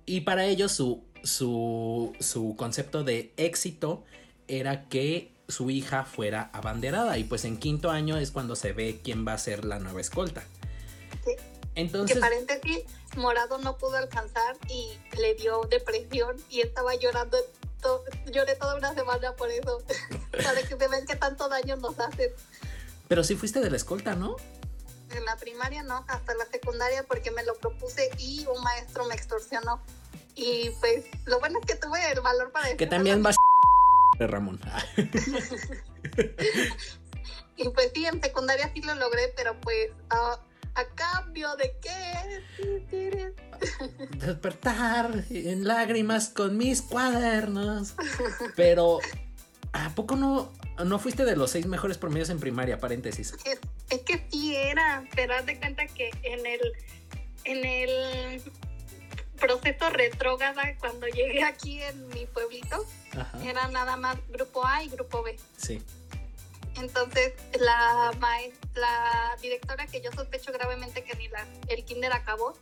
Y 0.07 0.23
para 0.23 0.47
ellos 0.47 0.73
su, 0.73 1.05
su, 1.23 2.15
su 2.19 2.57
concepto 2.57 3.05
de 3.05 3.33
éxito 3.37 4.05
era 4.49 4.89
que 4.89 5.33
su 5.49 5.71
hija 5.71 6.05
fuera 6.05 6.51
abanderada. 6.55 7.19
Y 7.19 7.25
pues 7.25 7.45
en 7.45 7.59
quinto 7.59 7.91
año 7.91 8.17
es 8.17 8.31
cuando 8.31 8.57
se 8.57 8.73
ve 8.73 9.01
quién 9.05 9.27
va 9.27 9.35
a 9.35 9.39
ser 9.39 9.65
la 9.65 9.79
nueva 9.79 10.01
escolta. 10.01 10.45
Entonces, 11.75 12.17
que 12.17 12.21
paréntesis, 12.21 12.85
Morado 13.17 13.59
no 13.59 13.77
pudo 13.79 13.97
alcanzar 13.97 14.57
y 14.69 14.99
le 15.19 15.35
dio 15.35 15.63
depresión 15.71 16.37
y 16.51 16.61
estaba 16.61 16.95
llorando. 16.95 17.37
lloré 18.31 18.55
toda 18.57 18.77
una 18.77 18.95
semana 18.95 19.35
por 19.37 19.51
eso. 19.51 19.83
para 20.33 20.63
que 20.63 20.77
se 20.77 20.89
vean 20.89 21.07
qué 21.07 21.17
tanto 21.17 21.49
daño 21.49 21.77
nos 21.77 21.99
hacen. 21.99 22.31
Pero 23.09 23.25
sí 23.25 23.37
fuiste 23.37 23.61
de 23.61 23.71
la 23.71 23.77
escolta, 23.77 24.15
¿no? 24.15 24.37
En 25.17 25.25
la 25.25 25.37
primaria 25.37 25.83
no, 25.83 26.05
hasta 26.09 26.35
la 26.35 26.47
secundaria 26.47 27.05
porque 27.05 27.31
me 27.31 27.45
lo 27.45 27.55
propuse 27.57 28.11
y 28.19 28.47
un 28.47 28.63
maestro 28.63 29.05
me 29.07 29.15
extorsionó. 29.15 29.81
Y 30.35 30.71
pues 30.81 31.05
lo 31.27 31.39
bueno 31.41 31.59
es 31.61 31.67
que 31.67 31.75
tuve 31.75 31.99
el 32.11 32.21
valor 32.21 32.51
para 32.53 32.65
decir. 32.65 32.79
Que 32.79 32.87
también 32.87 33.23
vas 33.23 33.37
Ramón. 34.19 34.61
y 37.57 37.69
pues 37.69 37.91
sí, 37.95 38.07
en 38.07 38.23
secundaria 38.23 38.71
sí 38.75 38.83
lo 38.83 38.95
logré, 38.95 39.33
pero 39.37 39.61
pues 39.61 39.91
¿A 40.75 40.85
cambio 40.95 41.55
de 41.57 41.75
qué? 41.83 43.33
Despertar 44.17 45.25
en 45.29 45.67
lágrimas 45.67 46.31
con 46.31 46.57
mis 46.57 46.81
cuadernos. 46.81 47.95
Pero, 48.57 49.01
¿a 49.75 49.91
poco 49.91 50.17
no, 50.17 50.51
no 50.85 50.99
fuiste 50.99 51.25
de 51.25 51.37
los 51.37 51.51
seis 51.51 51.67
mejores 51.67 51.99
promedios 51.99 52.31
en 52.31 52.41
primaria? 52.41 52.79
Paréntesis. 52.79 53.35
Es, 53.91 54.01
que 54.01 54.27
sí 54.31 54.57
era, 54.57 55.05
pero 55.15 55.35
haz 55.35 55.47
de 55.47 55.59
cuenta 55.59 55.87
que 55.87 56.11
en 56.23 56.47
el, 56.47 56.61
en 57.45 57.65
el 57.65 58.43
proceso 59.39 59.91
retrógrada, 59.91 60.77
cuando 60.79 61.07
llegué 61.09 61.45
aquí 61.45 61.83
en 61.83 62.09
mi 62.09 62.27
pueblito, 62.27 62.85
era 63.45 63.69
nada 63.69 63.97
más 63.97 64.17
grupo 64.29 64.67
A 64.67 64.83
y 64.83 64.89
grupo 64.89 65.23
B. 65.23 65.37
Sí. 65.57 65.83
Entonces, 66.77 67.35
la, 67.61 68.13
la 68.75 69.37
directora 69.43 69.87
que 69.87 70.01
yo 70.01 70.11
sospecho 70.13 70.53
gravemente 70.53 71.05
que 71.05 71.15
ni 71.17 71.29
la, 71.29 71.47
el 71.69 71.85
kinder 71.85 72.13
acabó, 72.13 72.57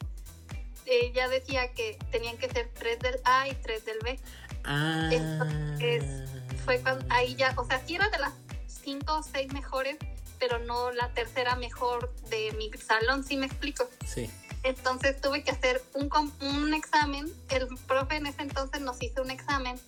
ella 0.86 1.28
decía 1.28 1.72
que 1.72 1.96
tenían 2.10 2.36
que 2.36 2.48
ser 2.48 2.68
tres 2.74 2.98
del 2.98 3.20
A 3.24 3.48
y 3.48 3.54
tres 3.54 3.84
del 3.84 3.98
B. 4.02 4.18
Ah. 4.64 5.10
Entonces, 5.12 6.39
fue 6.70 6.80
cuando, 6.82 7.04
ahí 7.08 7.34
ya, 7.34 7.52
o 7.56 7.64
sea, 7.64 7.84
sí 7.84 7.96
era 7.96 8.08
de 8.10 8.18
las 8.18 8.32
cinco 8.68 9.18
o 9.18 9.22
seis 9.24 9.52
mejores, 9.52 9.96
pero 10.38 10.60
no 10.60 10.92
la 10.92 11.08
tercera 11.08 11.56
mejor 11.56 12.14
de 12.30 12.52
mi 12.52 12.70
salón, 12.78 13.24
¿sí 13.24 13.36
me 13.36 13.46
explico? 13.46 13.88
Sí. 14.06 14.30
Entonces 14.62 15.20
tuve 15.20 15.42
que 15.42 15.50
hacer 15.50 15.82
un, 15.94 16.08
un 16.40 16.72
examen, 16.72 17.26
el 17.48 17.66
profe 17.88 18.16
en 18.16 18.26
ese 18.26 18.42
entonces 18.42 18.80
nos 18.82 19.02
hizo 19.02 19.22
un 19.22 19.32
examen 19.32 19.80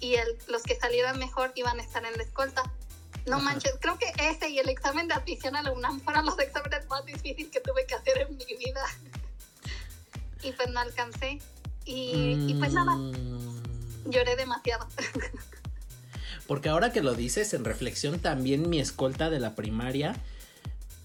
y 0.00 0.16
el, 0.16 0.26
los 0.48 0.64
que 0.64 0.74
salieran 0.74 1.20
mejor 1.20 1.52
iban 1.54 1.78
a 1.78 1.84
estar 1.84 2.04
en 2.04 2.16
la 2.16 2.24
escolta. 2.24 2.64
No 3.26 3.38
manches, 3.38 3.76
creo 3.80 3.96
que 3.96 4.12
ese 4.18 4.48
y 4.48 4.58
el 4.58 4.68
examen 4.68 5.06
de 5.06 5.14
admisión 5.14 5.54
a 5.54 5.62
la 5.62 5.70
UNAM 5.70 6.00
fueron 6.00 6.26
los 6.26 6.38
exámenes 6.40 6.88
más 6.88 7.06
difíciles 7.06 7.52
que 7.52 7.60
tuve 7.60 7.86
que 7.86 7.94
hacer 7.94 8.18
en 8.18 8.36
mi 8.36 8.56
vida. 8.58 8.84
Y 10.42 10.50
pues 10.50 10.68
no 10.68 10.80
alcancé. 10.80 11.38
Y, 11.84 12.54
pues 12.58 12.72
nada, 12.72 12.96
mm. 12.96 14.10
lloré 14.10 14.34
demasiado. 14.34 14.88
Porque 16.46 16.68
ahora 16.68 16.92
que 16.92 17.02
lo 17.02 17.14
dices, 17.14 17.54
en 17.54 17.64
reflexión, 17.64 18.18
también 18.18 18.68
mi 18.68 18.78
escolta 18.78 19.30
de 19.30 19.40
la 19.40 19.54
primaria 19.54 20.14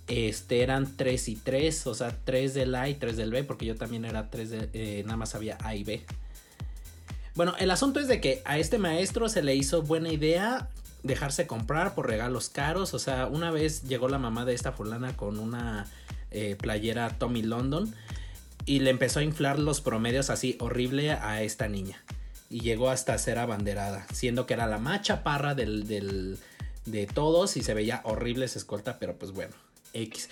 este, 0.08 0.64
eran 0.64 0.98
3 0.98 1.30
y 1.30 1.36
3, 1.36 1.88
o 1.88 1.96
sea, 1.96 2.18
3 2.26 2.54
del 2.54 2.76
A 2.76 2.90
y 2.90 2.96
3 2.96 3.16
del 3.16 3.32
B, 3.32 3.44
porque 3.44 3.66
yo 3.66 3.76
también 3.76 4.06
era 4.06 4.30
3 4.30 4.50
de, 4.50 4.70
eh, 4.74 5.04
nada 5.06 5.18
más 5.18 5.36
había 5.36 5.58
A 5.64 5.76
y 5.76 5.84
B. 5.84 6.04
Bueno, 7.36 7.54
el 7.60 7.72
asunto 7.72 8.00
es 8.00 8.08
de 8.08 8.20
que 8.20 8.42
a 8.44 8.58
este 8.58 8.80
maestro 8.80 9.30
se 9.30 9.44
le 9.44 9.56
hizo 9.56 9.82
buena 9.82 10.12
idea 10.12 10.68
dejarse 11.04 11.48
comprar 11.48 11.96
por 11.96 12.08
regalos 12.08 12.50
caros. 12.50 12.94
O 12.94 13.00
sea, 13.00 13.28
una 13.28 13.52
vez 13.52 13.84
llegó 13.84 14.10
la 14.10 14.18
mamá 14.18 14.46
de 14.46 14.54
esta 14.54 14.72
fulana 14.72 15.16
con 15.16 15.40
una 15.40 15.86
eh, 16.32 16.58
playera 16.60 17.10
Tommy 17.18 17.44
London 17.44 17.94
y 18.66 18.80
le 18.80 18.90
empezó 18.90 19.20
a 19.20 19.24
inflar 19.24 19.60
los 19.60 19.80
promedios 19.80 20.30
así 20.30 20.58
horrible 20.60 21.12
a 21.12 21.42
esta 21.42 21.68
niña. 21.68 22.04
Y 22.50 22.62
llegó 22.62 22.89
hasta 22.89 23.18
ser 23.18 23.38
abanderada, 23.38 24.08
siendo 24.14 24.45
que 24.45 24.56
era 24.56 24.66
la 24.68 24.80
más 24.80 25.04
chaparra 25.04 25.54
del, 25.54 25.88
del, 25.88 26.39
de 26.86 27.08
todos 27.08 27.58
y 27.58 27.62
se 27.62 27.74
veía 27.74 28.02
horrible 28.04 28.45
esa 28.45 28.60
escolta, 28.60 29.00
pero 29.00 29.18
pues 29.18 29.32
bueno, 29.32 29.54
X. 29.93 30.30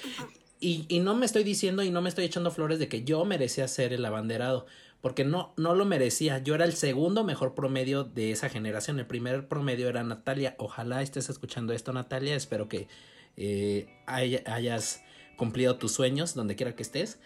Y, 0.59 0.85
y, 0.87 0.99
no 0.99 1.15
me 1.15 1.27
estoy 1.27 1.43
diciendo 1.43 1.83
y 1.83 1.91
no 1.91 2.01
me 2.01 2.09
estoy 2.09 2.25
echando 2.25 2.49
flores 2.49 2.79
de 2.79 2.87
que 2.87 3.03
yo 3.03 3.23
merecía 3.25 3.67
ser 3.67 3.93
el 3.93 4.03
abanderado, 4.03 4.65
porque 5.01 5.23
no, 5.23 5.53
no 5.57 5.75
lo 5.75 5.85
merecía. 5.85 6.39
Yo 6.39 6.55
era 6.55 6.65
el 6.65 6.73
segundo 6.73 7.23
mejor 7.23 7.53
promedio 7.53 8.03
de 8.03 8.31
esa 8.31 8.49
generación. 8.49 8.99
El 8.99 9.05
primer 9.05 9.47
promedio 9.47 9.87
era 9.87 10.03
Natalia. 10.03 10.55
Ojalá 10.57 11.03
estés 11.03 11.29
escuchando 11.29 11.73
esto, 11.73 11.93
Natalia. 11.93 12.35
Espero 12.35 12.67
que 12.67 12.87
eh, 13.35 13.87
hayas 14.07 15.03
cumplido 15.35 15.77
tus 15.77 15.91
sueños 15.91 16.33
donde 16.33 16.55
quiera 16.55 16.75
que 16.75 16.81
estés. 16.81 17.19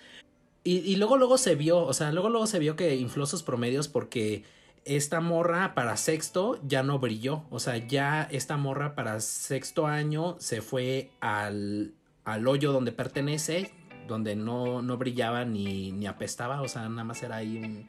Y, 0.64 0.80
y, 0.80 0.98
luego, 0.98 1.18
luego 1.18 1.38
se 1.38 1.56
vio, 1.56 1.80
o 1.80 1.94
sea, 1.94 2.12
luego, 2.12 2.30
luego 2.30 2.46
se 2.46 2.60
vio 2.60 2.76
que 2.76 2.96
infló 2.96 3.26
sus 3.26 3.42
promedios 3.42 3.88
porque 3.88 4.44
esta 4.86 5.20
morra 5.20 5.74
para 5.76 5.98
sexto 5.98 6.60
ya 6.66 6.84
no 6.84 7.00
brilló. 7.00 7.44
O 7.50 7.60
sea, 7.60 7.78
ya 7.78 8.28
esta 8.32 8.58
morra 8.58 8.96
para 8.96 9.20
sexto 9.20 9.88
año 9.88 10.36
se 10.40 10.62
fue 10.62 11.12
al, 11.20 11.94
al 12.24 12.48
hoyo 12.48 12.72
donde 12.72 12.92
pertenece, 12.92 13.72
donde 14.08 14.36
no, 14.36 14.82
no 14.82 14.98
brillaba 14.98 15.46
ni, 15.46 15.92
ni, 15.92 16.08
apestaba, 16.08 16.62
o 16.62 16.68
sea, 16.68 16.88
nada 16.90 17.04
más 17.04 17.22
era 17.24 17.38
ahí 17.38 17.58
un, 17.58 17.88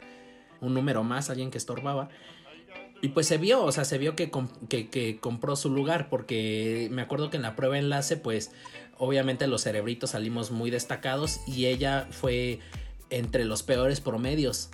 un, 0.61 0.75
número 0.75 1.03
más, 1.03 1.31
alguien 1.31 1.51
que 1.51 1.59
estorbaba. 1.59 2.09
Y 3.01 3.09
pues 3.09 3.27
se 3.27 3.37
vio, 3.37 3.65
o 3.65 3.73
sea, 3.73 3.85
se 3.85 3.99
vio 3.99 4.15
que, 4.15 4.31
que, 4.69 4.89
que, 4.89 5.19
compró 5.19 5.57
su 5.57 5.71
lugar, 5.71 6.09
porque 6.09 6.89
me 6.93 7.03
acuerdo 7.03 7.31
que 7.31 7.37
en 7.37 7.43
la 7.43 7.57
prueba 7.57 7.77
enlace, 7.77 8.17
pues 8.17 8.53
obviamente 8.97 9.49
los 9.49 9.65
cerebritos 9.65 10.11
salimos 10.11 10.53
muy 10.53 10.71
destacados 10.71 11.41
y 11.49 11.67
ella 11.67 12.07
fue 12.13 12.61
entre 13.11 13.45
los 13.45 13.65
peores 13.65 14.01
promedios. 14.01 14.71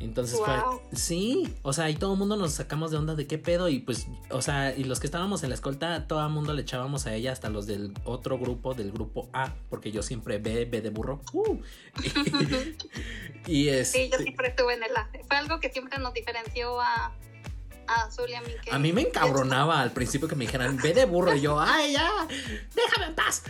Entonces 0.00 0.38
fue, 0.44 0.54
sí, 0.92 1.54
o 1.62 1.72
sea, 1.72 1.88
y 1.88 1.94
todo 1.94 2.14
el 2.14 2.18
mundo 2.18 2.36
nos 2.36 2.52
sacamos 2.52 2.90
de 2.90 2.96
onda 2.96 3.14
de 3.14 3.26
qué 3.26 3.38
pedo 3.38 3.68
y 3.68 3.78
pues, 3.78 4.08
o 4.30 4.42
sea, 4.42 4.74
y 4.74 4.84
los 4.84 4.98
que 4.98 5.06
estábamos 5.06 5.42
en 5.44 5.50
la 5.50 5.54
escolta, 5.54 6.08
todo 6.08 6.24
el 6.24 6.32
mundo 6.32 6.52
le 6.52 6.62
echábamos 6.62 7.06
a 7.06 7.14
ella, 7.14 7.32
hasta 7.32 7.48
los 7.48 7.66
del 7.66 7.94
otro 8.04 8.38
grupo, 8.38 8.74
del 8.74 8.90
grupo 8.90 9.28
A, 9.32 9.54
porque 9.70 9.92
yo 9.92 10.02
siempre 10.02 10.38
B, 10.38 10.64
B 10.64 10.80
de 10.80 10.90
burro. 10.90 11.22
Uh. 11.32 11.58
y, 13.46 13.68
es 13.68 13.92
Sí, 13.92 14.08
yo 14.08 14.16
este 14.16 14.24
siempre 14.24 14.48
estuve 14.48 14.74
en 14.74 14.82
el 14.82 14.96
A. 14.96 15.08
Fue 15.28 15.36
algo 15.36 15.60
que 15.60 15.70
siempre 15.70 15.98
nos 15.98 16.12
diferenció 16.12 16.80
a, 16.80 17.14
a 17.86 18.02
Azul 18.04 18.28
y 18.28 18.34
a 18.34 18.40
mí. 18.40 18.48
a 18.70 18.78
mí 18.80 18.92
me 18.92 19.02
encabronaba 19.02 19.80
al 19.80 19.92
principio 19.92 20.26
que 20.26 20.34
me 20.34 20.44
dijeran 20.46 20.76
B 20.76 20.92
de 20.92 21.04
burro 21.04 21.34
y 21.34 21.40
yo, 21.40 21.60
ay, 21.60 21.92
ya, 21.92 22.10
déjame 22.74 23.06
en 23.06 23.14
paz. 23.14 23.44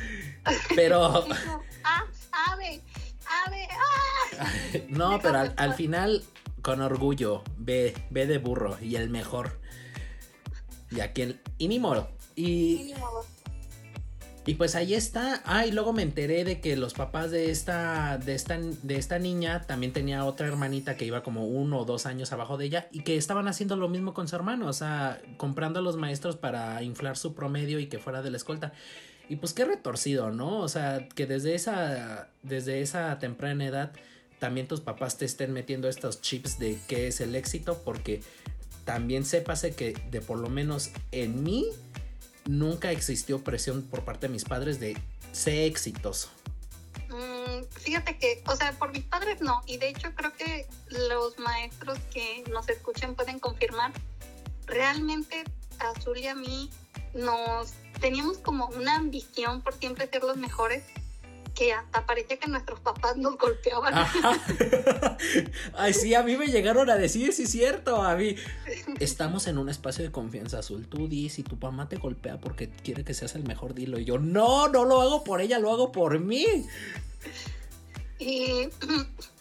Pero... 0.76 1.26
A, 1.84 2.04
A, 2.32 2.56
B. 2.56 2.82
A, 3.26 3.50
B, 3.50 3.68
¡ah! 3.70 4.46
No, 4.88 5.20
pero 5.20 5.38
al, 5.38 5.54
al, 5.56 5.74
final 5.74 6.22
con 6.62 6.80
orgullo, 6.80 7.42
ve, 7.58 7.94
ve 8.10 8.26
de 8.26 8.38
burro 8.38 8.76
y 8.80 8.96
el 8.96 9.10
mejor. 9.10 9.60
Y 10.90 11.00
aquel, 11.00 11.40
y 11.58 11.68
ni 11.68 11.78
modo. 11.78 12.08
Y, 12.36 12.94
y 14.46 14.54
pues 14.54 14.74
ahí 14.74 14.94
está. 14.94 15.42
Ah, 15.44 15.66
y 15.66 15.72
luego 15.72 15.92
me 15.92 16.02
enteré 16.02 16.44
de 16.44 16.60
que 16.60 16.76
los 16.76 16.94
papás 16.94 17.30
de 17.30 17.50
esta, 17.50 18.18
de 18.18 18.34
esta, 18.34 18.58
de 18.58 18.96
esta 18.96 19.18
niña 19.18 19.62
también 19.62 19.92
tenía 19.92 20.24
otra 20.24 20.46
hermanita 20.46 20.96
que 20.96 21.04
iba 21.04 21.22
como 21.22 21.46
uno 21.46 21.80
o 21.80 21.84
dos 21.84 22.06
años 22.06 22.32
abajo 22.32 22.56
de 22.56 22.66
ella 22.66 22.88
y 22.92 23.02
que 23.04 23.16
estaban 23.16 23.48
haciendo 23.48 23.76
lo 23.76 23.88
mismo 23.88 24.14
con 24.14 24.28
su 24.28 24.36
hermano, 24.36 24.66
o 24.66 24.72
sea, 24.72 25.20
comprando 25.36 25.80
a 25.80 25.82
los 25.82 25.96
maestros 25.96 26.36
para 26.36 26.82
inflar 26.82 27.16
su 27.16 27.34
promedio 27.34 27.78
y 27.78 27.86
que 27.86 27.98
fuera 27.98 28.22
de 28.22 28.30
la 28.30 28.36
escolta. 28.36 28.72
Y 29.28 29.36
pues 29.36 29.52
qué 29.52 29.64
retorcido, 29.64 30.30
¿no? 30.30 30.58
O 30.58 30.68
sea, 30.68 31.08
que 31.14 31.26
desde 31.26 31.54
esa, 31.54 32.28
desde 32.42 32.80
esa 32.82 33.18
temprana 33.18 33.64
edad 33.64 33.92
también 34.38 34.68
tus 34.68 34.80
papás 34.80 35.16
te 35.16 35.24
estén 35.24 35.52
metiendo 35.52 35.88
estos 35.88 36.20
chips 36.20 36.58
de 36.58 36.78
qué 36.86 37.08
es 37.08 37.20
el 37.20 37.34
éxito, 37.34 37.80
porque 37.82 38.22
también 38.84 39.24
sépase 39.24 39.74
que 39.74 39.92
de 40.10 40.20
por 40.20 40.38
lo 40.38 40.50
menos 40.50 40.90
en 41.12 41.42
mí 41.42 41.70
nunca 42.46 42.90
existió 42.90 43.42
presión 43.42 43.82
por 43.82 44.04
parte 44.04 44.26
de 44.26 44.32
mis 44.32 44.44
padres 44.44 44.80
de 44.80 44.98
ser 45.32 45.64
exitoso. 45.64 46.28
Mm, 47.08 47.64
fíjate 47.70 48.18
que, 48.18 48.42
o 48.46 48.56
sea, 48.56 48.72
por 48.72 48.92
mis 48.92 49.04
padres 49.04 49.40
no, 49.40 49.62
y 49.66 49.78
de 49.78 49.88
hecho 49.88 50.14
creo 50.14 50.34
que 50.34 50.66
los 50.88 51.38
maestros 51.38 51.98
que 52.12 52.44
nos 52.50 52.68
escuchen 52.68 53.14
pueden 53.14 53.38
confirmar, 53.38 53.92
realmente 54.66 55.44
Azul 55.80 56.18
y 56.18 56.26
a 56.26 56.34
mí 56.34 56.70
nos 57.14 57.72
teníamos 58.00 58.38
como 58.38 58.66
una 58.68 58.96
ambición 58.96 59.62
por 59.62 59.74
siempre 59.74 60.08
ser 60.08 60.22
los 60.22 60.36
mejores 60.36 60.82
que 61.54 61.72
hasta 61.72 62.04
parecía 62.04 62.36
que 62.36 62.48
nuestros 62.48 62.80
papás 62.80 63.16
nos 63.16 63.38
golpeaban. 63.38 63.94
Ay, 65.74 65.94
sí, 65.94 66.14
a 66.14 66.22
mí 66.22 66.36
me 66.36 66.48
llegaron 66.48 66.90
a 66.90 66.96
decir, 66.96 67.32
sí 67.32 67.44
es 67.44 67.50
cierto, 67.50 68.02
a 68.02 68.16
mí. 68.16 68.34
Estamos 68.98 69.46
en 69.46 69.58
un 69.58 69.68
espacio 69.68 70.04
de 70.04 70.10
confianza 70.10 70.58
azul. 70.58 70.86
Tú 70.88 71.08
di, 71.08 71.28
si 71.28 71.42
tu 71.42 71.56
mamá 71.56 71.88
te 71.88 71.96
golpea 71.96 72.40
porque 72.40 72.68
quiere 72.68 73.04
que 73.04 73.14
seas 73.14 73.36
el 73.36 73.44
mejor, 73.44 73.74
dilo. 73.74 73.98
Y 73.98 74.04
yo, 74.04 74.18
no, 74.18 74.68
no 74.68 74.84
lo 74.84 75.00
hago 75.00 75.22
por 75.22 75.40
ella, 75.40 75.60
lo 75.60 75.70
hago 75.70 75.92
por 75.92 76.18
mí. 76.18 76.44
Y 78.18 78.68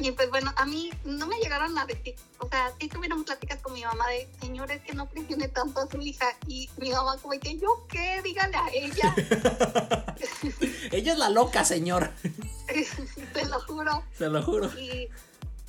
y 0.06 0.10
pues 0.12 0.30
bueno, 0.30 0.52
a 0.56 0.66
mí 0.66 0.90
no 1.04 1.26
me 1.26 1.36
llegaron 1.38 1.76
a 1.78 1.86
decir, 1.86 2.14
o 2.38 2.48
sea, 2.48 2.72
sí 2.78 2.88
tuvieron 2.88 3.24
pláticas 3.24 3.60
con 3.60 3.74
mi 3.74 3.84
mamá 3.84 4.08
de, 4.08 4.28
señores, 4.40 4.80
que 4.82 4.94
no 4.94 5.06
presione 5.06 5.48
tanto 5.48 5.80
a 5.80 5.86
su 5.90 6.00
hija. 6.00 6.26
Y 6.46 6.70
mi 6.78 6.90
mamá 6.90 7.16
como 7.18 7.38
que, 7.38 7.58
¿yo 7.58 7.86
qué? 7.88 8.20
Dígale 8.22 8.56
a 8.56 8.68
ella. 8.72 9.14
ella 10.90 11.12
es 11.12 11.18
la 11.18 11.28
loca, 11.28 11.64
señor. 11.64 12.10
Te 13.34 13.44
lo 13.46 13.60
juro. 13.60 14.04
Te 14.16 14.28
lo 14.28 14.42
juro. 14.42 14.70
Y, 14.78 15.08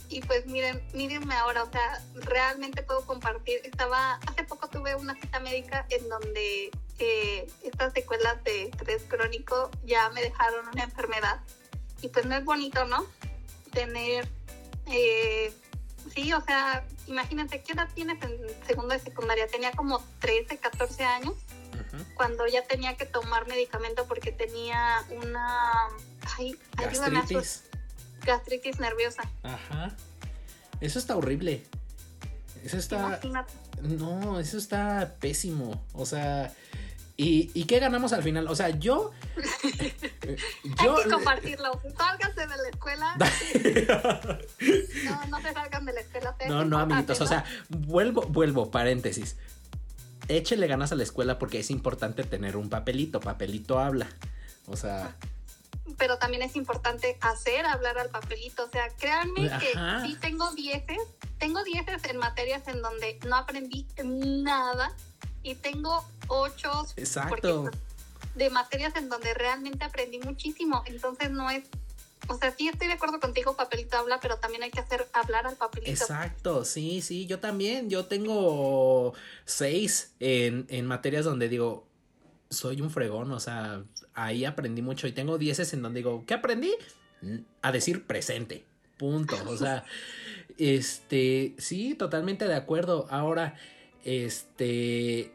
y 0.10 0.22
pues 0.22 0.46
miren, 0.46 0.82
mírenme 0.94 1.36
ahora, 1.36 1.64
o 1.64 1.72
sea, 1.72 2.02
realmente 2.16 2.84
puedo 2.84 3.06
compartir. 3.06 3.60
Estaba, 3.64 4.16
hace 4.28 4.44
poco 4.44 4.70
tuve 4.70 4.96
una 4.96 5.16
cita 5.16 5.40
médica 5.40 5.86
en 5.90 6.08
donde 6.08 6.72
eh, 7.00 7.48
estas 7.64 7.94
secuelas 7.94 8.42
de 8.44 8.64
estrés 8.64 9.04
crónico 9.08 9.72
ya 9.84 10.10
me 10.12 10.22
dejaron 10.22 10.68
una 10.68 10.84
enfermedad. 10.84 11.42
Y 12.02 12.08
pues 12.08 12.26
no 12.26 12.36
es 12.36 12.46
bonito, 12.46 12.86
¿no? 12.86 13.06
Tener, 13.72 14.28
eh, 14.88 15.54
sí, 16.14 16.34
o 16.34 16.42
sea, 16.42 16.86
imagínate, 17.08 17.62
¿qué 17.62 17.74
edad 17.74 17.90
tienes 17.94 18.22
en 18.24 18.40
segundo 18.66 18.94
de 18.94 19.00
secundaria? 19.00 19.48
Tenía 19.48 19.72
como 19.72 20.04
13, 20.20 20.58
14 20.58 21.04
años 21.04 21.34
cuando 22.16 22.48
ya 22.48 22.64
tenía 22.64 22.96
que 22.96 23.06
tomar 23.06 23.48
medicamento 23.48 24.06
porque 24.08 24.32
tenía 24.32 25.04
una, 25.22 25.72
ay, 26.38 26.58
gastritis. 26.78 27.64
gastritis 28.24 28.80
nerviosa. 28.80 29.24
Ajá. 29.44 29.96
Eso 30.80 31.00
está 31.00 31.16
horrible. 31.16 31.64
Eso 32.64 32.78
está... 32.78 33.20
No, 33.82 34.40
eso 34.40 34.58
está 34.58 35.16
pésimo. 35.20 35.84
O 35.94 36.06
sea, 36.06 36.54
¿Y, 37.24 37.66
qué 37.66 37.78
ganamos 37.78 38.14
al 38.14 38.24
final? 38.24 38.48
O 38.48 38.56
sea, 38.56 38.70
yo. 38.70 39.12
yo 40.84 40.98
Hay 40.98 41.04
que 41.04 41.10
compartirlo. 41.12 41.80
Sálganse 41.96 42.48
de 42.48 42.58
la 42.58 42.70
escuela. 42.70 43.16
no, 45.06 45.26
no 45.28 45.42
se 45.42 45.54
salgan 45.54 45.86
de 45.86 45.94
la 45.94 46.00
escuela. 46.00 46.36
No, 46.48 46.66
no, 46.66 46.80
amiguitos. 46.80 47.22
O 47.22 47.28
sea, 47.28 47.46
vuelvo, 47.70 48.24
vuelvo, 48.24 48.72
paréntesis. 48.72 49.38
Échele 50.30 50.66
ganas 50.66 50.92
a 50.94 50.96
la 50.96 51.04
escuela 51.04 51.38
porque 51.38 51.60
es 51.60 51.70
importante 51.70 52.24
tener 52.24 52.58
un 52.58 52.70
papelito. 52.70 53.20
Papelito 53.20 53.78
habla. 53.78 54.08
O 54.66 54.76
sea. 54.76 55.16
Pero 56.00 56.18
también 56.18 56.42
es 56.42 56.56
importante 56.56 57.20
hacer 57.22 57.68
hablar 57.68 58.00
al 58.00 58.10
papelito. 58.10 58.66
O 58.66 58.70
sea, 58.70 58.88
créanme 58.98 59.48
que 59.60 59.74
sí 60.08 60.18
tengo 60.20 60.50
dieces. 60.54 60.98
Tengo 61.38 61.64
dieces 61.64 62.04
en 62.06 62.18
materias 62.18 62.68
en 62.68 62.82
donde 62.82 63.20
no 63.28 63.36
aprendí 63.36 63.86
nada 64.04 64.96
y 65.44 65.56
tengo 65.56 66.06
ocho 66.28 66.86
Exacto. 66.96 67.70
de 68.36 68.50
materias 68.50 68.96
en 68.96 69.10
donde 69.10 69.34
realmente 69.34 69.84
aprendí 69.84 70.20
muchísimo. 70.20 70.84
Entonces 70.86 71.32
no 71.32 71.50
es 71.50 71.64
o 72.28 72.38
sea, 72.38 72.52
sí 72.52 72.68
estoy 72.68 72.88
de 72.88 72.94
acuerdo 72.94 73.20
contigo, 73.20 73.56
papelito 73.56 73.98
habla, 73.98 74.20
pero 74.22 74.38
también 74.38 74.64
hay 74.64 74.70
que 74.70 74.80
hacer 74.80 75.08
hablar 75.12 75.48
al 75.48 75.56
papelito. 75.56 75.92
Exacto, 75.92 76.64
sí, 76.66 77.02
sí, 77.02 77.26
yo 77.26 77.40
también. 77.40 77.90
Yo 77.90 78.06
tengo 78.06 79.14
seis 79.46 80.14
en, 80.20 80.66
en 80.70 80.86
materias 80.86 81.26
donde 81.26 81.50
digo, 81.50 81.88
soy 82.50 82.82
un 82.82 82.92
fregón, 82.92 83.32
o 83.32 83.40
sea, 83.40 83.84
ahí 84.14 84.46
aprendí 84.46 84.82
mucho. 84.82 85.08
Y 85.08 85.14
tengo 85.14 85.38
dieces 85.38 85.74
en 85.74 85.82
donde 85.82 86.00
digo, 86.00 86.24
¿qué 86.28 86.36
aprendí? 86.36 86.74
A 87.62 87.72
decir 87.72 88.06
presente, 88.06 88.66
punto. 88.98 89.36
O 89.48 89.58
sea, 89.58 89.84
este, 90.58 91.56
sí, 91.58 91.96
totalmente 91.96 92.48
de 92.48 92.56
acuerdo. 92.56 93.08
Ahora, 93.10 93.56
este, 94.04 95.32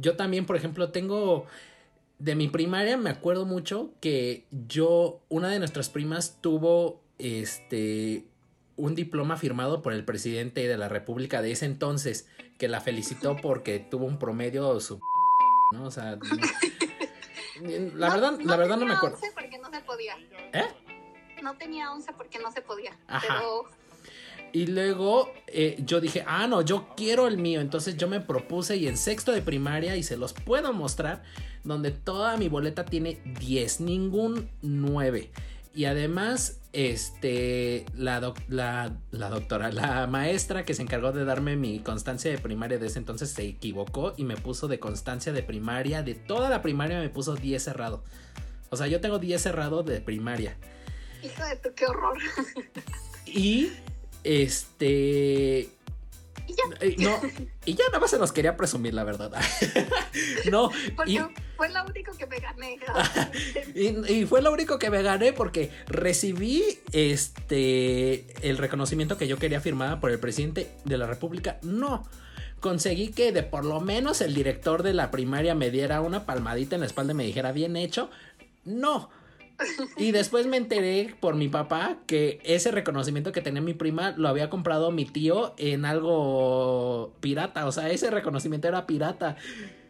yo 0.00 0.16
también, 0.16 0.46
por 0.46 0.56
ejemplo, 0.56 0.90
tengo 0.90 1.46
de 2.18 2.34
mi 2.36 2.48
primaria 2.48 2.96
me 2.96 3.10
acuerdo 3.10 3.44
mucho 3.44 3.90
que 4.00 4.46
yo, 4.50 5.20
una 5.28 5.48
de 5.48 5.58
nuestras 5.58 5.88
primas 5.88 6.38
tuvo 6.40 7.02
este 7.18 8.24
un 8.76 8.94
diploma 8.94 9.36
firmado 9.36 9.82
por 9.82 9.92
el 9.92 10.04
presidente 10.04 10.66
de 10.66 10.76
la 10.76 10.88
República 10.88 11.42
de 11.42 11.52
ese 11.52 11.66
entonces, 11.66 12.28
que 12.58 12.68
la 12.68 12.80
felicitó 12.80 13.36
porque 13.36 13.78
tuvo 13.78 14.06
un 14.06 14.18
promedio 14.18 14.80
su 14.80 15.00
¿no? 15.72 15.84
O 15.84 15.90
sea, 15.90 16.18
la 17.60 18.10
verdad, 18.10 18.38
la 18.40 18.56
verdad 18.56 18.76
no 18.76 18.86
me 18.86 18.94
acuerdo. 18.94 19.18
porque 19.34 19.58
no 19.58 19.70
se 19.70 19.80
podía. 19.80 20.16
¿Eh? 20.52 20.64
No 21.42 21.56
tenía 21.56 21.92
11 21.92 22.12
porque 22.14 22.38
no 22.38 22.50
se 22.50 22.62
podía. 22.62 22.96
Pero 23.06 23.64
y 24.54 24.68
luego 24.68 25.32
eh, 25.48 25.76
yo 25.84 26.00
dije, 26.00 26.22
ah, 26.28 26.46
no, 26.46 26.62
yo 26.62 26.86
quiero 26.96 27.26
el 27.26 27.38
mío. 27.38 27.60
Entonces 27.60 27.96
yo 27.96 28.06
me 28.06 28.20
propuse 28.20 28.76
y 28.76 28.86
en 28.86 28.96
sexto 28.96 29.32
de 29.32 29.42
primaria, 29.42 29.96
y 29.96 30.04
se 30.04 30.16
los 30.16 30.32
puedo 30.32 30.72
mostrar, 30.72 31.24
donde 31.64 31.90
toda 31.90 32.36
mi 32.36 32.48
boleta 32.48 32.84
tiene 32.84 33.18
10, 33.40 33.80
ningún 33.80 34.48
9. 34.62 35.28
Y 35.74 35.86
además, 35.86 36.60
este, 36.72 37.84
la, 37.96 38.32
la, 38.46 38.92
la, 39.10 39.28
doctora, 39.28 39.72
la 39.72 40.06
maestra 40.06 40.64
que 40.64 40.72
se 40.72 40.82
encargó 40.82 41.10
de 41.10 41.24
darme 41.24 41.56
mi 41.56 41.80
constancia 41.80 42.30
de 42.30 42.38
primaria 42.38 42.78
de 42.78 42.86
ese 42.86 43.00
entonces 43.00 43.30
se 43.30 43.42
equivocó 43.42 44.14
y 44.16 44.22
me 44.22 44.36
puso 44.36 44.68
de 44.68 44.78
constancia 44.78 45.32
de 45.32 45.42
primaria, 45.42 46.04
de 46.04 46.14
toda 46.14 46.48
la 46.48 46.62
primaria 46.62 47.00
me 47.00 47.08
puso 47.08 47.34
10 47.34 47.60
cerrado. 47.60 48.04
O 48.70 48.76
sea, 48.76 48.86
yo 48.86 49.00
tengo 49.00 49.18
10 49.18 49.42
cerrado 49.42 49.82
de 49.82 50.00
primaria. 50.00 50.56
Hijo 51.24 51.44
de 51.44 51.56
tu, 51.56 51.74
qué 51.74 51.86
horror. 51.86 52.18
Y, 53.26 53.72
este, 54.24 55.68
y 56.46 56.52
ya. 56.52 56.62
Eh, 56.80 56.96
no, 56.98 57.20
y 57.64 57.74
ya 57.74 57.84
nada 57.86 58.00
más 58.00 58.10
se 58.10 58.18
los 58.18 58.32
quería 58.32 58.56
presumir, 58.56 58.94
la 58.94 59.04
verdad. 59.04 59.30
no. 60.50 60.70
Porque 60.96 61.24
fue 61.56 61.68
lo 61.70 61.84
único 61.84 62.12
que 62.12 62.26
me 62.26 62.38
gané. 62.38 62.78
y, 64.08 64.24
fue 64.26 64.42
lo 64.42 64.52
único 64.52 64.78
que 64.78 64.90
me 64.90 65.02
gané 65.02 65.32
porque 65.32 65.70
recibí 65.86 66.62
este 66.92 68.26
el 68.48 68.58
reconocimiento 68.58 69.16
que 69.16 69.28
yo 69.28 69.38
quería 69.38 69.60
firmar 69.60 70.00
por 70.00 70.10
el 70.10 70.18
presidente 70.18 70.70
de 70.84 70.98
la 70.98 71.06
República. 71.06 71.58
No. 71.62 72.04
Conseguí 72.60 73.08
que 73.08 73.32
de 73.32 73.42
por 73.42 73.64
lo 73.64 73.80
menos 73.80 74.20
el 74.20 74.34
director 74.34 74.82
de 74.82 74.94
la 74.94 75.10
primaria 75.10 75.54
me 75.54 75.70
diera 75.70 76.00
una 76.00 76.24
palmadita 76.24 76.76
en 76.76 76.80
la 76.80 76.86
espalda 76.86 77.12
y 77.12 77.16
me 77.16 77.24
dijera 77.24 77.52
bien 77.52 77.76
hecho. 77.76 78.10
No 78.64 79.10
y 79.96 80.12
después 80.12 80.46
me 80.46 80.56
enteré 80.56 81.14
por 81.20 81.36
mi 81.36 81.48
papá 81.48 81.98
que 82.06 82.40
ese 82.44 82.70
reconocimiento 82.70 83.32
que 83.32 83.40
tenía 83.40 83.62
mi 83.62 83.74
prima 83.74 84.12
lo 84.16 84.28
había 84.28 84.50
comprado 84.50 84.90
mi 84.90 85.04
tío 85.04 85.54
en 85.58 85.84
algo 85.84 87.14
pirata. 87.20 87.66
O 87.66 87.72
sea, 87.72 87.90
ese 87.90 88.10
reconocimiento 88.10 88.68
era 88.68 88.86
pirata. 88.86 89.36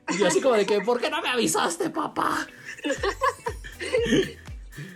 Y 0.09 0.19
yo 0.19 0.27
así 0.27 0.41
como 0.41 0.55
de 0.55 0.67
que, 0.67 0.81
¿por 0.81 1.01
qué 1.01 1.11
no 1.11 1.23
me 1.23 1.29
avisaste, 1.29 1.91
papá? 1.91 2.47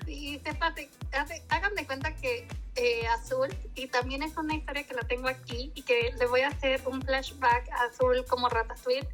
Sí, 0.04 0.40
sépate, 0.44 0.90
hagan 1.48 1.74
de 1.74 1.86
cuenta 1.86 2.14
que 2.14 2.46
eh, 2.76 3.06
Azul, 3.08 3.48
y 3.74 3.86
también 3.88 4.22
es 4.22 4.36
una 4.36 4.54
historia 4.54 4.84
que 4.84 4.94
la 4.94 5.02
tengo 5.02 5.28
aquí 5.28 5.72
y 5.74 5.82
que 5.82 6.14
le 6.18 6.26
voy 6.26 6.42
a 6.42 6.48
hacer 6.48 6.80
un 6.86 7.02
flashback 7.02 7.68
Azul 7.72 8.24
como 8.28 8.48
Ratatouille 8.48 9.08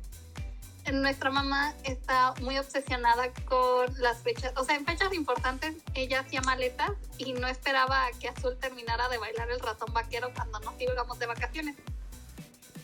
nuestra 0.92 1.30
mamá 1.30 1.74
está 1.84 2.34
muy 2.42 2.58
obsesionada 2.58 3.30
con 3.46 3.86
las 4.00 4.18
fechas, 4.18 4.52
o 4.56 4.64
sea, 4.64 4.76
en 4.76 4.84
fechas 4.84 5.12
importantes 5.14 5.74
ella 5.94 6.20
hacía 6.20 6.42
maletas 6.42 6.90
y 7.18 7.32
no 7.32 7.46
esperaba 7.48 8.06
que 8.20 8.28
Azul 8.28 8.56
terminara 8.58 9.08
de 9.08 9.18
bailar 9.18 9.50
el 9.50 9.60
ratón 9.60 9.92
vaquero 9.92 10.30
cuando 10.34 10.60
nos 10.60 10.80
íbamos 10.80 11.18
de 11.18 11.26
vacaciones. 11.26 11.76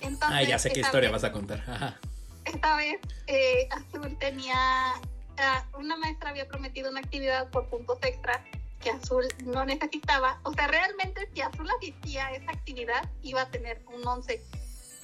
Entonces, 0.00 0.38
ah, 0.38 0.42
ya 0.42 0.58
sé 0.58 0.70
qué 0.70 0.80
historia 0.80 1.10
vas 1.10 1.24
a 1.24 1.32
contar. 1.32 1.98
Esta 2.44 2.76
vez 2.76 2.98
eh, 3.26 3.68
Azul 3.70 4.16
tenía, 4.18 4.94
uh, 4.96 5.78
una 5.78 5.96
maestra 5.96 6.30
había 6.30 6.48
prometido 6.48 6.90
una 6.90 7.00
actividad 7.00 7.50
por 7.50 7.68
puntos 7.68 7.98
extra 8.02 8.42
que 8.80 8.90
Azul 8.90 9.26
no 9.44 9.64
necesitaba. 9.66 10.40
O 10.44 10.54
sea, 10.54 10.66
realmente 10.66 11.28
si 11.34 11.42
Azul 11.42 11.68
asistía 11.70 12.28
a 12.28 12.32
esa 12.32 12.50
actividad 12.50 13.08
iba 13.22 13.42
a 13.42 13.50
tener 13.50 13.82
un 13.94 14.06
11 14.06 14.42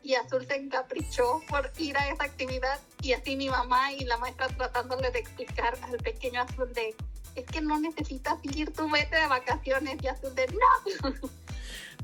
y 0.07 0.15
Azul 0.15 0.47
se 0.47 0.55
encaprichó 0.55 1.43
por 1.49 1.73
ir 1.79 1.97
a 1.99 2.09
esa 2.09 2.25
actividad 2.25 2.79
y 3.03 3.13
así 3.13 3.35
mi 3.35 3.49
mamá 3.49 3.93
y 3.93 4.05
la 4.05 4.17
maestra 4.19 4.47
tratándole 4.49 5.11
de 5.11 5.19
explicar 5.19 5.77
al 5.83 5.97
pequeño 5.99 6.43
Azul 6.43 6.73
de 6.73 6.95
es 7.35 7.45
que 7.45 7.61
no 7.61 7.79
necesitas 7.79 8.39
ir 8.45 8.73
tu 8.73 8.89
vete 8.89 9.17
de 9.17 9.27
vacaciones 9.27 9.99
y 10.01 10.07
Azul 10.07 10.35
de 10.35 10.47
no. 10.47 11.15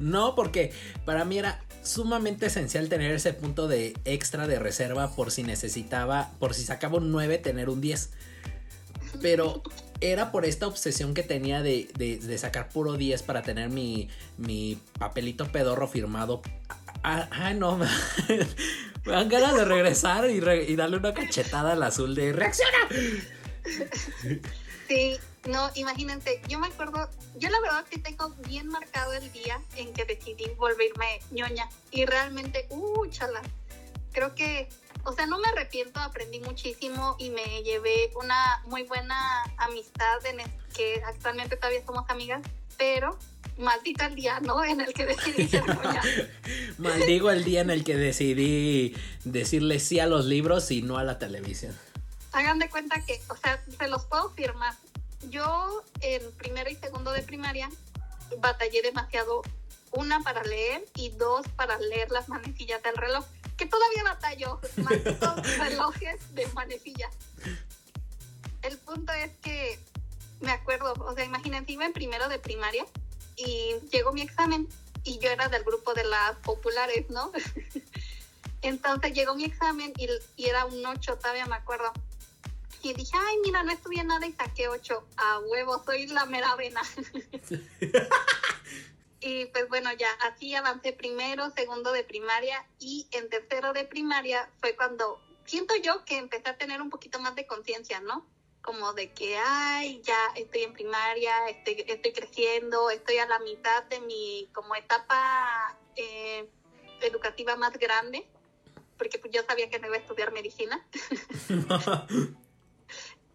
No, 0.00 0.34
porque 0.34 0.72
para 1.04 1.24
mí 1.24 1.38
era 1.38 1.62
sumamente 1.82 2.46
esencial 2.46 2.88
tener 2.88 3.12
ese 3.12 3.34
punto 3.34 3.68
de 3.68 3.94
extra 4.04 4.48
de 4.48 4.58
reserva 4.58 5.14
por 5.14 5.30
si 5.30 5.44
necesitaba, 5.44 6.32
por 6.40 6.54
si 6.54 6.64
sacaba 6.64 6.96
un 6.96 7.12
9, 7.12 7.38
tener 7.38 7.68
un 7.68 7.80
10. 7.80 8.10
Pero 9.20 9.62
era 10.00 10.32
por 10.32 10.44
esta 10.44 10.66
obsesión 10.66 11.14
que 11.14 11.22
tenía 11.22 11.62
de, 11.62 11.88
de, 11.94 12.38
sacar 12.38 12.68
puro 12.70 12.96
10 12.96 13.22
para 13.22 13.42
tener 13.42 13.68
mi, 13.68 14.08
mi 14.38 14.80
papelito 14.98 15.52
pedorro 15.52 15.86
firmado 15.86 16.42
Ah, 17.02 17.28
ah, 17.32 17.52
no, 17.52 17.76
me, 17.78 17.86
dan 19.04 19.28
ganas 19.28 19.54
de 19.54 19.64
regresar 19.64 20.30
y, 20.30 20.40
darle 20.76 20.96
una 20.98 21.12
cachetada 21.12 21.72
al 21.72 21.82
azul 21.82 22.14
de 22.14 22.32
reacciona. 22.32 22.78
Sí, 24.88 25.18
no, 25.48 25.70
imagínense, 25.74 26.40
yo 26.48 26.58
me 26.60 26.68
acuerdo, 26.68 27.10
yo 27.36 27.50
la 27.50 27.60
verdad 27.60 27.84
sí 27.90 27.98
tengo 28.00 28.30
bien 28.46 28.68
marcado 28.68 29.12
el 29.14 29.32
día 29.32 29.60
en 29.76 29.92
que 29.92 30.04
decidí 30.04 30.44
volverme 30.56 31.20
ñoña 31.30 31.68
y 31.90 32.04
realmente, 32.06 32.66
uh, 32.70 33.06
chala, 33.06 33.42
creo 34.12 34.34
que, 34.34 34.68
o 35.04 35.12
sea, 35.12 35.26
no 35.26 35.38
me 35.38 35.48
arrepiento, 35.48 35.98
aprendí 35.98 36.40
muchísimo 36.40 37.16
y 37.18 37.30
me 37.30 37.62
llevé 37.64 38.12
una 38.14 38.62
muy 38.66 38.84
buena 38.84 39.42
amistad 39.56 40.24
en 40.26 40.40
el 40.40 40.50
que 40.74 41.02
actualmente 41.04 41.56
todavía 41.56 41.84
somos 41.84 42.08
amigas, 42.08 42.42
pero 42.78 43.18
maldito 43.58 44.04
el 44.04 44.14
día, 44.14 44.40
¿no? 44.40 44.64
En 44.64 44.80
el 44.80 44.92
que 44.92 45.06
decidí 45.06 45.48
ser 45.48 45.62
Maldigo 46.78 47.30
el 47.30 47.44
día 47.44 47.60
en 47.60 47.70
el 47.70 47.84
que 47.84 47.96
decidí 47.96 48.94
decirle 49.24 49.78
sí 49.78 50.00
a 50.00 50.06
los 50.06 50.26
libros 50.26 50.70
y 50.70 50.82
no 50.82 50.98
a 50.98 51.04
la 51.04 51.18
televisión. 51.18 51.76
Hagan 52.32 52.58
de 52.58 52.70
cuenta 52.70 53.04
que, 53.04 53.20
o 53.28 53.36
sea, 53.36 53.62
se 53.78 53.88
los 53.88 54.04
puedo 54.06 54.30
firmar. 54.30 54.74
Yo 55.28 55.82
en 56.00 56.32
primero 56.32 56.70
y 56.70 56.76
segundo 56.76 57.12
de 57.12 57.22
primaria 57.22 57.68
batallé 58.38 58.82
demasiado, 58.82 59.42
una 59.92 60.20
para 60.20 60.42
leer 60.42 60.84
y 60.96 61.10
dos 61.10 61.46
para 61.54 61.78
leer 61.78 62.10
las 62.10 62.28
manecillas 62.28 62.82
del 62.82 62.96
reloj, 62.96 63.24
que 63.56 63.66
todavía 63.66 64.02
batallo, 64.04 64.60
malditos 64.78 65.58
relojes 65.58 66.34
de 66.34 66.46
manecillas. 66.48 67.12
El 68.62 68.78
punto 68.78 69.12
es 69.12 69.30
que 69.42 69.78
me 70.40 70.50
acuerdo, 70.50 70.94
o 70.94 71.14
sea, 71.14 71.24
imagínense, 71.24 71.72
iba 71.72 71.84
en 71.84 71.92
primero 71.92 72.28
de 72.28 72.38
primaria 72.38 72.84
y 73.44 73.80
llegó 73.90 74.12
mi 74.12 74.22
examen 74.22 74.68
y 75.04 75.18
yo 75.18 75.30
era 75.30 75.48
del 75.48 75.64
grupo 75.64 75.94
de 75.94 76.04
las 76.04 76.36
populares, 76.38 77.08
¿no? 77.10 77.32
Entonces 78.62 79.12
llegó 79.12 79.34
mi 79.34 79.44
examen 79.44 79.92
y, 79.96 80.08
era 80.46 80.64
un 80.66 80.84
8, 80.86 81.18
todavía 81.18 81.46
me 81.46 81.56
acuerdo. 81.56 81.92
Y 82.82 82.94
dije, 82.94 83.12
ay, 83.14 83.36
mira, 83.44 83.62
no 83.62 83.72
estudié 83.72 84.04
nada 84.04 84.26
y 84.26 84.32
saqué 84.32 84.68
8. 84.68 85.06
A 85.16 85.40
huevo, 85.40 85.82
soy 85.84 86.06
la 86.06 86.26
mera 86.26 86.54
vena. 86.56 86.80
y 89.20 89.46
pues 89.46 89.68
bueno, 89.68 89.92
ya 89.92 90.08
así 90.28 90.54
avancé 90.54 90.92
primero, 90.92 91.50
segundo 91.50 91.92
de 91.92 92.04
primaria 92.04 92.64
y 92.78 93.06
en 93.12 93.28
tercero 93.28 93.72
de 93.72 93.84
primaria 93.84 94.48
fue 94.60 94.76
cuando 94.76 95.20
siento 95.44 95.74
yo 95.76 96.04
que 96.04 96.18
empecé 96.18 96.48
a 96.48 96.56
tener 96.56 96.80
un 96.82 96.90
poquito 96.90 97.18
más 97.20 97.34
de 97.34 97.46
conciencia, 97.46 98.00
¿no? 98.00 98.24
Como 98.62 98.92
de 98.92 99.12
que, 99.12 99.36
ay, 99.36 100.00
ya 100.02 100.16
estoy 100.36 100.62
en 100.62 100.72
primaria, 100.72 101.48
estoy, 101.48 101.84
estoy 101.86 102.12
creciendo, 102.12 102.90
estoy 102.90 103.18
a 103.18 103.26
la 103.26 103.40
mitad 103.40 103.82
de 103.84 104.00
mi 104.00 104.48
como 104.52 104.76
etapa 104.76 105.76
eh, 105.96 106.48
educativa 107.00 107.56
más 107.56 107.76
grande, 107.76 108.24
porque 108.96 109.18
pues 109.18 109.32
yo 109.32 109.42
sabía 109.42 109.68
que 109.68 109.80
no 109.80 109.88
iba 109.88 109.96
a 109.96 110.00
estudiar 110.00 110.32
medicina. 110.32 110.86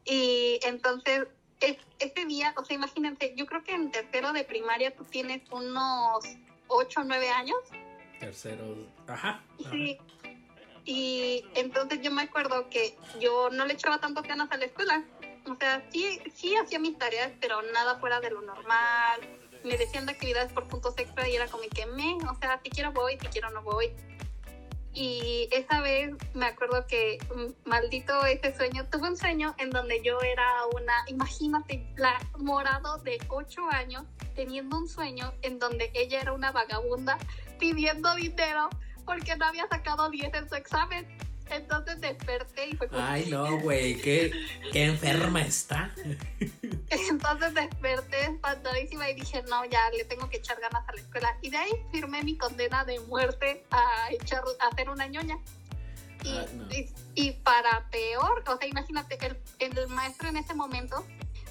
y 0.05 0.59
entonces, 0.63 1.27
es, 1.59 1.77
ese 1.99 2.25
día, 2.25 2.53
o 2.55 2.63
sea, 2.63 2.75
imagínense, 2.75 3.33
yo 3.35 3.45
creo 3.47 3.63
que 3.63 3.73
en 3.73 3.91
tercero 3.91 4.31
de 4.31 4.45
primaria 4.45 4.95
tú 4.95 5.03
tienes 5.03 5.41
unos 5.51 6.23
8 6.67 7.01
o 7.01 7.03
9 7.03 7.29
años. 7.29 7.59
Tercero, 8.21 8.87
ajá. 9.07 9.43
Sí. 9.71 9.97
Y 10.85 11.43
entonces 11.55 11.99
yo 12.01 12.11
me 12.11 12.21
acuerdo 12.21 12.69
que 12.69 12.97
yo 13.19 13.49
no 13.49 13.65
le 13.65 13.73
echaba 13.73 13.99
tantas 13.99 14.23
ganas 14.23 14.49
a 14.51 14.57
la 14.57 14.65
escuela 14.65 15.03
o 15.49 15.55
sea, 15.55 15.83
sí, 15.91 16.19
sí 16.33 16.55
hacía 16.55 16.79
mis 16.79 16.97
tareas, 16.97 17.31
pero 17.39 17.61
nada 17.73 17.99
fuera 17.99 18.19
de 18.19 18.31
lo 18.31 18.41
normal. 18.41 19.21
Me 19.63 19.77
decían 19.77 20.05
de 20.05 20.13
actividades 20.13 20.51
por 20.53 20.67
puntos 20.67 20.97
extra 20.97 21.27
y 21.27 21.35
era 21.35 21.47
como 21.47 21.63
que 21.73 21.85
me, 21.85 22.15
o 22.29 22.35
sea, 22.39 22.59
si 22.63 22.69
quiero 22.69 22.91
voy, 22.91 23.17
si 23.19 23.27
quiero 23.27 23.49
no 23.51 23.61
voy. 23.61 23.91
Y 24.93 25.47
esa 25.51 25.81
vez 25.81 26.11
me 26.33 26.47
acuerdo 26.47 26.87
que 26.87 27.19
mm, 27.35 27.69
maldito 27.69 28.25
ese 28.25 28.55
sueño, 28.55 28.83
tuve 28.89 29.09
un 29.09 29.17
sueño 29.17 29.53
en 29.59 29.69
donde 29.69 30.01
yo 30.03 30.19
era 30.21 30.65
una, 30.73 31.03
imagínate, 31.07 31.85
la 31.97 32.19
morado 32.37 32.97
de 32.99 33.19
8 33.29 33.69
años 33.69 34.03
teniendo 34.33 34.77
un 34.77 34.87
sueño 34.87 35.33
en 35.43 35.59
donde 35.59 35.91
ella 35.93 36.21
era 36.21 36.33
una 36.33 36.51
vagabunda 36.51 37.17
pidiendo 37.59 38.15
dinero 38.15 38.69
porque 39.05 39.35
no 39.35 39.45
había 39.45 39.67
sacado 39.67 40.09
10 40.09 40.33
en 40.33 40.49
su 40.49 40.55
examen. 40.55 41.07
Entonces 41.49 41.99
desperté 42.01 42.69
y 42.69 42.75
fue 42.75 42.87
como... 42.87 43.01
Ay, 43.01 43.27
no, 43.29 43.57
güey, 43.61 43.99
qué, 44.01 44.31
qué 44.71 44.85
enferma 44.85 45.41
está. 45.41 45.91
Entonces 46.89 47.53
desperté 47.53 48.21
espantadísima 48.21 49.09
y 49.09 49.15
dije, 49.15 49.43
no, 49.49 49.65
ya 49.65 49.89
le 49.91 50.05
tengo 50.05 50.29
que 50.29 50.37
echar 50.37 50.59
ganas 50.59 50.87
a 50.87 50.93
la 50.93 51.01
escuela. 51.01 51.37
Y 51.41 51.49
de 51.49 51.57
ahí 51.57 51.71
firmé 51.91 52.23
mi 52.23 52.37
condena 52.37 52.85
de 52.85 52.99
muerte 53.01 53.63
a, 53.71 54.11
echar, 54.11 54.43
a 54.59 54.67
hacer 54.67 54.89
una 54.89 55.07
ñoña. 55.07 55.37
Y, 56.23 56.89
y, 57.15 57.31
para 57.31 57.87
peor, 57.89 58.43
o 58.47 58.57
sea, 58.57 58.67
imagínate, 58.67 59.17
el, 59.25 59.37
el 59.59 59.87
maestro 59.87 60.27
en 60.27 60.37
ese 60.37 60.53
momento 60.53 61.05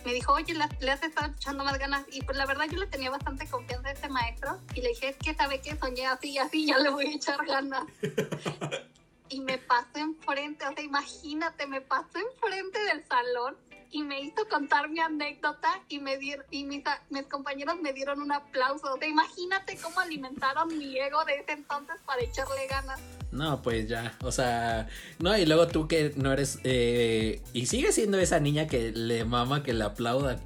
me 0.06 0.14
dijo, 0.14 0.32
oye, 0.32 0.54
le 0.54 0.90
has 0.90 1.02
estado 1.02 1.32
echando 1.32 1.64
más 1.64 1.78
ganas. 1.78 2.04
Y 2.12 2.22
pues 2.22 2.38
la 2.38 2.46
verdad 2.46 2.66
yo 2.70 2.78
le 2.78 2.86
tenía 2.86 3.10
bastante 3.10 3.46
confianza 3.48 3.88
a 3.88 3.92
ese 3.92 4.08
maestro. 4.08 4.60
Y 4.74 4.80
le 4.80 4.90
dije, 4.90 5.08
es 5.08 5.16
que 5.16 5.34
sabe 5.34 5.60
que 5.60 5.76
soñé 5.76 6.06
así 6.06 6.30
y 6.30 6.38
así, 6.38 6.66
ya 6.66 6.78
le 6.78 6.90
voy 6.90 7.06
a 7.06 7.16
echar 7.16 7.44
ganas. 7.44 7.84
y 9.28 9.40
me 9.40 9.58
pasó 9.58 9.96
enfrente, 9.96 10.66
o 10.66 10.74
sea, 10.74 10.84
imagínate, 10.84 11.66
me 11.66 11.80
pasó 11.80 12.18
enfrente 12.18 12.78
del 12.84 13.04
salón 13.06 13.56
y 13.90 14.02
me 14.02 14.20
hizo 14.20 14.46
contar 14.48 14.88
mi 14.88 15.00
anécdota 15.00 15.80
y 15.88 15.98
me 15.98 16.18
dieron, 16.18 16.44
y 16.50 16.64
mis, 16.64 16.82
mis 17.10 17.22
compañeros 17.24 17.76
me 17.80 17.92
dieron 17.92 18.20
un 18.20 18.32
aplauso. 18.32 18.94
O 18.94 18.98
sea, 18.98 19.08
imagínate 19.08 19.78
cómo 19.78 20.00
alimentaron 20.00 20.76
mi 20.76 20.98
ego 20.98 21.24
de 21.24 21.36
ese 21.36 21.52
entonces 21.52 21.96
para 22.04 22.22
echarle 22.22 22.66
ganas. 22.68 23.00
No, 23.32 23.62
pues 23.62 23.88
ya, 23.88 24.16
o 24.22 24.32
sea, 24.32 24.88
no, 25.18 25.36
y 25.36 25.46
luego 25.46 25.66
tú 25.68 25.88
que 25.88 26.12
no 26.16 26.32
eres, 26.32 26.58
eh, 26.64 27.42
y 27.52 27.66
sigues 27.66 27.94
siendo 27.94 28.18
esa 28.18 28.40
niña 28.40 28.66
que 28.66 28.92
le 28.92 29.24
mama 29.24 29.62
que 29.62 29.72
le 29.72 29.84
aplaudan. 29.84 30.40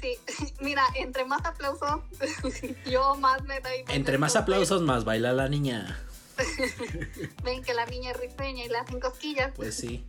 Sí, 0.00 0.18
mira, 0.60 0.84
entre 0.94 1.24
más 1.24 1.44
aplausos, 1.44 2.00
yo 2.86 3.14
más 3.16 3.42
me 3.44 3.60
doy. 3.60 3.84
Entre 3.88 4.18
más 4.18 4.36
aplausos, 4.36 4.82
más 4.82 5.04
baila 5.04 5.32
la 5.32 5.48
niña. 5.48 5.98
Ven 7.44 7.62
que 7.62 7.74
la 7.74 7.86
niña 7.86 8.12
es 8.12 8.20
risueña 8.20 8.64
y 8.64 8.68
le 8.68 8.78
hacen 8.78 9.00
cosquillas. 9.00 9.52
Pues 9.54 9.74
sí. 9.74 10.04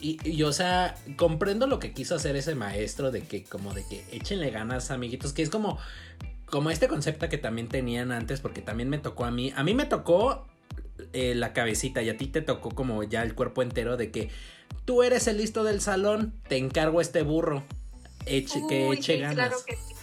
Y, 0.00 0.18
y, 0.28 0.42
o 0.42 0.52
sea, 0.52 0.94
comprendo 1.16 1.66
lo 1.66 1.78
que 1.78 1.92
quiso 1.92 2.14
hacer 2.14 2.36
ese 2.36 2.54
maestro 2.54 3.10
de 3.10 3.22
que, 3.22 3.44
como 3.44 3.72
de 3.72 3.84
que 3.88 4.04
échenle 4.12 4.50
ganas, 4.50 4.90
amiguitos, 4.90 5.32
que 5.32 5.42
es 5.42 5.48
como, 5.48 5.78
como 6.44 6.70
este 6.70 6.86
concepto 6.86 7.28
que 7.28 7.38
también 7.38 7.68
tenían 7.68 8.12
antes, 8.12 8.40
porque 8.40 8.60
también 8.60 8.90
me 8.90 8.98
tocó 8.98 9.24
a 9.24 9.30
mí. 9.30 9.52
A 9.56 9.64
mí 9.64 9.72
me 9.72 9.86
tocó 9.86 10.46
eh, 11.12 11.34
la 11.34 11.52
cabecita 11.52 12.02
y 12.02 12.10
a 12.10 12.16
ti 12.16 12.26
te 12.26 12.42
tocó 12.42 12.70
como 12.70 13.02
ya 13.04 13.22
el 13.22 13.34
cuerpo 13.34 13.62
entero 13.62 13.96
de 13.96 14.10
que 14.10 14.30
tú 14.84 15.02
eres 15.02 15.26
el 15.28 15.38
listo 15.38 15.64
del 15.64 15.80
salón, 15.80 16.34
te 16.48 16.58
encargo 16.58 17.00
este 17.00 17.22
burro, 17.22 17.62
eche, 18.26 18.60
Uy, 18.60 18.68
que 18.68 18.88
eche 18.92 19.14
sí, 19.14 19.20
ganas. 19.20 19.34
Claro 19.34 19.56
que 19.66 19.76
sí. 19.76 19.94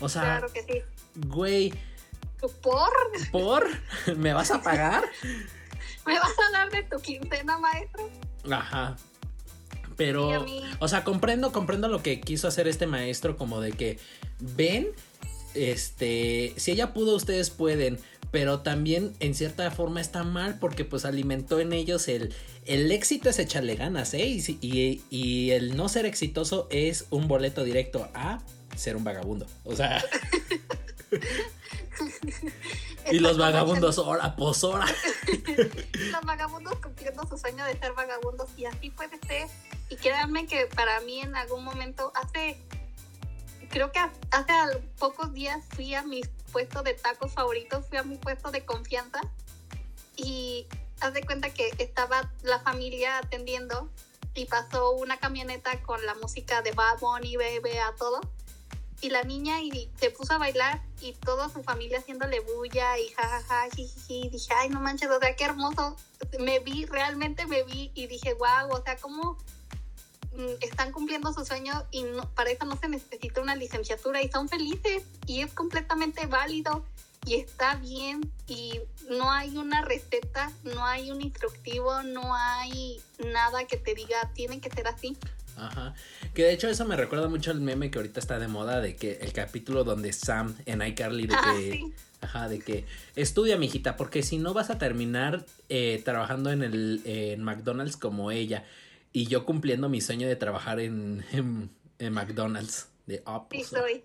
O 0.00 0.08
sea, 0.08 0.22
Claro 0.22 0.52
que 0.52 0.62
sí. 0.62 0.82
güey, 1.26 1.72
¿Por? 2.46 2.92
¿por? 3.32 3.66
¿Me 4.16 4.32
vas 4.32 4.50
a 4.50 4.62
pagar? 4.62 5.04
¿Me 6.06 6.18
vas 6.18 6.30
a 6.30 6.52
dar 6.52 6.70
de 6.70 6.82
tu 6.84 6.98
quincena, 7.00 7.58
maestro? 7.58 8.08
Ajá. 8.50 8.96
Pero, 9.96 10.46
o 10.78 10.86
sea, 10.86 11.02
comprendo, 11.02 11.50
comprendo 11.50 11.88
lo 11.88 12.02
que 12.02 12.20
quiso 12.20 12.46
hacer 12.46 12.68
este 12.68 12.86
maestro, 12.86 13.36
como 13.36 13.60
de 13.60 13.72
que 13.72 13.98
ven, 14.38 14.88
este, 15.54 16.54
si 16.56 16.70
ella 16.70 16.94
pudo, 16.94 17.16
ustedes 17.16 17.50
pueden, 17.50 17.98
pero 18.30 18.60
también 18.60 19.12
en 19.18 19.34
cierta 19.34 19.68
forma 19.72 20.00
está 20.00 20.22
mal 20.22 20.58
porque 20.60 20.84
pues 20.84 21.04
alimentó 21.04 21.58
en 21.58 21.72
ellos 21.72 22.06
el, 22.06 22.32
el 22.66 22.92
éxito 22.92 23.28
es 23.28 23.40
echarle 23.40 23.74
ganas, 23.74 24.14
¿eh? 24.14 24.26
Y, 24.26 24.58
y, 24.60 25.02
y 25.10 25.50
el 25.50 25.76
no 25.76 25.88
ser 25.88 26.06
exitoso 26.06 26.68
es 26.70 27.06
un 27.10 27.26
boleto 27.26 27.64
directo 27.64 28.08
a 28.14 28.38
ser 28.76 28.94
un 28.94 29.02
vagabundo, 29.02 29.46
o 29.64 29.74
sea, 29.74 30.04
y 33.10 33.18
los 33.18 33.38
vagabundos, 33.38 33.98
hora, 33.98 34.34
pues 34.36 34.62
hora. 34.64 34.86
los 36.12 36.22
vagabundos 36.24 36.76
cumpliendo 36.76 37.26
su 37.26 37.38
sueño 37.38 37.64
de 37.64 37.78
ser 37.78 37.92
vagabundos 37.92 38.48
y 38.56 38.66
así 38.66 38.90
puede 38.90 39.18
ser. 39.26 39.48
Y 39.88 39.96
créanme 39.96 40.46
que 40.46 40.66
para 40.66 41.00
mí 41.00 41.20
en 41.20 41.34
algún 41.36 41.64
momento, 41.64 42.12
hace, 42.14 42.60
creo 43.70 43.92
que 43.92 43.98
hace 43.98 44.52
pocos 44.98 45.32
días 45.32 45.64
fui 45.74 45.94
a 45.94 46.02
mi 46.02 46.22
puesto 46.52 46.82
de 46.82 46.94
tacos 46.94 47.32
favoritos, 47.32 47.86
fui 47.88 47.98
a 47.98 48.02
mi 48.02 48.16
puesto 48.16 48.50
de 48.50 48.64
confianza 48.64 49.20
y 50.16 50.66
haz 51.00 51.14
de 51.14 51.22
cuenta 51.22 51.50
que 51.50 51.70
estaba 51.78 52.30
la 52.42 52.58
familia 52.60 53.18
atendiendo 53.18 53.88
y 54.34 54.44
pasó 54.46 54.90
una 54.90 55.18
camioneta 55.18 55.80
con 55.82 56.04
la 56.06 56.14
música 56.14 56.62
de 56.62 56.72
Bad 56.72 57.00
Bunny, 57.00 57.36
bebé, 57.36 57.80
a 57.80 57.94
todo. 57.96 58.20
Y 59.00 59.10
la 59.10 59.22
niña 59.22 59.60
y 59.62 59.90
se 59.96 60.10
puso 60.10 60.34
a 60.34 60.38
bailar 60.38 60.82
y 61.00 61.12
toda 61.12 61.48
su 61.48 61.62
familia 61.62 61.98
haciéndole 61.98 62.40
bulla 62.40 62.98
y 62.98 63.08
jajaja, 63.08 63.68
jijiji. 63.74 64.28
Dije, 64.28 64.52
ay, 64.54 64.68
no 64.70 64.80
manches, 64.80 65.08
o 65.10 65.20
sea, 65.20 65.36
qué 65.36 65.44
hermoso. 65.44 65.96
Me 66.40 66.58
vi, 66.58 66.84
realmente 66.84 67.46
me 67.46 67.62
vi 67.62 67.92
y 67.94 68.06
dije, 68.08 68.34
wow, 68.34 68.70
o 68.70 68.82
sea, 68.82 68.96
cómo 68.96 69.38
mm, 70.32 70.62
están 70.62 70.92
cumpliendo 70.92 71.32
su 71.32 71.44
sueño 71.44 71.84
y 71.92 72.02
no, 72.02 72.28
para 72.34 72.50
eso 72.50 72.64
no 72.64 72.76
se 72.76 72.88
necesita 72.88 73.40
una 73.40 73.54
licenciatura 73.54 74.20
y 74.20 74.30
son 74.30 74.48
felices 74.48 75.04
y 75.26 75.42
es 75.42 75.52
completamente 75.52 76.26
válido 76.26 76.84
y 77.24 77.34
está 77.34 77.74
bien 77.76 78.32
y 78.46 78.80
no 79.10 79.30
hay 79.30 79.56
una 79.58 79.82
receta, 79.82 80.50
no 80.62 80.84
hay 80.84 81.10
un 81.10 81.20
instructivo, 81.20 82.02
no 82.02 82.34
hay 82.34 83.00
nada 83.18 83.64
que 83.66 83.76
te 83.76 83.94
diga, 83.94 84.30
tiene 84.34 84.60
que 84.60 84.70
ser 84.70 84.88
así. 84.88 85.16
Ajá. 85.58 85.94
Que 86.34 86.44
de 86.44 86.52
hecho 86.52 86.68
eso 86.68 86.84
me 86.84 86.96
recuerda 86.96 87.28
mucho 87.28 87.50
al 87.50 87.60
meme 87.60 87.90
que 87.90 87.98
ahorita 87.98 88.20
está 88.20 88.38
de 88.38 88.48
moda 88.48 88.80
de 88.80 88.96
que 88.96 89.18
el 89.20 89.32
capítulo 89.32 89.84
donde 89.84 90.12
Sam 90.12 90.56
en 90.66 90.82
iCarly 90.82 91.26
de 91.26 91.34
Ah, 91.34 91.54
que 91.54 91.72
sí. 91.72 91.92
ajá, 92.20 92.48
de 92.48 92.60
que 92.60 92.84
estudia 93.16 93.56
mijita, 93.58 93.96
porque 93.96 94.22
si 94.22 94.38
no 94.38 94.54
vas 94.54 94.70
a 94.70 94.78
terminar 94.78 95.44
eh, 95.68 96.00
trabajando 96.04 96.50
en 96.50 96.62
el 96.62 97.02
en 97.04 97.42
McDonald's 97.42 97.96
como 97.96 98.30
ella 98.30 98.64
y 99.12 99.26
yo 99.26 99.44
cumpliendo 99.44 99.88
mi 99.88 100.00
sueño 100.00 100.28
de 100.28 100.36
trabajar 100.36 100.80
en, 100.80 101.24
en, 101.32 101.70
en 101.98 102.12
McDonald's 102.12 102.88
de 103.06 103.16
Sí 103.16 103.22
pues, 103.50 103.66
soy, 103.66 104.04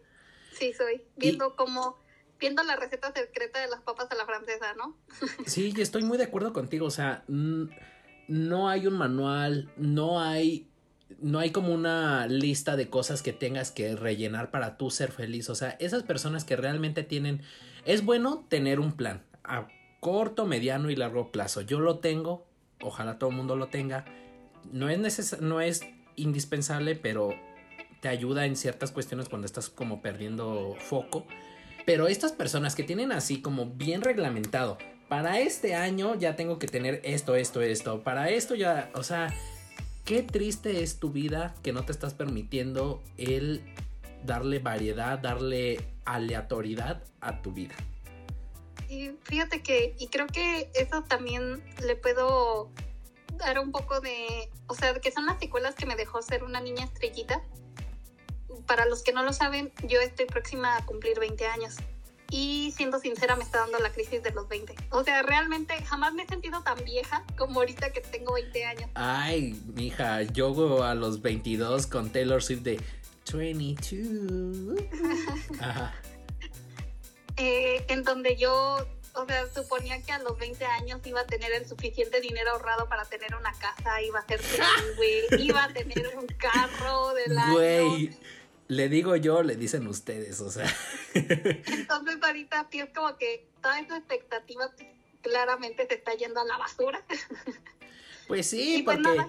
sí 0.57 0.73
soy. 0.73 1.03
Viendo 1.17 1.55
como, 1.55 1.97
viendo 2.39 2.63
la 2.63 2.75
receta 2.75 3.11
secreta 3.13 3.59
de 3.59 3.67
las 3.67 3.81
papas 3.81 4.09
a 4.11 4.15
la 4.15 4.25
francesa, 4.25 4.73
¿no? 4.75 4.97
Sí, 5.45 5.73
estoy 5.77 6.03
muy 6.03 6.17
de 6.17 6.23
acuerdo 6.23 6.53
contigo. 6.53 6.85
O 6.85 6.91
sea, 6.91 7.23
no 7.27 8.69
hay 8.69 8.87
un 8.87 8.97
manual, 8.97 9.71
no 9.77 10.19
hay. 10.21 10.67
No 11.23 11.39
hay 11.39 11.51
como 11.51 11.73
una 11.73 12.27
lista 12.27 12.75
de 12.75 12.89
cosas 12.89 13.21
que 13.21 13.33
tengas 13.33 13.71
que 13.71 13.95
rellenar 13.95 14.51
para 14.51 14.77
tú 14.77 14.91
ser 14.91 15.11
feliz. 15.11 15.49
O 15.49 15.55
sea, 15.55 15.71
esas 15.79 16.03
personas 16.03 16.43
que 16.43 16.55
realmente 16.55 17.03
tienen. 17.03 17.41
Es 17.85 18.05
bueno 18.05 18.45
tener 18.49 18.79
un 18.79 18.91
plan 18.91 19.23
a 19.43 19.67
corto, 19.99 20.45
mediano 20.45 20.89
y 20.89 20.95
largo 20.95 21.31
plazo. 21.31 21.61
Yo 21.61 21.79
lo 21.79 21.99
tengo. 21.99 22.45
Ojalá 22.81 23.17
todo 23.17 23.29
el 23.29 23.37
mundo 23.37 23.55
lo 23.55 23.67
tenga. 23.67 24.05
No 24.71 24.89
es 24.89 24.99
neces 24.99 25.41
no 25.41 25.61
es 25.61 25.81
indispensable, 26.15 26.95
pero 26.95 27.33
te 28.01 28.09
ayuda 28.09 28.45
en 28.45 28.57
ciertas 28.57 28.91
cuestiones 28.91 29.29
cuando 29.29 29.45
estás 29.45 29.69
como 29.69 30.01
perdiendo 30.01 30.75
foco. 30.77 31.25
Pero 31.85 32.07
estas 32.07 32.33
personas 32.33 32.75
que 32.75 32.83
tienen 32.83 33.13
así 33.13 33.41
como 33.41 33.65
bien 33.65 34.01
reglamentado, 34.01 34.77
para 35.07 35.39
este 35.39 35.75
año 35.75 36.15
ya 36.15 36.35
tengo 36.35 36.59
que 36.59 36.67
tener 36.67 37.01
esto, 37.03 37.35
esto, 37.35 37.61
esto, 37.61 38.03
para 38.03 38.29
esto 38.29 38.55
ya, 38.55 38.89
o 38.93 39.03
sea, 39.03 39.33
qué 40.05 40.23
triste 40.23 40.83
es 40.83 40.99
tu 40.99 41.11
vida 41.11 41.55
que 41.63 41.73
no 41.73 41.85
te 41.85 41.91
estás 41.91 42.13
permitiendo 42.13 43.01
el 43.17 43.63
darle 44.25 44.59
variedad, 44.59 45.19
darle 45.19 45.85
aleatoriedad 46.05 47.03
a 47.21 47.41
tu 47.41 47.51
vida. 47.51 47.75
Y 48.89 49.11
fíjate 49.23 49.61
que, 49.63 49.95
y 49.97 50.07
creo 50.07 50.27
que 50.27 50.69
eso 50.75 51.03
también 51.03 51.63
le 51.85 51.95
puedo 51.95 52.69
dar 53.37 53.59
un 53.59 53.71
poco 53.71 53.99
de, 54.01 54.49
o 54.67 54.75
sea, 54.75 54.93
que 54.99 55.11
son 55.11 55.25
las 55.25 55.39
secuelas 55.39 55.75
que 55.75 55.85
me 55.85 55.95
dejó 55.95 56.21
ser 56.21 56.43
una 56.43 56.59
niña 56.59 56.85
estrellita. 56.85 57.41
Para 58.67 58.85
los 58.85 59.03
que 59.03 59.11
no 59.11 59.23
lo 59.23 59.33
saben, 59.33 59.71
yo 59.87 59.99
estoy 59.99 60.25
próxima 60.25 60.77
a 60.77 60.85
cumplir 60.85 61.19
20 61.19 61.45
años. 61.47 61.75
Y 62.35 62.71
siendo 62.71 62.99
sincera, 62.99 63.35
me 63.35 63.43
está 63.43 63.59
dando 63.59 63.77
la 63.77 63.91
crisis 63.91 64.23
de 64.23 64.31
los 64.31 64.49
20. 64.49 64.73
O 64.89 65.03
sea, 65.03 65.21
realmente 65.21 65.75
jamás 65.85 66.15
me 66.15 66.23
he 66.23 66.27
sentido 66.27 66.63
tan 66.63 66.83
vieja 66.83 67.23
como 67.37 67.59
ahorita 67.59 67.91
que 67.91 68.01
tengo 68.01 68.33
20 68.33 68.65
años. 68.65 68.89
Ay, 68.95 69.61
mija, 69.75 70.23
yo 70.23 70.83
a 70.83 70.95
los 70.95 71.21
22 71.21 71.85
con 71.85 72.09
Taylor 72.09 72.41
Swift 72.41 72.61
de 72.61 72.81
22. 73.31 74.79
Ajá. 75.59 75.93
eh, 77.37 77.85
en 77.87 78.03
donde 78.03 78.35
yo, 78.35 78.83
o 79.13 79.25
sea, 79.27 79.45
suponía 79.53 80.01
que 80.01 80.11
a 80.11 80.17
los 80.17 80.35
20 80.39 80.65
años 80.65 81.01
iba 81.05 81.21
a 81.21 81.27
tener 81.27 81.51
el 81.51 81.67
suficiente 81.67 82.19
dinero 82.19 82.53
ahorrado 82.53 82.89
para 82.89 83.05
tener 83.05 83.35
una 83.35 83.53
casa, 83.53 84.01
iba 84.01 84.17
a 84.17 84.25
ser 84.25 84.41
bilingüe, 84.41 85.39
iba 85.43 85.65
a 85.65 85.71
tener 85.71 86.17
un 86.17 86.25
carro 86.25 87.13
del 87.13 87.37
año. 87.37 88.09
Le 88.67 88.89
digo 88.89 89.15
yo, 89.15 89.43
le 89.43 89.55
dicen 89.55 89.87
ustedes, 89.87 90.39
o 90.41 90.49
sea. 90.49 90.71
Entonces 91.13 92.17
ahorita 92.21 92.67
sí 92.71 92.79
es 92.79 92.89
como 92.93 93.17
que 93.17 93.45
toda 93.61 93.79
esa 93.79 93.97
expectativa 93.97 94.69
claramente 95.21 95.85
se 95.87 95.95
está 95.95 96.13
yendo 96.13 96.39
a 96.41 96.45
la 96.45 96.57
basura. 96.57 97.03
Pues 98.25 98.49
sí, 98.49 98.77
Y 98.77 98.83
pues 98.83 98.99
porque, 99.03 99.21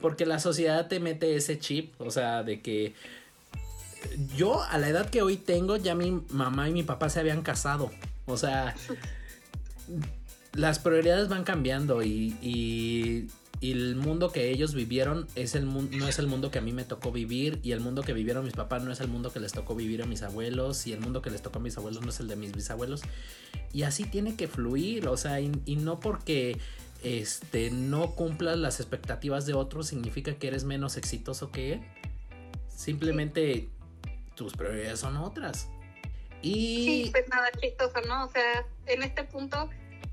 porque 0.00 0.26
la 0.26 0.38
sociedad 0.38 0.88
te 0.88 1.00
mete 1.00 1.36
ese 1.36 1.58
chip, 1.58 2.00
o 2.00 2.10
sea, 2.10 2.42
de 2.42 2.62
que 2.62 2.94
yo 4.34 4.62
a 4.62 4.78
la 4.78 4.88
edad 4.88 5.10
que 5.10 5.22
hoy 5.22 5.36
tengo, 5.36 5.76
ya 5.76 5.94
mi 5.94 6.22
mamá 6.30 6.68
y 6.68 6.72
mi 6.72 6.82
papá 6.82 7.10
se 7.10 7.20
habían 7.20 7.42
casado. 7.42 7.90
O 8.26 8.36
sea, 8.36 8.74
las 10.54 10.78
prioridades 10.78 11.28
van 11.28 11.44
cambiando 11.44 12.02
y, 12.02 12.36
y, 12.40 13.28
y 13.60 13.72
el 13.72 13.96
mundo 13.96 14.30
que 14.30 14.50
ellos 14.50 14.74
vivieron 14.74 15.26
es 15.34 15.54
el 15.54 15.66
no 15.66 16.08
es 16.08 16.18
el 16.18 16.26
mundo 16.26 16.50
que 16.50 16.58
a 16.58 16.62
mí 16.62 16.72
me 16.72 16.84
tocó 16.84 17.10
vivir 17.10 17.58
y 17.62 17.72
el 17.72 17.80
mundo 17.80 18.02
que 18.02 18.12
vivieron 18.12 18.44
mis 18.44 18.54
papás 18.54 18.82
no 18.84 18.92
es 18.92 19.00
el 19.00 19.08
mundo 19.08 19.32
que 19.32 19.40
les 19.40 19.52
tocó 19.52 19.74
vivir 19.74 20.02
a 20.02 20.06
mis 20.06 20.22
abuelos 20.22 20.86
y 20.86 20.92
el 20.92 21.00
mundo 21.00 21.22
que 21.22 21.30
les 21.30 21.42
tocó 21.42 21.58
a 21.58 21.62
mis 21.62 21.76
abuelos 21.76 22.02
no 22.02 22.10
es 22.10 22.20
el 22.20 22.28
de 22.28 22.36
mis 22.36 22.52
bisabuelos 22.52 23.02
y 23.72 23.82
así 23.82 24.04
tiene 24.04 24.36
que 24.36 24.48
fluir, 24.48 25.08
o 25.08 25.16
sea, 25.16 25.40
y, 25.40 25.52
y 25.66 25.76
no 25.76 26.00
porque 26.00 26.58
este 27.02 27.70
no 27.70 28.14
cumplas 28.14 28.58
las 28.58 28.80
expectativas 28.80 29.46
de 29.46 29.54
otros 29.54 29.86
significa 29.88 30.34
que 30.34 30.48
eres 30.48 30.64
menos 30.64 30.96
exitoso 30.96 31.50
que 31.52 31.74
él. 31.74 31.80
Simplemente 32.68 33.68
tus 34.34 34.54
prioridades 34.54 35.00
son 35.00 35.16
otras. 35.16 35.68
Y 36.42 36.84
Sí, 36.84 37.08
pues 37.10 37.28
nada 37.28 37.50
chistoso, 37.60 38.00
¿no? 38.06 38.24
O 38.24 38.30
sea, 38.30 38.64
en 38.86 39.02
este 39.02 39.24
punto, 39.24 39.68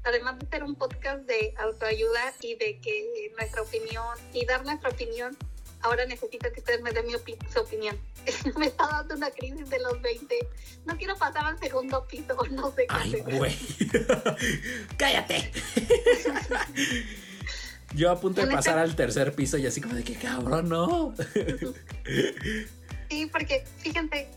además 0.05 0.39
de 0.39 0.47
ser 0.47 0.63
un 0.63 0.75
podcast 0.75 1.21
de 1.21 1.53
autoayuda 1.57 2.33
y 2.41 2.55
de 2.55 2.79
que 2.79 3.31
nuestra 3.37 3.61
opinión 3.61 4.17
y 4.33 4.45
dar 4.45 4.63
nuestra 4.63 4.89
opinión, 4.89 5.35
ahora 5.81 6.05
necesito 6.05 6.51
que 6.51 6.59
ustedes 6.59 6.81
me 6.81 6.91
den 6.91 7.07
mi 7.07 7.13
su 7.13 7.59
opinión. 7.59 7.97
me 8.57 8.67
está 8.67 8.87
dando 8.87 9.15
una 9.15 9.31
crisis 9.31 9.69
de 9.69 9.79
los 9.79 10.01
20. 10.01 10.47
No 10.85 10.97
quiero 10.97 11.15
pasar 11.15 11.45
al 11.45 11.59
segundo 11.59 12.05
piso, 12.07 12.35
no 12.51 12.71
sé 12.71 12.87
qué 12.87 12.95
Ay, 12.95 13.21
güey. 13.21 13.57
Cállate. 14.97 15.51
Yo 17.93 18.11
a 18.11 18.19
punto 18.19 18.41
de 18.41 18.47
este 18.47 18.55
pasar 18.55 18.77
al 18.77 18.95
tercer 18.95 19.33
piso 19.33 19.57
y 19.57 19.65
así 19.65 19.81
como 19.81 19.95
de 19.95 20.03
que 20.03 20.15
cabrón, 20.15 20.69
no. 20.69 21.15
sí, 23.09 23.25
porque 23.31 23.63
fíjense, 23.77 24.27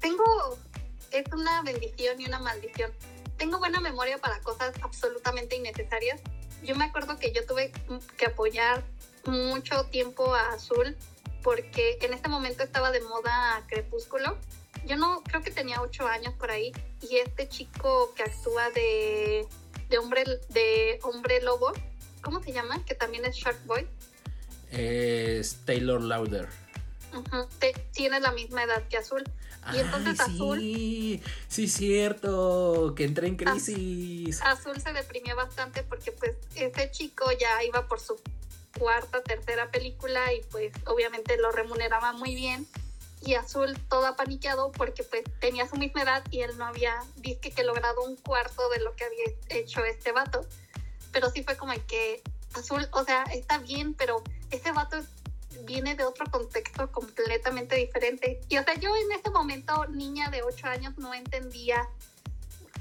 tengo, 0.00 0.58
es 1.10 1.24
una 1.32 1.62
bendición 1.62 2.20
y 2.20 2.26
una 2.26 2.38
maldición. 2.38 2.90
Tengo 3.40 3.58
buena 3.58 3.80
memoria 3.80 4.18
para 4.18 4.38
cosas 4.40 4.74
absolutamente 4.82 5.56
innecesarias. 5.56 6.20
Yo 6.62 6.76
me 6.76 6.84
acuerdo 6.84 7.18
que 7.18 7.32
yo 7.32 7.46
tuve 7.46 7.72
que 8.18 8.26
apoyar 8.26 8.84
mucho 9.24 9.84
tiempo 9.86 10.34
a 10.34 10.52
Azul 10.52 10.94
porque 11.42 11.96
en 12.02 12.12
este 12.12 12.28
momento 12.28 12.62
estaba 12.62 12.90
de 12.90 13.00
moda 13.00 13.64
Crepúsculo. 13.66 14.36
Yo 14.86 14.98
no 14.98 15.22
creo 15.22 15.40
que 15.40 15.50
tenía 15.50 15.80
ocho 15.80 16.06
años 16.06 16.34
por 16.34 16.50
ahí 16.50 16.70
y 17.00 17.16
este 17.16 17.48
chico 17.48 18.12
que 18.14 18.24
actúa 18.24 18.68
de, 18.72 19.48
de 19.88 19.96
hombre 19.96 20.24
de 20.50 20.98
hombre 21.02 21.40
lobo, 21.40 21.72
¿cómo 22.20 22.42
se 22.42 22.52
llama? 22.52 22.84
Que 22.84 22.94
también 22.94 23.24
es 23.24 23.36
Shark 23.36 23.64
Boy. 23.64 23.88
Es 24.70 25.56
Taylor 25.64 26.02
Lauder. 26.02 26.46
tiene 27.92 28.20
la 28.20 28.32
misma 28.32 28.64
edad 28.64 28.86
que 28.88 28.98
Azul. 28.98 29.24
Y 29.72 29.78
entonces 29.78 30.20
Azul. 30.20 30.58
Sí, 30.58 31.22
sí, 31.48 31.68
cierto, 31.68 32.94
que 32.96 33.04
entré 33.04 33.28
en 33.28 33.36
crisis. 33.36 34.40
Azul 34.42 34.80
se 34.80 34.92
deprimió 34.92 35.36
bastante 35.36 35.82
porque, 35.82 36.12
pues, 36.12 36.36
ese 36.54 36.90
chico 36.90 37.26
ya 37.38 37.62
iba 37.64 37.86
por 37.86 38.00
su 38.00 38.20
cuarta, 38.78 39.22
tercera 39.22 39.70
película 39.70 40.32
y, 40.32 40.40
pues, 40.50 40.72
obviamente 40.86 41.36
lo 41.36 41.52
remuneraba 41.52 42.12
muy 42.12 42.34
bien. 42.34 42.66
Y 43.22 43.34
Azul 43.34 43.78
todo 43.88 44.06
apaniqueado 44.06 44.72
porque, 44.72 45.04
pues, 45.04 45.24
tenía 45.40 45.68
su 45.68 45.76
misma 45.76 46.02
edad 46.02 46.24
y 46.30 46.40
él 46.40 46.56
no 46.56 46.64
había, 46.64 46.96
dice 47.16 47.50
que 47.50 47.62
logrado 47.62 48.02
un 48.02 48.16
cuarto 48.16 48.68
de 48.70 48.80
lo 48.80 48.96
que 48.96 49.04
había 49.04 49.24
hecho 49.50 49.84
este 49.84 50.12
vato. 50.12 50.40
Pero 51.12 51.30
sí 51.30 51.42
fue 51.42 51.56
como 51.56 51.74
que 51.86 52.22
Azul, 52.54 52.88
o 52.92 53.04
sea, 53.04 53.24
está 53.24 53.58
bien, 53.58 53.94
pero 53.94 54.22
ese 54.50 54.72
vato 54.72 54.96
es 54.96 55.06
viene 55.64 55.94
de 55.94 56.04
otro 56.04 56.26
contexto 56.30 56.90
completamente 56.90 57.76
diferente. 57.76 58.40
Y 58.48 58.58
o 58.58 58.64
sea, 58.64 58.74
yo 58.74 58.94
en 58.96 59.12
ese 59.12 59.30
momento, 59.30 59.86
niña 59.86 60.30
de 60.30 60.42
8 60.42 60.66
años, 60.66 60.98
no 60.98 61.14
entendía 61.14 61.88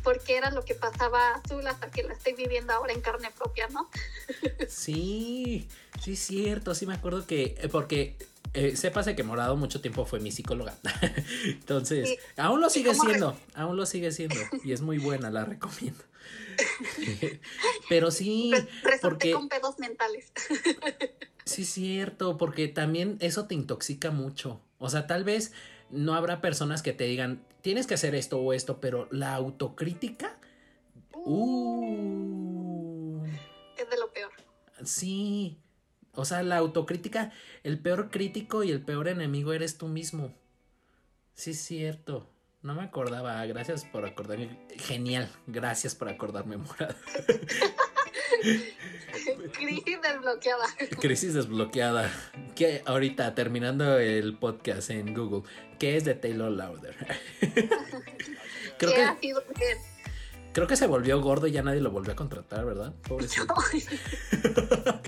por 0.03 0.21
qué 0.23 0.37
era 0.37 0.49
lo 0.51 0.63
que 0.63 0.75
pasaba 0.75 1.35
azul 1.35 1.65
hasta 1.67 1.91
que 1.91 2.03
la 2.03 2.13
estoy 2.13 2.33
viviendo 2.33 2.73
ahora 2.73 2.93
en 2.93 3.01
carne 3.01 3.31
propia, 3.31 3.67
¿no? 3.67 3.89
Sí, 4.67 5.67
sí, 6.01 6.13
es 6.13 6.19
cierto, 6.19 6.73
sí 6.73 6.85
me 6.85 6.95
acuerdo 6.95 7.25
que, 7.25 7.55
eh, 7.59 7.69
porque 7.69 8.15
eh, 8.53 8.75
sépase 8.75 9.15
que 9.15 9.23
Morado 9.23 9.55
mucho 9.55 9.81
tiempo 9.81 10.05
fue 10.05 10.19
mi 10.19 10.31
psicóloga. 10.31 10.75
Entonces, 11.45 12.17
aún 12.37 12.61
lo 12.61 12.69
sigue 12.69 12.93
siendo, 12.95 13.37
aún 13.53 13.77
lo 13.77 13.85
sigue 13.85 14.11
siendo. 14.11 14.39
Y 14.63 14.71
es 14.71 14.81
muy 14.81 14.97
buena, 14.97 15.29
la 15.29 15.45
recomiendo. 15.45 16.03
Pero 17.89 18.11
sí, 18.11 18.51
porque... 19.01 19.31
con 19.31 19.49
pedos 19.49 19.79
mentales. 19.79 20.31
Sí, 21.49 21.63
es 21.63 21.69
cierto, 21.69 22.37
porque 22.37 22.67
también 22.67 23.17
eso 23.19 23.45
te 23.45 23.55
intoxica 23.55 24.11
mucho. 24.11 24.61
O 24.77 24.89
sea, 24.89 25.07
tal 25.07 25.23
vez 25.23 25.51
no 25.89 26.13
habrá 26.13 26.41
personas 26.41 26.81
que 26.81 26.93
te 26.93 27.05
digan, 27.05 27.43
tienes 27.61 27.87
que 27.87 27.95
hacer 27.95 28.15
esto 28.15 28.39
o 28.39 28.53
esto, 28.53 28.79
pero 28.79 29.07
la 29.11 29.33
autocrítica... 29.35 30.37
Uh, 31.13 33.23
es 33.77 33.89
de 33.89 33.97
lo 33.97 34.11
peor. 34.13 34.31
Sí. 34.83 35.57
O 36.13 36.25
sea, 36.25 36.43
la 36.43 36.57
autocrítica, 36.57 37.31
el 37.63 37.79
peor 37.79 38.09
crítico 38.09 38.63
y 38.63 38.71
el 38.71 38.81
peor 38.81 39.07
enemigo 39.07 39.53
eres 39.53 39.77
tú 39.77 39.87
mismo. 39.87 40.33
Sí, 41.33 41.51
es 41.51 41.61
cierto. 41.61 42.29
No 42.61 42.75
me 42.75 42.83
acordaba. 42.83 43.45
Gracias 43.45 43.85
por 43.85 44.05
acordarme. 44.05 44.59
Genial. 44.77 45.29
Gracias 45.47 45.95
por 45.95 46.09
acordarme, 46.09 46.57
Morada. 46.57 46.95
Crisis 49.53 50.01
desbloqueada. 50.01 50.65
Crisis 50.99 51.33
desbloqueada. 51.33 52.11
Que 52.55 52.81
ahorita, 52.85 53.35
terminando 53.35 53.97
el 53.97 54.37
podcast 54.37 54.89
en 54.91 55.13
Google, 55.13 55.43
¿qué 55.77 55.97
es 55.97 56.05
de 56.05 56.15
Taylor 56.15 56.51
Lauder? 56.51 56.95
creo 58.77 58.93
que, 58.93 59.01
ha 59.01 59.19
sido 59.19 59.43
Creo 60.53 60.67
que 60.67 60.75
se 60.75 60.87
volvió 60.87 61.21
gordo 61.21 61.47
y 61.47 61.51
ya 61.51 61.61
nadie 61.61 61.81
lo 61.81 61.91
volvió 61.91 62.13
a 62.13 62.15
contratar, 62.15 62.65
¿verdad? 62.65 62.93
Pobrecito. 63.07 63.53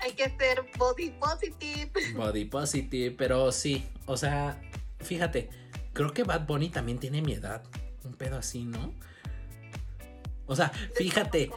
Hay 0.00 0.12
que 0.12 0.30
ser 0.38 0.64
body 0.78 1.10
positive. 1.10 1.90
Body 2.14 2.44
positive, 2.44 3.14
pero 3.16 3.50
sí, 3.50 3.84
o 4.06 4.16
sea, 4.16 4.60
fíjate, 5.00 5.50
creo 5.92 6.12
que 6.12 6.22
Bad 6.22 6.46
Bunny 6.46 6.68
también 6.68 6.98
tiene 6.98 7.20
mi 7.20 7.32
edad. 7.32 7.64
Un 8.04 8.14
pedo 8.14 8.38
así, 8.38 8.64
¿no? 8.64 8.94
O 10.48 10.56
sea, 10.56 10.70
fíjate, 10.94 11.50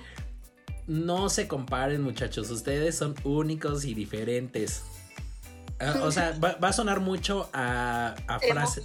no 0.86 1.30
se 1.30 1.48
comparen 1.48 2.02
muchachos, 2.02 2.52
ustedes 2.52 2.96
son 2.96 3.16
únicos 3.24 3.86
y 3.86 3.94
diferentes. 3.94 4.84
Ah, 5.80 6.02
o 6.04 6.12
sea, 6.12 6.38
va, 6.38 6.58
a 6.62 6.74
sonar 6.74 7.00
mucho 7.00 7.50
a, 7.54 8.16
frase, 8.48 8.84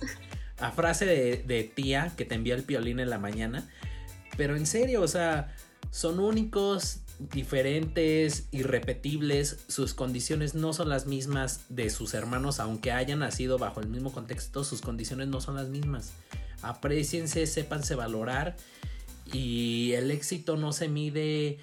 a 0.59 0.71
frase 0.71 1.05
de, 1.05 1.73
tía 1.75 2.13
que 2.17 2.25
te 2.25 2.35
envía 2.35 2.55
el 2.55 2.63
piolín 2.63 3.01
en 3.01 3.11
la 3.11 3.19
mañana. 3.19 3.69
Pero 4.37 4.57
en 4.57 4.67
serio, 4.67 5.03
o 5.03 5.09
sea, 5.09 5.55
son 5.91 6.21
únicos, 6.21 7.01
diferentes, 7.19 8.49
irrepetibles. 8.53 9.59
Sus 9.69 9.95
condiciones 9.95 10.55
no 10.55 10.73
son 10.73 10.89
las 10.89 11.07
mismas 11.07 11.63
de 11.69 11.91
sus 11.91 12.15
hermanos, 12.15 12.61
aunque 12.61 12.93
hayan 12.93 13.19
nacido 13.19 13.59
bajo 13.59 13.81
el 13.81 13.89
mismo 13.89 14.13
contexto, 14.13 14.65
sus 14.65 14.81
condiciones 14.81 15.29
no 15.29 15.41
son 15.41 15.57
las 15.57 15.69
mismas. 15.69 16.13
Apreciense, 16.63 17.47
sépanse 17.47 17.95
valorar 17.95 18.57
y 19.33 19.93
el 19.95 20.11
éxito 20.11 20.57
no 20.57 20.73
se 20.73 20.89
mide 20.89 21.59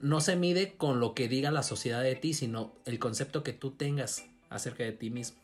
no 0.00 0.20
se 0.20 0.36
mide 0.36 0.76
con 0.76 1.00
lo 1.00 1.14
que 1.14 1.28
diga 1.28 1.50
la 1.50 1.62
sociedad 1.62 2.02
de 2.02 2.14
ti, 2.14 2.34
sino 2.34 2.72
el 2.84 2.98
concepto 2.98 3.42
que 3.42 3.52
tú 3.52 3.72
tengas 3.72 4.24
acerca 4.48 4.84
de 4.84 4.92
ti 4.92 5.10
mismo. 5.10 5.38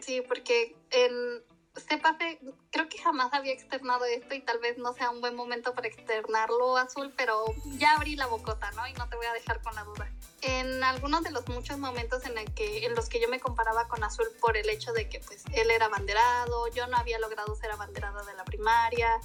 Sí, 0.00 0.22
porque 0.26 0.76
en 0.90 1.42
Sépase, 1.76 2.40
creo 2.70 2.88
que 2.88 2.98
jamás 2.98 3.32
había 3.32 3.52
externado 3.52 4.04
esto 4.04 4.34
y 4.34 4.40
tal 4.40 4.58
vez 4.58 4.76
no 4.76 4.92
sea 4.92 5.10
un 5.10 5.20
buen 5.20 5.36
momento 5.36 5.72
para 5.72 5.86
externarlo 5.86 6.76
azul, 6.76 7.12
pero 7.16 7.44
ya 7.78 7.92
abrí 7.92 8.16
la 8.16 8.26
bocota, 8.26 8.70
¿no? 8.72 8.86
Y 8.88 8.92
no 8.94 9.08
te 9.08 9.16
voy 9.16 9.26
a 9.26 9.32
dejar 9.32 9.62
con 9.62 9.74
la 9.76 9.84
duda. 9.84 10.10
En 10.42 10.82
algunos 10.82 11.22
de 11.22 11.30
los 11.30 11.46
muchos 11.48 11.78
momentos 11.78 12.26
en, 12.26 12.36
el 12.38 12.52
que, 12.54 12.86
en 12.86 12.94
los 12.94 13.08
que 13.08 13.20
yo 13.20 13.28
me 13.28 13.38
comparaba 13.38 13.86
con 13.88 14.02
azul 14.02 14.26
por 14.40 14.56
el 14.56 14.68
hecho 14.68 14.92
de 14.92 15.08
que 15.08 15.20
pues 15.20 15.44
él 15.52 15.70
era 15.70 15.86
abanderado, 15.86 16.66
yo 16.74 16.86
no 16.88 16.96
había 16.96 17.18
logrado 17.18 17.54
ser 17.54 17.70
abanderada 17.70 18.24
de 18.24 18.34
la 18.34 18.44
primaria, 18.44 19.20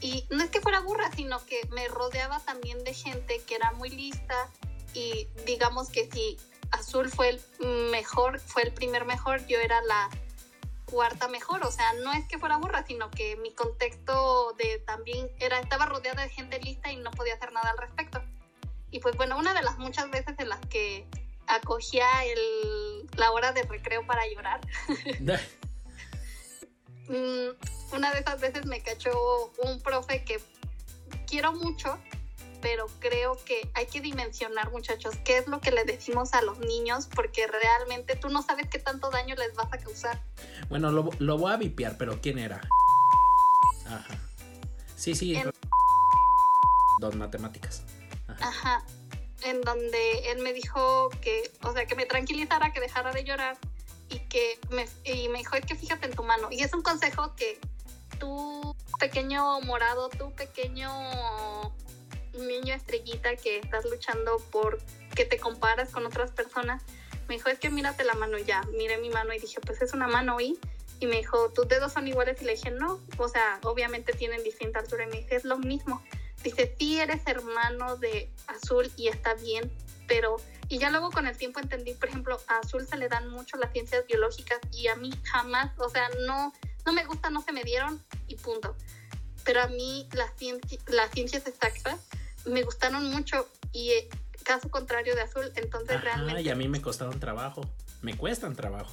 y 0.00 0.26
no 0.30 0.42
es 0.44 0.50
que 0.50 0.60
fuera 0.60 0.80
burra, 0.80 1.10
sino 1.14 1.44
que 1.46 1.60
me 1.70 1.88
rodeaba 1.88 2.40
también 2.40 2.82
de 2.84 2.94
gente 2.94 3.40
que 3.46 3.54
era 3.54 3.72
muy 3.72 3.90
lista 3.90 4.50
y 4.94 5.28
digamos 5.44 5.90
que 5.90 6.10
si 6.10 6.38
Azul 6.70 7.10
fue 7.10 7.28
el 7.30 7.90
mejor, 7.90 8.40
fue 8.40 8.62
el 8.62 8.72
primer 8.72 9.04
mejor, 9.04 9.46
yo 9.46 9.58
era 9.58 9.80
la 9.82 10.10
cuarta 10.86 11.28
mejor, 11.28 11.64
o 11.64 11.70
sea, 11.70 11.92
no 11.94 12.12
es 12.12 12.26
que 12.28 12.38
fuera 12.38 12.56
burra, 12.56 12.84
sino 12.86 13.10
que 13.10 13.36
mi 13.36 13.52
contexto 13.52 14.54
de 14.56 14.78
también 14.86 15.30
era, 15.38 15.58
estaba 15.58 15.86
rodeada 15.86 16.22
de 16.22 16.28
gente 16.28 16.60
lista 16.60 16.92
y 16.92 16.96
no 16.96 17.10
podía 17.10 17.34
hacer 17.34 17.52
nada 17.52 17.70
al 17.70 17.78
respecto. 17.78 18.22
Y 18.90 19.00
pues 19.00 19.16
bueno, 19.16 19.36
una 19.36 19.52
de 19.52 19.62
las 19.62 19.78
muchas 19.78 20.10
veces 20.10 20.34
en 20.38 20.48
las 20.48 20.60
que 20.66 21.06
acogía 21.46 22.06
el, 22.24 23.08
la 23.16 23.32
hora 23.32 23.52
de 23.52 23.62
recreo 23.62 24.06
para 24.06 24.26
llorar. 24.28 24.60
Mm, 27.08 27.94
una 27.94 28.12
de 28.12 28.20
esas 28.20 28.40
veces 28.40 28.66
me 28.66 28.80
cachó 28.82 29.52
un 29.62 29.80
profe 29.80 30.24
que 30.24 30.40
quiero 31.26 31.52
mucho, 31.52 31.98
pero 32.60 32.86
creo 32.98 33.36
que 33.44 33.68
hay 33.74 33.86
que 33.86 34.00
dimensionar, 34.00 34.70
muchachos, 34.72 35.14
qué 35.24 35.38
es 35.38 35.46
lo 35.46 35.60
que 35.60 35.70
le 35.70 35.84
decimos 35.84 36.34
a 36.34 36.42
los 36.42 36.58
niños, 36.58 37.08
porque 37.14 37.46
realmente 37.46 38.16
tú 38.16 38.28
no 38.28 38.42
sabes 38.42 38.68
qué 38.68 38.78
tanto 38.78 39.10
daño 39.10 39.34
les 39.36 39.54
vas 39.54 39.72
a 39.72 39.78
causar. 39.78 40.20
Bueno, 40.68 40.90
lo, 40.90 41.10
lo 41.18 41.38
voy 41.38 41.52
a 41.52 41.56
vipiar, 41.56 41.96
pero 41.96 42.20
¿quién 42.20 42.38
era? 42.38 42.60
Ajá. 43.86 44.18
Sí, 44.96 45.14
sí. 45.14 45.40
Dos 46.98 47.14
matemáticas. 47.14 47.84
Ajá. 48.28 48.48
Ajá. 48.48 48.84
En 49.44 49.60
donde 49.60 50.30
él 50.30 50.40
me 50.40 50.52
dijo 50.52 51.10
que, 51.20 51.52
o 51.62 51.72
sea, 51.72 51.86
que 51.86 51.94
me 51.94 52.06
tranquilizara, 52.06 52.72
que 52.72 52.80
dejara 52.80 53.12
de 53.12 53.22
llorar 53.22 53.58
y 54.08 54.18
que 54.20 54.58
me, 54.70 54.86
y 55.04 55.28
me 55.28 55.38
dijo, 55.38 55.56
es 55.56 55.66
que 55.66 55.74
fíjate 55.74 56.06
en 56.06 56.14
tu 56.14 56.22
mano. 56.22 56.48
Y 56.50 56.62
es 56.62 56.72
un 56.72 56.82
consejo 56.82 57.34
que 57.36 57.58
tú, 58.18 58.74
pequeño 58.98 59.60
morado, 59.62 60.08
tú, 60.08 60.32
pequeño 60.34 60.90
niño 62.34 62.74
estrellita 62.74 63.36
que 63.36 63.58
estás 63.58 63.84
luchando 63.86 64.38
por 64.50 64.78
que 65.14 65.24
te 65.24 65.38
comparas 65.38 65.90
con 65.90 66.04
otras 66.06 66.30
personas, 66.30 66.82
me 67.28 67.36
dijo, 67.36 67.48
es 67.48 67.58
que 67.58 67.70
mírate 67.70 68.04
la 68.04 68.14
mano 68.14 68.38
ya, 68.38 68.62
miré 68.76 68.98
mi 68.98 69.10
mano 69.10 69.32
y 69.32 69.38
dije, 69.38 69.60
pues 69.60 69.80
es 69.82 69.94
una 69.94 70.06
mano 70.06 70.40
y, 70.40 70.58
y 71.00 71.06
me 71.06 71.16
dijo, 71.16 71.50
tus 71.50 71.66
dedos 71.66 71.92
son 71.92 72.06
iguales 72.06 72.40
y 72.42 72.44
le 72.44 72.52
dije, 72.52 72.70
no, 72.70 73.00
o 73.18 73.28
sea, 73.28 73.58
obviamente 73.64 74.12
tienen 74.12 74.42
distinta 74.44 74.80
altura 74.80 75.04
y 75.04 75.06
me 75.08 75.16
dice, 75.22 75.36
es 75.36 75.44
lo 75.44 75.58
mismo. 75.58 76.02
Dice, 76.44 76.74
sí 76.78 77.00
eres 77.00 77.22
hermano 77.26 77.96
de 77.96 78.30
azul 78.46 78.90
y 78.96 79.08
está 79.08 79.34
bien, 79.34 79.72
pero 80.06 80.36
y 80.68 80.78
ya 80.78 80.90
luego 80.90 81.10
con 81.10 81.26
el 81.26 81.36
tiempo 81.36 81.60
entendí, 81.60 81.94
por 81.94 82.08
ejemplo, 82.08 82.40
a 82.48 82.58
Azul 82.58 82.86
se 82.86 82.96
le 82.96 83.08
dan 83.08 83.28
mucho 83.28 83.56
las 83.56 83.72
ciencias 83.72 84.04
biológicas 84.06 84.58
y 84.72 84.88
a 84.88 84.96
mí 84.96 85.10
jamás, 85.24 85.70
o 85.78 85.88
sea, 85.88 86.08
no, 86.26 86.52
no 86.84 86.92
me 86.92 87.04
gusta, 87.04 87.30
no 87.30 87.40
se 87.40 87.52
me 87.52 87.62
dieron 87.62 88.02
y 88.26 88.36
punto. 88.36 88.76
Pero 89.44 89.62
a 89.62 89.68
mí 89.68 90.08
las, 90.12 90.32
las 90.88 91.10
ciencias 91.12 91.46
exactas 91.46 92.00
me 92.46 92.62
gustaron 92.62 93.08
mucho 93.10 93.48
y 93.72 93.90
eh, 93.90 94.08
caso 94.42 94.68
contrario 94.70 95.14
de 95.14 95.22
Azul, 95.22 95.52
entonces 95.54 96.00
realmente... 96.00 96.42
Y 96.42 96.50
a 96.50 96.56
mí 96.56 96.68
me 96.68 96.82
costaron 96.82 97.20
trabajo, 97.20 97.60
me 98.02 98.16
cuestan 98.16 98.56
trabajo. 98.56 98.92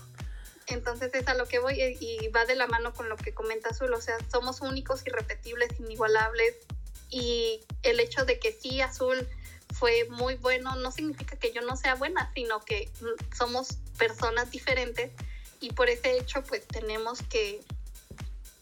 Entonces 0.67 1.13
es 1.13 1.27
a 1.27 1.33
lo 1.33 1.45
que 1.45 1.59
voy 1.59 1.79
y 1.99 2.27
va 2.29 2.45
de 2.45 2.55
la 2.55 2.67
mano 2.67 2.93
con 2.93 3.09
lo 3.09 3.17
que 3.17 3.33
comenta 3.33 3.69
Azul, 3.69 3.93
o 3.93 4.01
sea, 4.01 4.15
somos 4.31 4.61
únicos, 4.61 5.05
irrepetibles, 5.05 5.79
inigualables 5.79 6.55
y 7.09 7.61
el 7.83 7.99
hecho 7.99 8.25
de 8.25 8.39
que 8.39 8.51
sí 8.51 8.81
Azul 8.81 9.27
fue 9.73 10.07
muy 10.09 10.35
bueno 10.35 10.75
no 10.75 10.91
significa 10.91 11.37
que 11.37 11.51
yo 11.51 11.61
no 11.61 11.75
sea 11.75 11.95
buena, 11.95 12.31
sino 12.33 12.61
que 12.61 12.91
somos 13.35 13.77
personas 13.97 14.51
diferentes 14.51 15.11
y 15.59 15.71
por 15.73 15.89
ese 15.89 16.17
hecho 16.17 16.43
pues 16.43 16.65
tenemos 16.67 17.21
que 17.23 17.61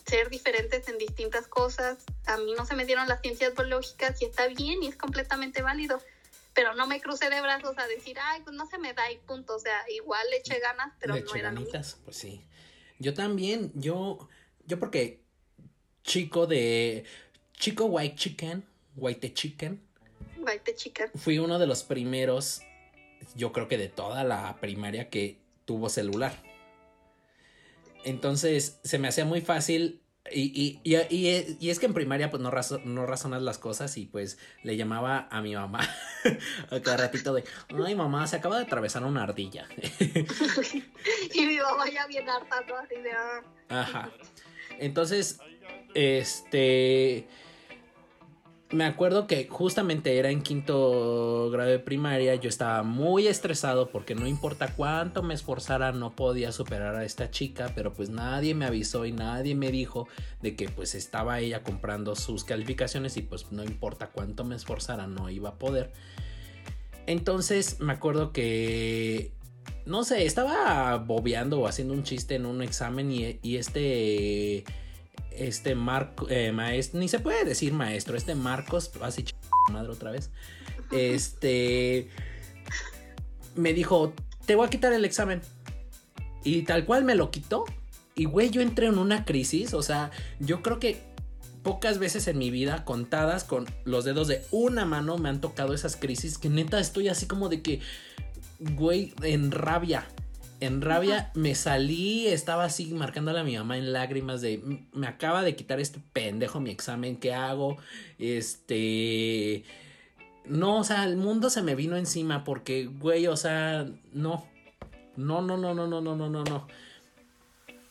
ser 0.05 0.29
diferentes 0.29 0.87
en 0.87 0.97
distintas 0.97 1.47
cosas. 1.47 1.99
A 2.25 2.37
mí 2.37 2.53
no 2.57 2.65
se 2.65 2.75
me 2.75 2.85
dieron 2.85 3.07
las 3.07 3.21
ciencias 3.21 3.53
biológicas 3.55 4.21
y 4.21 4.25
está 4.25 4.47
bien 4.47 4.83
y 4.83 4.87
es 4.87 4.95
completamente 4.95 5.61
válido 5.61 6.01
pero 6.53 6.75
no 6.75 6.87
me 6.87 6.99
crucé 6.99 7.29
de 7.29 7.41
brazos 7.41 7.77
a 7.77 7.87
decir, 7.87 8.17
ay, 8.21 8.41
pues 8.43 8.55
no 8.55 8.65
se 8.65 8.77
me 8.77 8.93
da 8.93 9.11
y 9.11 9.17
punto. 9.19 9.55
O 9.55 9.59
sea, 9.59 9.83
igual 9.89 10.21
le 10.29 10.37
eché 10.37 10.59
ganas, 10.59 10.93
pero 10.99 11.15
le 11.15 11.21
no 11.21 11.31
ganitas, 11.31 11.97
pues 12.03 12.17
sí. 12.17 12.45
Yo 12.99 13.13
también, 13.13 13.71
yo, 13.73 14.27
yo 14.65 14.79
porque 14.79 15.21
chico 16.03 16.47
de, 16.47 17.05
chico 17.53 17.85
white 17.85 18.15
chicken, 18.15 18.65
white 18.95 19.33
chicken. 19.33 19.81
Chicken. 20.75 21.11
Fui 21.15 21.39
uno 21.39 21.59
de 21.59 21.67
los 21.67 21.83
primeros, 21.83 22.61
yo 23.35 23.51
creo 23.51 23.67
que 23.67 23.77
de 23.77 23.87
toda 23.87 24.23
la 24.23 24.57
primaria 24.59 25.09
que 25.09 25.37
tuvo 25.65 25.89
celular. 25.89 26.33
Entonces 28.03 28.79
se 28.83 28.97
me 28.99 29.07
hacía 29.07 29.25
muy 29.25 29.41
fácil 29.41 30.01
y, 30.29 30.79
y, 30.83 30.95
y, 31.09 31.57
y, 31.59 31.69
es 31.69 31.79
que 31.79 31.87
en 31.87 31.93
primaria 31.93 32.29
pues 32.29 32.41
no, 32.41 32.51
no 32.85 33.05
razonas 33.05 33.41
las 33.41 33.57
cosas 33.57 33.97
y 33.97 34.05
pues 34.05 34.37
le 34.61 34.77
llamaba 34.77 35.27
a 35.31 35.41
mi 35.41 35.55
mamá 35.55 35.81
a 36.69 36.79
cada 36.79 36.97
ratito 36.97 37.33
de, 37.33 37.43
ay 37.83 37.95
mamá, 37.95 38.27
se 38.27 38.35
acaba 38.35 38.57
de 38.57 38.65
atravesar 38.65 39.03
una 39.03 39.23
ardilla. 39.23 39.67
y 41.33 41.45
mi 41.45 41.57
mamá 41.57 41.89
ya 41.89 42.05
bien 42.05 42.29
harta, 42.29 42.63
así 42.83 43.01
de... 43.01 43.11
Ah". 43.11 43.41
Ajá. 43.69 44.11
Entonces, 44.79 45.39
este 45.95 47.27
me 48.71 48.85
acuerdo 48.85 49.27
que 49.27 49.47
justamente 49.49 50.17
era 50.17 50.29
en 50.29 50.41
quinto 50.41 51.49
grado 51.51 51.69
de 51.69 51.79
primaria, 51.79 52.35
yo 52.35 52.47
estaba 52.47 52.83
muy 52.83 53.27
estresado 53.27 53.89
porque 53.89 54.15
no 54.15 54.27
importa 54.27 54.73
cuánto 54.75 55.23
me 55.23 55.33
esforzara, 55.33 55.91
no 55.91 56.15
podía 56.15 56.51
superar 56.51 56.95
a 56.95 57.03
esta 57.03 57.29
chica, 57.31 57.71
pero 57.75 57.93
pues 57.93 58.09
nadie 58.09 58.53
me 58.53 58.65
avisó 58.65 59.05
y 59.05 59.11
nadie 59.11 59.55
me 59.55 59.71
dijo 59.71 60.07
de 60.41 60.55
que 60.55 60.69
pues 60.69 60.95
estaba 60.95 61.39
ella 61.39 61.63
comprando 61.63 62.15
sus 62.15 62.43
calificaciones 62.43 63.17
y 63.17 63.21
pues 63.21 63.51
no 63.51 63.63
importa 63.63 64.07
cuánto 64.07 64.43
me 64.43 64.55
esforzara, 64.55 65.07
no 65.07 65.29
iba 65.29 65.49
a 65.49 65.55
poder. 65.55 65.91
Entonces 67.07 67.79
me 67.79 67.93
acuerdo 67.93 68.31
que 68.31 69.31
no 69.85 70.03
sé, 70.03 70.25
estaba 70.25 70.97
bobeando 70.97 71.59
o 71.59 71.67
haciendo 71.67 71.93
un 71.93 72.03
chiste 72.03 72.35
en 72.35 72.45
un 72.45 72.61
examen 72.61 73.11
y, 73.11 73.39
y 73.41 73.57
este 73.57 74.63
este 75.31 75.75
Marco, 75.75 76.27
eh, 76.29 76.51
maestro, 76.51 76.99
ni 76.99 77.07
se 77.07 77.19
puede 77.19 77.45
decir 77.45 77.73
maestro, 77.73 78.17
este 78.17 78.35
Marcos, 78.35 78.91
así 79.01 79.23
ch 79.23 79.35
madre 79.71 79.91
otra 79.91 80.11
vez, 80.11 80.29
este, 80.91 82.09
me 83.55 83.73
dijo, 83.73 84.13
te 84.45 84.55
voy 84.55 84.67
a 84.67 84.69
quitar 84.69 84.93
el 84.93 85.05
examen. 85.05 85.41
Y 86.43 86.63
tal 86.63 86.85
cual 86.85 87.03
me 87.03 87.15
lo 87.15 87.29
quitó. 87.29 87.65
Y 88.15 88.25
güey, 88.25 88.49
yo 88.49 88.61
entré 88.61 88.87
en 88.87 88.97
una 88.97 89.25
crisis, 89.25 89.73
o 89.73 89.81
sea, 89.81 90.11
yo 90.39 90.61
creo 90.61 90.79
que 90.79 91.01
pocas 91.63 91.99
veces 91.99 92.27
en 92.27 92.37
mi 92.37 92.49
vida, 92.49 92.83
contadas 92.83 93.43
con 93.43 93.65
los 93.85 94.03
dedos 94.03 94.27
de 94.27 94.43
una 94.51 94.85
mano, 94.85 95.17
me 95.17 95.29
han 95.29 95.39
tocado 95.39 95.73
esas 95.73 95.95
crisis 95.95 96.37
que 96.37 96.49
neta 96.49 96.79
estoy 96.79 97.07
así 97.07 97.27
como 97.27 97.47
de 97.47 97.61
que, 97.61 97.79
güey, 98.59 99.13
en 99.21 99.51
rabia 99.51 100.05
en 100.61 100.81
rabia 100.81 101.31
me 101.33 101.55
salí, 101.55 102.27
estaba 102.27 102.65
así 102.65 102.93
marcándole 102.93 103.39
a 103.39 103.43
mi 103.43 103.57
mamá 103.57 103.77
en 103.77 103.91
lágrimas 103.91 104.41
de 104.41 104.61
me 104.93 105.07
acaba 105.07 105.41
de 105.41 105.55
quitar 105.55 105.79
este 105.79 105.99
pendejo 106.13 106.59
mi 106.59 106.69
examen, 106.69 107.17
¿qué 107.17 107.33
hago? 107.33 107.77
Este 108.19 109.63
no, 110.45 110.77
o 110.79 110.83
sea, 110.83 111.03
el 111.03 111.17
mundo 111.17 111.49
se 111.49 111.63
me 111.63 111.75
vino 111.75 111.97
encima 111.97 112.43
porque 112.43 112.85
güey, 112.85 113.27
o 113.27 113.35
sea, 113.35 113.87
no. 114.13 114.47
No, 115.17 115.41
no, 115.41 115.57
no, 115.57 115.73
no, 115.73 115.87
no, 115.87 115.99
no, 115.99 116.15
no, 116.15 116.29
no, 116.29 116.43
no. 116.43 116.67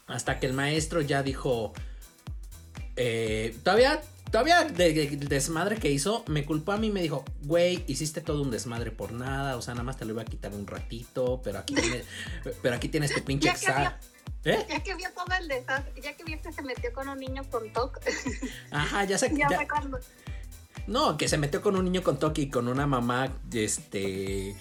Hasta 0.06 0.40
que 0.40 0.46
el 0.46 0.54
maestro 0.54 1.00
ya 1.00 1.22
dijo 1.22 1.72
eh, 2.96 3.56
todavía 3.62 4.00
Todavía 4.30 4.64
de, 4.64 5.16
desmadre 5.16 5.76
que 5.76 5.90
hizo, 5.90 6.24
me 6.28 6.44
culpó 6.44 6.72
a 6.72 6.76
mí 6.76 6.86
y 6.86 6.90
me 6.90 7.02
dijo, 7.02 7.24
güey, 7.42 7.84
hiciste 7.88 8.20
todo 8.20 8.42
un 8.42 8.50
desmadre 8.50 8.92
por 8.92 9.12
nada, 9.12 9.56
o 9.56 9.62
sea, 9.62 9.74
nada 9.74 9.84
más 9.84 9.96
te 9.96 10.04
lo 10.04 10.12
iba 10.12 10.22
a 10.22 10.24
quitar 10.24 10.52
un 10.52 10.66
ratito, 10.66 11.40
pero 11.42 11.58
aquí 11.58 11.74
tienes, 11.74 12.04
pero 12.62 12.76
aquí 12.76 12.88
tienes 12.88 13.12
tu 13.12 13.22
pinche 13.24 13.48
examen. 13.48 13.90
¿Eh? 14.44 14.66
Ya 14.68 14.82
que 14.82 14.94
vio 14.94 15.08
todo 15.12 15.36
el 15.38 15.48
desastre, 15.48 16.00
ya 16.00 16.16
que 16.16 16.24
vio 16.24 16.40
que 16.40 16.52
se 16.52 16.62
metió 16.62 16.92
con 16.92 17.08
un 17.08 17.18
niño 17.18 17.42
con 17.50 17.70
TOC. 17.72 18.00
Ajá, 18.70 19.04
ya 19.04 19.18
sé. 19.18 19.30
ya, 19.36 19.48
ya... 19.50 19.66
No, 20.86 21.16
que 21.18 21.28
se 21.28 21.36
metió 21.36 21.60
con 21.60 21.76
un 21.76 21.84
niño 21.84 22.02
con 22.02 22.18
TOC 22.18 22.38
y 22.38 22.50
con 22.50 22.68
una 22.68 22.86
mamá, 22.86 23.32
este 23.52 24.56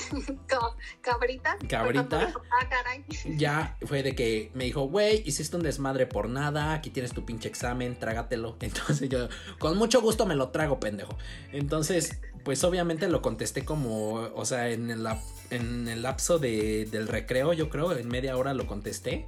Cabrita. 1.00 1.56
Cabrita. 1.68 2.34
Ah, 2.50 2.68
caray. 2.68 3.04
Ya 3.36 3.76
fue 3.86 4.02
de 4.02 4.14
que 4.14 4.50
me 4.54 4.64
dijo, 4.64 4.88
güey, 4.88 5.22
hiciste 5.26 5.56
un 5.56 5.62
desmadre 5.62 6.06
por 6.06 6.28
nada, 6.28 6.74
aquí 6.74 6.90
tienes 6.90 7.12
tu 7.12 7.24
pinche 7.24 7.48
examen, 7.48 7.98
trágatelo. 7.98 8.56
Entonces 8.60 9.08
yo, 9.08 9.28
con 9.58 9.76
mucho 9.76 10.00
gusto 10.00 10.26
me 10.26 10.34
lo 10.34 10.48
trago, 10.50 10.80
pendejo. 10.80 11.16
Entonces, 11.52 12.20
pues 12.44 12.62
obviamente 12.64 13.08
lo 13.08 13.22
contesté 13.22 13.64
como, 13.64 14.14
o 14.14 14.44
sea, 14.44 14.70
en 14.70 14.90
el, 14.90 15.06
en 15.50 15.88
el 15.88 16.02
lapso 16.02 16.38
de, 16.38 16.86
del 16.86 17.08
recreo, 17.08 17.52
yo 17.52 17.70
creo, 17.70 17.92
en 17.92 18.08
media 18.08 18.36
hora 18.36 18.54
lo 18.54 18.66
contesté, 18.66 19.26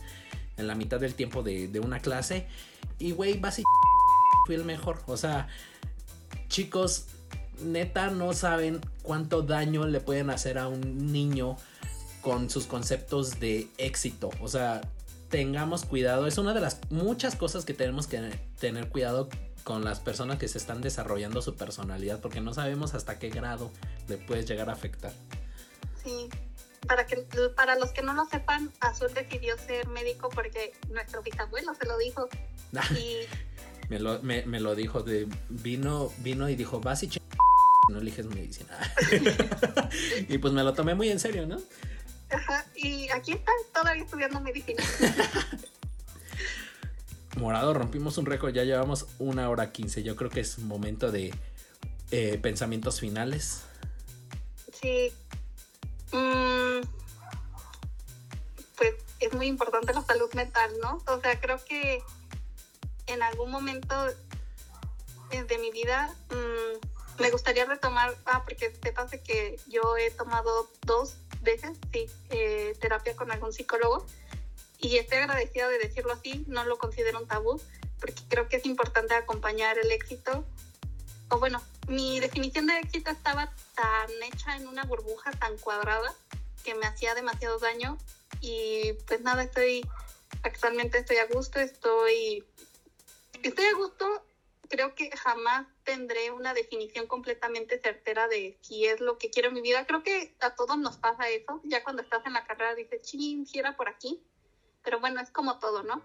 en 0.57 0.67
la 0.67 0.75
mitad 0.75 1.01
del 1.01 1.15
tiempo 1.15 1.43
de, 1.43 1.69
de 1.69 1.81
una 1.81 2.01
clase. 2.01 2.47
Y, 2.99 3.13
güey, 3.13 3.39
básicamente 3.39 3.87
fui 4.47 4.55
el 4.55 4.65
mejor. 4.65 5.03
O 5.07 5.17
sea, 5.17 5.49
chicos, 6.49 7.07
neta 7.61 8.11
no 8.11 8.33
saben 8.33 8.81
cuánto 9.03 9.43
daño 9.43 9.87
le 9.87 10.01
pueden 10.01 10.31
hacer 10.31 10.59
a 10.59 10.69
un 10.69 11.13
niño 11.13 11.57
con 12.23 12.51
sus 12.51 12.67
conceptos 12.67 13.39
de 13.39 13.69
éxito. 13.79 14.31
O 14.41 14.49
sea, 14.49 14.81
tengamos 15.29 15.85
cuidado. 15.85 16.27
Es 16.27 16.39
una 16.39 16.55
de 16.55 16.61
las 16.61 16.79
muchas 16.91 17.37
cosas 17.37 17.65
que 17.65 17.75
tenemos 17.75 18.07
que 18.07 18.39
tener 18.59 18.89
cuidado 18.89 19.29
con 19.65 19.85
las 19.85 19.99
personas 19.99 20.39
que 20.39 20.47
se 20.47 20.59
están 20.59 20.81
desarrollando 20.81 21.43
su 21.43 21.57
personalidad 21.57 22.21
porque 22.21 22.41
no 22.41 22.55
sabemos 22.55 22.95
hasta 22.95 23.19
qué 23.19 23.31
grado 23.31 23.73
le 24.09 24.17
puedes 24.17 24.47
llegar 24.47 24.71
a 24.71 24.73
afectar. 24.73 25.13
Sí. 26.05 26.29
Para, 26.87 27.05
que, 27.05 27.17
para 27.57 27.77
los 27.77 27.91
que 27.91 28.03
no 28.03 28.15
lo 28.15 28.27
sepan, 28.27 28.71
Azul 28.79 29.13
decidió 29.13 29.59
ser 29.59 29.89
médico 29.89 30.29
porque 30.29 30.73
nuestro 30.91 31.21
bisabuelo 31.23 31.75
se 31.75 31.85
lo 31.85 31.99
dijo. 31.99 32.29
y... 32.97 33.27
me, 33.89 33.99
lo, 33.99 34.23
me, 34.23 34.61
lo 34.61 34.77
dijo, 34.77 35.03
de, 35.03 35.27
vino, 35.49 36.13
vino 36.19 36.49
y 36.49 36.55
dijo, 36.55 36.81
vas 36.81 37.03
y 37.03 37.09
no 37.89 37.99
eliges 37.99 38.27
medicina. 38.27 38.79
y 40.29 40.39
pues 40.39 40.53
me 40.53 40.63
lo 40.63 40.75
tomé 40.75 40.95
muy 40.95 41.11
en 41.11 41.21
serio, 41.21 41.47
¿no? 41.47 41.59
Ajá, 42.31 42.67
y 42.75 43.09
aquí 43.11 43.33
está 43.33 43.53
todavía 43.73 44.03
estudiando 44.03 44.41
medicina. 44.41 44.83
Morado, 47.37 47.75
rompimos 47.75 48.19
un 48.19 48.27
récord, 48.27 48.53
ya 48.53 48.65
llevamos 48.65 49.07
una 49.19 49.49
hora 49.51 49.71
quince. 49.71 50.03
Yo 50.03 50.17
creo 50.17 50.31
que 50.31 50.41
es 50.41 50.59
momento 50.59 51.13
de 51.13 51.33
eh, 52.11 52.39
pensamientos 52.43 53.01
finales. 53.01 53.63
Sí. 54.81 55.13
Mm, 56.13 56.81
pues 58.77 58.95
es 59.21 59.35
muy 59.35 59.47
importante 59.47 59.93
la 59.93 60.03
salud 60.03 60.33
mental, 60.35 60.73
¿no? 60.81 61.03
O 61.07 61.21
sea, 61.21 61.39
creo 61.41 61.63
que 61.65 62.03
en 63.07 63.23
algún 63.23 63.51
momento 63.51 63.95
de 65.31 65.59
mi 65.59 65.71
vida 65.71 66.15
mm, 66.31 66.96
me 67.19 67.31
gustaría 67.31 67.65
retomar, 67.65 68.17
ah, 68.27 68.43
porque 68.45 68.75
sepas 68.83 69.11
que 69.25 69.59
yo 69.67 69.97
he 69.97 70.11
tomado 70.11 70.71
dos 70.83 71.17
veces, 71.43 71.79
sí, 71.93 72.07
eh, 72.31 72.77
terapia 72.81 73.17
con 73.17 73.31
algún 73.31 73.53
psicólogo 73.53 74.05
y 74.79 74.99
estoy 74.99 75.19
agradecida 75.19 75.69
de 75.69 75.79
decirlo 75.79 76.13
así, 76.13 76.45
no 76.49 76.65
lo 76.65 76.79
considero 76.79 77.19
un 77.19 77.27
tabú, 77.27 77.61
porque 78.01 78.23
creo 78.29 78.49
que 78.49 78.57
es 78.57 78.67
importante 78.67 79.15
acompañar 79.15 79.79
el 79.79 79.91
éxito. 79.91 80.45
O 81.31 81.39
bueno, 81.39 81.63
mi 81.89 82.21
definición 82.21 82.67
de 82.67 82.79
éxito 82.79 83.11
estaba 83.11 83.53
tan 83.75 84.11
hecha 84.23 84.57
en 84.57 84.69
una 84.69 84.85
burbuja 84.85 85.31
tan 85.33 85.57
cuadrada 85.59 86.15
que 86.63 86.75
me 86.75 86.87
hacía 86.87 87.15
demasiado 87.15 87.59
daño 87.59 87.97
y 88.41 88.93
pues 89.07 89.21
nada, 89.23 89.43
estoy, 89.43 89.89
actualmente 90.43 90.99
estoy 90.99 91.17
a 91.17 91.27
gusto, 91.27 91.59
estoy, 91.59 92.45
estoy 93.43 93.65
a 93.65 93.75
gusto 93.75 94.23
creo 94.69 94.95
que 94.95 95.11
jamás 95.17 95.67
tendré 95.87 96.33
una 96.33 96.53
definición 96.53 97.07
completamente 97.07 97.81
certera 97.81 98.29
de 98.29 98.59
si 98.61 98.85
es 98.85 99.01
lo 99.01 99.17
que 99.17 99.31
quiero 99.31 99.49
en 99.49 99.55
mi 99.55 99.63
vida. 99.63 99.87
Creo 99.87 100.03
que 100.03 100.37
a 100.41 100.55
todos 100.55 100.77
nos 100.77 100.99
pasa 100.99 101.31
eso. 101.31 101.61
Ya 101.65 101.83
cuando 101.83 102.03
estás 102.03 102.27
en 102.27 102.35
la 102.35 102.45
carrera 102.45 102.75
dices, 102.75 103.01
ching, 103.03 103.47
si 103.47 103.59
era 103.59 103.77
por 103.77 103.89
aquí. 103.89 104.21
Pero 104.83 105.01
bueno, 105.01 105.21
es 105.21 105.31
como 105.31 105.59
todo, 105.59 105.85
¿no? 105.85 106.03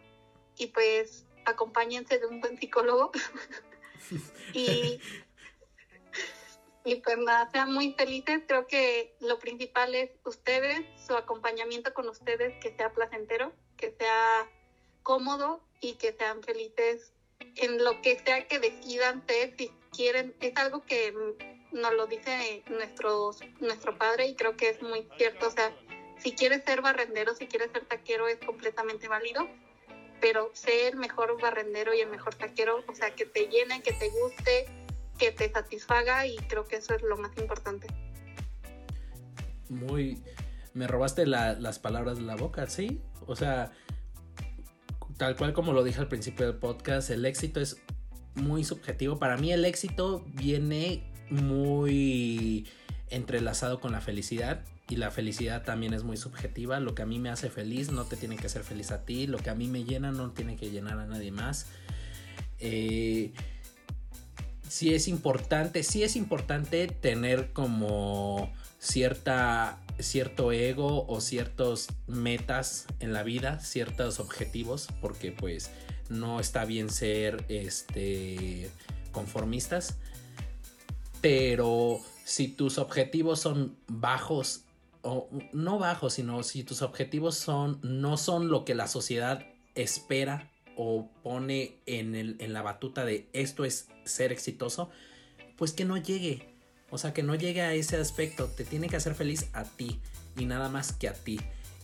Y 0.57 0.67
pues 0.67 1.25
acompáñense 1.45 2.19
de 2.19 2.27
un 2.27 2.39
buen 2.39 2.57
psicólogo. 2.57 3.11
y, 4.53 5.01
y 6.85 6.95
pues 6.97 7.17
nada, 7.17 7.49
sean 7.51 7.73
muy 7.73 7.93
felices. 7.93 8.43
Creo 8.47 8.67
que 8.67 9.15
lo 9.19 9.39
principal 9.39 9.95
es 9.95 10.11
ustedes, 10.25 10.85
su 11.05 11.15
acompañamiento 11.15 11.93
con 11.93 12.07
ustedes, 12.07 12.53
que 12.61 12.75
sea 12.75 12.93
placentero, 12.93 13.51
que 13.77 13.91
sea 13.97 14.47
cómodo 15.01 15.63
y 15.79 15.95
que 15.95 16.13
sean 16.13 16.43
felices 16.43 17.13
en 17.55 17.83
lo 17.83 18.01
que 18.01 18.19
sea 18.19 18.47
que 18.47 18.59
decidan 18.59 19.23
ser, 19.27 19.55
si 19.57 19.71
quieren, 19.91 20.35
es 20.39 20.55
algo 20.57 20.83
que 20.85 21.13
nos 21.71 21.93
lo 21.93 22.07
dice 22.07 22.63
nuestro, 22.69 23.31
nuestro 23.59 23.97
padre 23.97 24.27
y 24.27 24.35
creo 24.35 24.57
que 24.57 24.69
es 24.69 24.81
muy 24.81 25.07
cierto, 25.17 25.47
o 25.47 25.51
sea, 25.51 25.73
si 26.17 26.33
quieres 26.33 26.63
ser 26.63 26.81
barrendero, 26.81 27.35
si 27.35 27.47
quieres 27.47 27.71
ser 27.71 27.85
taquero 27.85 28.27
es 28.27 28.37
completamente 28.37 29.07
válido, 29.07 29.47
pero 30.19 30.51
sé 30.53 30.87
el 30.87 30.97
mejor 30.97 31.39
barrendero 31.41 31.93
y 31.93 32.01
el 32.01 32.09
mejor 32.09 32.35
taquero, 32.35 32.83
o 32.87 32.95
sea, 32.95 33.15
que 33.15 33.25
te 33.25 33.47
llene, 33.47 33.81
que 33.81 33.93
te 33.93 34.09
guste, 34.09 34.65
que 35.17 35.31
te 35.31 35.51
satisfaga 35.51 36.27
y 36.27 36.37
creo 36.37 36.65
que 36.65 36.77
eso 36.77 36.93
es 36.93 37.01
lo 37.01 37.17
más 37.17 37.35
importante. 37.37 37.87
Muy, 39.69 40.21
me 40.73 40.87
robaste 40.87 41.25
las 41.25 41.79
palabras 41.79 42.17
de 42.17 42.23
la 42.23 42.35
boca, 42.35 42.67
¿sí? 42.67 43.01
O 43.25 43.35
sea, 43.35 43.71
tal 45.21 45.35
cual 45.35 45.53
como 45.53 45.71
lo 45.71 45.83
dije 45.83 45.99
al 45.99 46.07
principio 46.07 46.47
del 46.47 46.55
podcast, 46.55 47.11
el 47.11 47.27
éxito 47.27 47.61
es 47.61 47.77
muy 48.33 48.63
subjetivo. 48.63 49.19
Para 49.19 49.37
mí 49.37 49.51
el 49.51 49.65
éxito 49.65 50.25
viene 50.33 51.03
muy 51.29 52.67
entrelazado 53.11 53.79
con 53.79 53.91
la 53.91 54.01
felicidad 54.01 54.65
y 54.89 54.95
la 54.95 55.11
felicidad 55.11 55.63
también 55.63 55.93
es 55.93 56.03
muy 56.03 56.17
subjetiva. 56.17 56.79
Lo 56.79 56.95
que 56.95 57.03
a 57.03 57.05
mí 57.05 57.19
me 57.19 57.29
hace 57.29 57.51
feliz 57.51 57.91
no 57.91 58.05
te 58.05 58.17
tiene 58.17 58.35
que 58.35 58.47
hacer 58.47 58.63
feliz 58.63 58.89
a 58.89 59.05
ti. 59.05 59.27
Lo 59.27 59.37
que 59.37 59.51
a 59.51 59.53
mí 59.53 59.67
me 59.67 59.83
llena 59.83 60.11
no 60.11 60.31
tiene 60.31 60.55
que 60.55 60.71
llenar 60.71 60.97
a 60.97 61.05
nadie 61.05 61.31
más. 61.31 61.67
Eh, 62.57 63.31
sí 64.67 64.95
es 64.95 65.07
importante, 65.07 65.83
sí 65.83 66.01
es 66.01 66.15
importante 66.15 66.87
tener 66.87 67.53
como 67.53 68.51
cierta 68.79 69.80
cierto 70.03 70.51
ego 70.51 71.05
o 71.07 71.21
ciertos 71.21 71.87
metas 72.07 72.85
en 72.99 73.13
la 73.13 73.23
vida, 73.23 73.59
ciertos 73.59 74.19
objetivos, 74.19 74.87
porque 75.01 75.31
pues 75.31 75.71
no 76.09 76.39
está 76.39 76.65
bien 76.65 76.89
ser 76.89 77.45
este 77.49 78.69
conformistas. 79.11 79.97
Pero 81.21 81.99
si 82.23 82.47
tus 82.47 82.77
objetivos 82.77 83.39
son 83.39 83.77
bajos 83.87 84.63
o 85.01 85.29
no 85.53 85.79
bajos, 85.79 86.13
sino 86.13 86.43
si 86.43 86.63
tus 86.63 86.81
objetivos 86.81 87.35
son 87.35 87.79
no 87.83 88.17
son 88.17 88.49
lo 88.49 88.65
que 88.65 88.75
la 88.75 88.87
sociedad 88.87 89.45
espera 89.75 90.49
o 90.75 91.09
pone 91.23 91.77
en, 91.85 92.15
el, 92.15 92.37
en 92.39 92.53
la 92.53 92.61
batuta 92.61 93.05
de 93.05 93.27
esto 93.33 93.65
es 93.65 93.87
ser 94.05 94.31
exitoso, 94.31 94.89
pues 95.57 95.73
que 95.73 95.85
no 95.85 95.97
llegue, 95.97 96.50
o 96.91 96.97
sea, 96.97 97.13
que 97.13 97.23
no 97.23 97.35
llegue 97.35 97.61
a 97.61 97.73
ese 97.73 97.97
aspecto, 97.97 98.47
te 98.47 98.65
tiene 98.65 98.89
que 98.89 98.97
hacer 98.97 99.15
feliz 99.15 99.47
a 99.53 99.63
ti 99.63 99.99
y 100.37 100.45
nada 100.45 100.69
más 100.69 100.91
que 100.91 101.07
a 101.07 101.13
ti. 101.13 101.39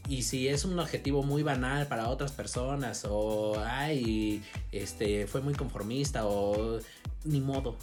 Y 0.07 0.23
si 0.23 0.47
es 0.47 0.65
un 0.65 0.77
objetivo 0.79 1.23
muy 1.23 1.43
banal 1.43 1.87
para 1.87 2.09
otras 2.09 2.33
personas 2.33 3.05
o 3.09 3.59
ay, 3.65 4.43
este 4.71 5.25
fue 5.25 5.41
muy 5.41 5.53
conformista 5.53 6.25
o 6.25 6.79
ni 7.23 7.39
modo. 7.39 7.77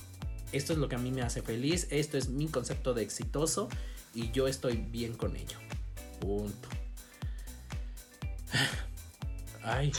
Esto 0.53 0.73
es 0.75 0.79
lo 0.79 0.89
que 0.89 0.97
a 0.97 0.99
mí 0.99 1.11
me 1.11 1.23
hace 1.23 1.43
feliz, 1.43 1.89
esto 1.91 2.17
es 2.17 2.29
mi 2.29 2.47
concepto 2.47 2.95
de 2.95 3.03
exitoso 3.03 3.69
y 4.15 4.31
yo 4.31 4.47
estoy 4.47 4.77
bien 4.77 5.15
con 5.15 5.35
ello. 5.37 5.59
Punto. 6.21 6.69
Ay, 9.63 9.93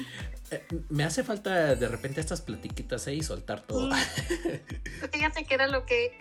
eh, 0.50 0.64
me 0.88 1.04
hace 1.04 1.22
falta 1.22 1.74
de 1.74 1.88
repente 1.88 2.20
estas 2.20 2.40
platiquitas 2.40 3.06
ahí 3.06 3.18
y 3.18 3.22
soltar 3.22 3.60
todo. 3.60 3.90
Fíjate 5.12 5.44
que 5.44 5.54
era 5.54 5.68
lo 5.68 5.84
que 5.84 6.16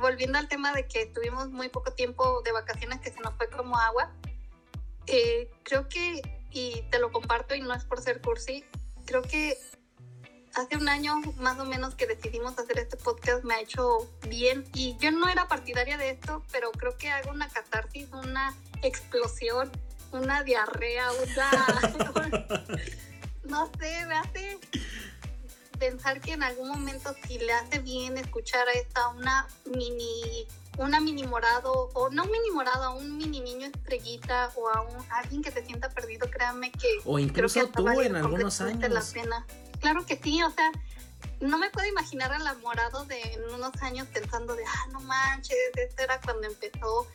volviendo 0.00 0.38
al 0.38 0.48
tema 0.48 0.72
de 0.72 0.86
que 0.86 1.06
tuvimos 1.06 1.50
muy 1.50 1.68
poco 1.68 1.92
tiempo 1.92 2.42
de 2.42 2.52
vacaciones 2.52 3.00
que 3.00 3.10
se 3.10 3.20
nos 3.20 3.34
fue 3.34 3.48
como 3.48 3.78
agua, 3.78 4.12
eh, 5.06 5.50
creo 5.62 5.88
que, 5.88 6.22
y 6.50 6.82
te 6.90 6.98
lo 6.98 7.12
comparto 7.12 7.54
y 7.54 7.60
no 7.60 7.74
es 7.74 7.84
por 7.84 8.00
ser 8.00 8.20
cursi, 8.20 8.64
creo 9.04 9.22
que 9.22 9.56
hace 10.56 10.76
un 10.76 10.88
año 10.88 11.20
más 11.38 11.58
o 11.58 11.64
menos 11.64 11.94
que 11.94 12.06
decidimos 12.06 12.58
hacer 12.58 12.78
este 12.78 12.96
podcast 12.96 13.44
me 13.44 13.54
ha 13.54 13.60
hecho 13.60 14.10
bien. 14.28 14.64
Y 14.74 14.96
yo 14.98 15.10
no 15.10 15.28
era 15.28 15.46
partidaria 15.48 15.98
de 15.98 16.10
esto, 16.10 16.42
pero 16.50 16.72
creo 16.72 16.96
que 16.96 17.10
hago 17.10 17.30
una 17.30 17.48
catarsis, 17.48 18.08
una 18.12 18.54
explosión, 18.82 19.70
una 20.12 20.42
diarrea, 20.42 21.10
una... 21.12 22.48
no 23.44 23.70
sé, 23.78 24.06
me 24.06 24.14
hace 24.16 24.58
pensar 25.78 26.20
que 26.20 26.32
en 26.32 26.42
algún 26.42 26.68
momento 26.68 27.14
si 27.26 27.38
le 27.38 27.52
hace 27.52 27.78
bien 27.78 28.18
escuchar 28.18 28.68
a 28.68 28.72
esta 28.72 29.08
una 29.08 29.46
mini 29.64 30.46
una 30.78 31.00
mini 31.00 31.24
morado 31.24 31.90
o 31.94 32.10
no 32.10 32.24
un 32.24 32.30
mini 32.30 32.50
morado, 32.50 32.84
a 32.84 32.90
un 32.90 33.16
mini 33.16 33.40
niño 33.40 33.66
estrellita 33.66 34.52
o 34.56 34.68
a, 34.68 34.82
un, 34.82 34.96
alguien 35.10 35.42
que 35.42 35.50
se 35.50 35.64
sienta 35.64 35.88
perdido, 35.88 36.28
créanme 36.30 36.70
que 36.70 36.88
o 37.04 37.18
incluso 37.18 37.66
tú 37.68 37.88
en 38.00 38.16
algunos 38.16 38.60
años 38.60 38.90
la 38.90 39.02
pena. 39.02 39.46
Claro 39.80 40.04
que 40.04 40.18
sí, 40.22 40.42
o 40.42 40.50
sea, 40.50 40.70
no 41.40 41.58
me 41.58 41.70
puedo 41.70 41.86
imaginar 41.86 42.32
al 42.32 42.58
morado 42.60 43.04
de 43.06 43.20
en 43.20 43.54
unos 43.54 43.74
años 43.82 44.06
pensando 44.12 44.54
de, 44.54 44.64
ah, 44.64 44.88
no 44.92 45.00
manches, 45.00 45.56
esto 45.76 46.02
era 46.02 46.20
cuando 46.20 46.46
empezó 46.46 47.06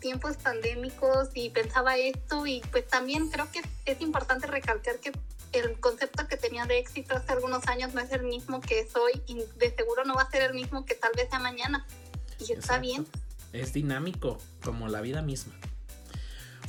tiempos 0.00 0.36
pandémicos 0.36 1.30
y 1.34 1.50
pensaba 1.50 1.96
esto 1.96 2.46
y 2.46 2.60
pues 2.70 2.86
también 2.86 3.28
creo 3.30 3.50
que 3.50 3.62
es 3.86 4.00
importante 4.00 4.46
recalcar 4.46 4.98
que 4.98 5.12
de 6.64 6.78
éxito 6.78 7.14
hace 7.14 7.32
algunos 7.32 7.66
años 7.68 7.92
no 7.92 8.00
es 8.00 8.10
el 8.12 8.22
mismo 8.22 8.60
que 8.60 8.80
es 8.80 8.96
hoy 8.96 9.20
y 9.26 9.42
de 9.58 9.74
seguro 9.76 10.04
no 10.04 10.14
va 10.14 10.22
a 10.22 10.30
ser 10.30 10.42
el 10.42 10.54
mismo 10.54 10.86
que 10.86 10.94
tal 10.94 11.12
vez 11.14 11.28
sea 11.28 11.38
mañana. 11.38 11.86
Y 12.38 12.52
está 12.52 12.78
bien. 12.78 13.06
Es 13.52 13.72
dinámico, 13.72 14.38
como 14.62 14.88
la 14.88 15.00
vida 15.00 15.22
misma. 15.22 15.52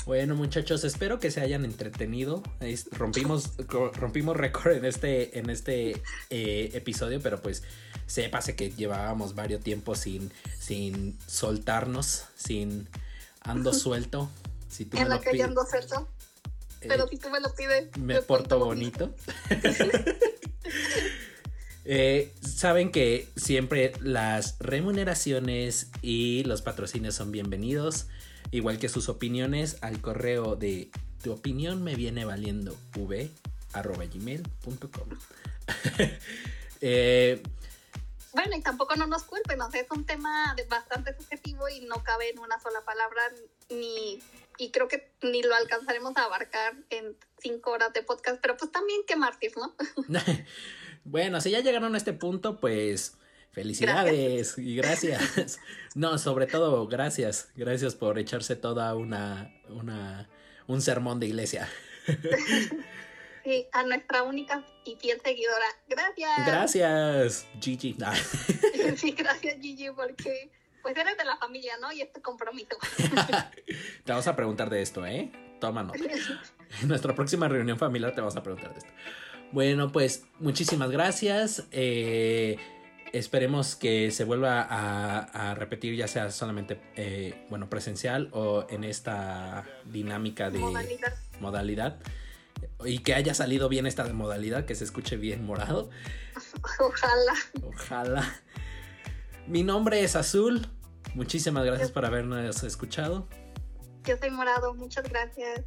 Bueno, 0.05 0.35
muchachos, 0.35 0.83
espero 0.85 1.19
que 1.19 1.31
se 1.31 1.41
hayan 1.41 1.65
entretenido. 1.65 2.41
rompimos, 2.91 3.51
rompimos 3.67 4.37
récord 4.37 4.71
en 4.73 4.85
este, 4.85 5.37
en 5.37 5.49
este 5.49 6.01
eh, 6.29 6.69
episodio, 6.73 7.21
pero 7.21 7.41
pues 7.41 7.63
sépase 8.05 8.55
que 8.55 8.71
llevábamos 8.71 9.35
varios 9.35 9.61
tiempos 9.61 9.99
sin, 9.99 10.31
sin 10.59 11.17
soltarnos, 11.27 12.25
sin 12.35 12.87
ando 13.41 13.73
suelto. 13.73 14.29
Si 14.69 14.85
tú 14.85 14.97
en 14.97 15.09
la 15.09 15.19
que 15.19 15.43
ando 15.43 15.65
suelto. 15.65 16.07
Pero 16.87 17.07
si 17.07 17.17
tú 17.17 17.29
me 17.29 17.39
lo 17.39 17.53
pides. 17.53 17.95
Me 17.97 18.21
porto 18.21 18.59
bonito. 18.59 19.13
Eh, 21.89 22.33
saben 22.41 22.91
que 22.91 23.29
siempre 23.37 23.93
las 24.01 24.57
remuneraciones 24.59 25.87
y 26.01 26.43
los 26.43 26.61
patrocinios 26.61 27.15
son 27.15 27.31
bienvenidos, 27.31 28.07
igual 28.51 28.77
que 28.77 28.89
sus 28.89 29.07
opiniones 29.07 29.77
al 29.79 30.01
correo 30.01 30.57
de 30.57 30.91
tu 31.23 31.31
opinión 31.31 31.85
me 31.85 31.95
viene 31.95 32.25
valiendo 32.25 32.75
v 32.93 33.31
gmail.com. 33.73 35.09
eh, 36.81 37.41
bueno, 38.33 38.55
y 38.55 38.61
tampoco 38.61 38.95
no 38.95 39.07
nos 39.07 39.23
culpen, 39.23 39.61
o 39.61 39.71
sea, 39.71 39.81
es 39.81 39.89
un 39.89 40.05
tema 40.05 40.55
bastante 40.69 41.15
subjetivo 41.15 41.69
y 41.69 41.79
no 41.81 42.03
cabe 42.03 42.29
en 42.29 42.39
una 42.39 42.59
sola 42.59 42.81
palabra 42.81 43.21
ni 43.69 44.19
y 44.57 44.71
creo 44.71 44.87
que 44.87 45.11
ni 45.21 45.41
lo 45.43 45.55
alcanzaremos 45.55 46.15
a 46.17 46.23
abarcar 46.23 46.75
en 46.89 47.15
cinco 47.39 47.71
horas 47.71 47.93
de 47.93 48.03
podcast, 48.03 48.39
pero 48.41 48.57
pues 48.57 48.71
también 48.71 49.01
qué 49.07 49.15
mártir, 49.15 49.51
¿no? 49.57 49.75
bueno, 51.03 51.41
si 51.41 51.51
ya 51.51 51.59
llegaron 51.59 51.95
a 51.95 51.97
este 51.97 52.13
punto, 52.13 52.59
pues 52.59 53.17
felicidades 53.51 54.57
y 54.57 54.75
gracias. 54.75 55.59
no, 55.95 56.17
sobre 56.17 56.47
todo 56.47 56.87
gracias, 56.87 57.49
gracias 57.55 57.95
por 57.95 58.19
echarse 58.19 58.55
toda 58.55 58.95
una, 58.95 59.53
una, 59.69 60.29
un 60.67 60.81
sermón 60.81 61.19
de 61.19 61.27
iglesia. 61.27 61.69
sí, 63.43 63.67
a 63.71 63.83
nuestra 63.83 64.23
única 64.23 64.65
y 64.85 64.95
fiel 64.95 65.19
seguidora, 65.23 65.65
gracias. 65.87 66.45
Gracias, 66.45 67.47
Gigi. 67.59 67.97
sí, 68.95 69.11
gracias 69.11 69.57
Gigi, 69.61 69.89
porque 69.91 70.51
pues 70.87 71.05
eres 71.05 71.17
de 71.17 71.25
la 71.25 71.35
familia, 71.35 71.73
¿no? 71.81 71.91
Y 71.91 72.01
este 72.01 72.21
compromiso. 72.21 72.77
te 74.05 74.11
vamos 74.11 74.25
a 74.25 74.35
preguntar 74.37 74.69
de 74.69 74.81
esto, 74.81 75.05
¿eh? 75.05 75.29
Toma 75.59 75.83
nota. 75.83 75.99
En 76.81 76.87
nuestra 76.87 77.13
próxima 77.13 77.49
reunión 77.49 77.77
familiar 77.77 78.15
te 78.15 78.21
vamos 78.21 78.37
a 78.37 78.43
preguntar 78.43 78.71
de 78.71 78.79
esto. 78.79 78.91
Bueno, 79.51 79.91
pues 79.91 80.23
muchísimas 80.39 80.89
gracias. 80.89 81.65
Eh, 81.71 82.57
esperemos 83.11 83.75
que 83.75 84.11
se 84.11 84.23
vuelva 84.23 84.61
a, 84.61 85.55
repetir, 85.55 85.93
ya 85.97 86.07
sea 86.07 86.31
solamente, 86.31 86.79
eh, 86.95 87.45
bueno, 87.49 87.69
presencial 87.69 88.29
o 88.31 88.65
en 88.69 88.85
esta 88.85 89.65
dinámica 89.83 90.49
de 90.49 90.59
modalidad. 91.41 91.99
y 92.85 92.99
que 92.99 93.13
haya 93.13 93.33
salido 93.33 93.67
bien 93.67 93.87
esta 93.87 94.05
modalidad, 94.13 94.63
que 94.63 94.75
se 94.75 94.85
escuche 94.85 95.17
bien 95.17 95.45
morado. 95.45 95.89
Ojalá. 96.79 97.33
Ojalá. 97.61 98.41
Mi 99.47 99.63
nombre 99.63 100.01
es 100.01 100.15
Azul. 100.15 100.67
Muchísimas 101.15 101.65
gracias 101.65 101.91
por 101.91 102.05
habernos 102.05 102.63
escuchado. 102.63 103.27
Yo 104.05 104.17
soy 104.17 104.29
Morado, 104.29 104.73
muchas 104.73 105.07
gracias. 105.09 105.63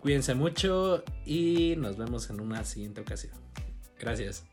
Cuídense 0.00 0.34
mucho 0.34 1.02
y 1.24 1.74
nos 1.76 1.96
vemos 1.96 2.30
en 2.30 2.40
una 2.40 2.64
siguiente 2.64 3.00
ocasión. 3.00 3.34
Gracias. 3.98 4.44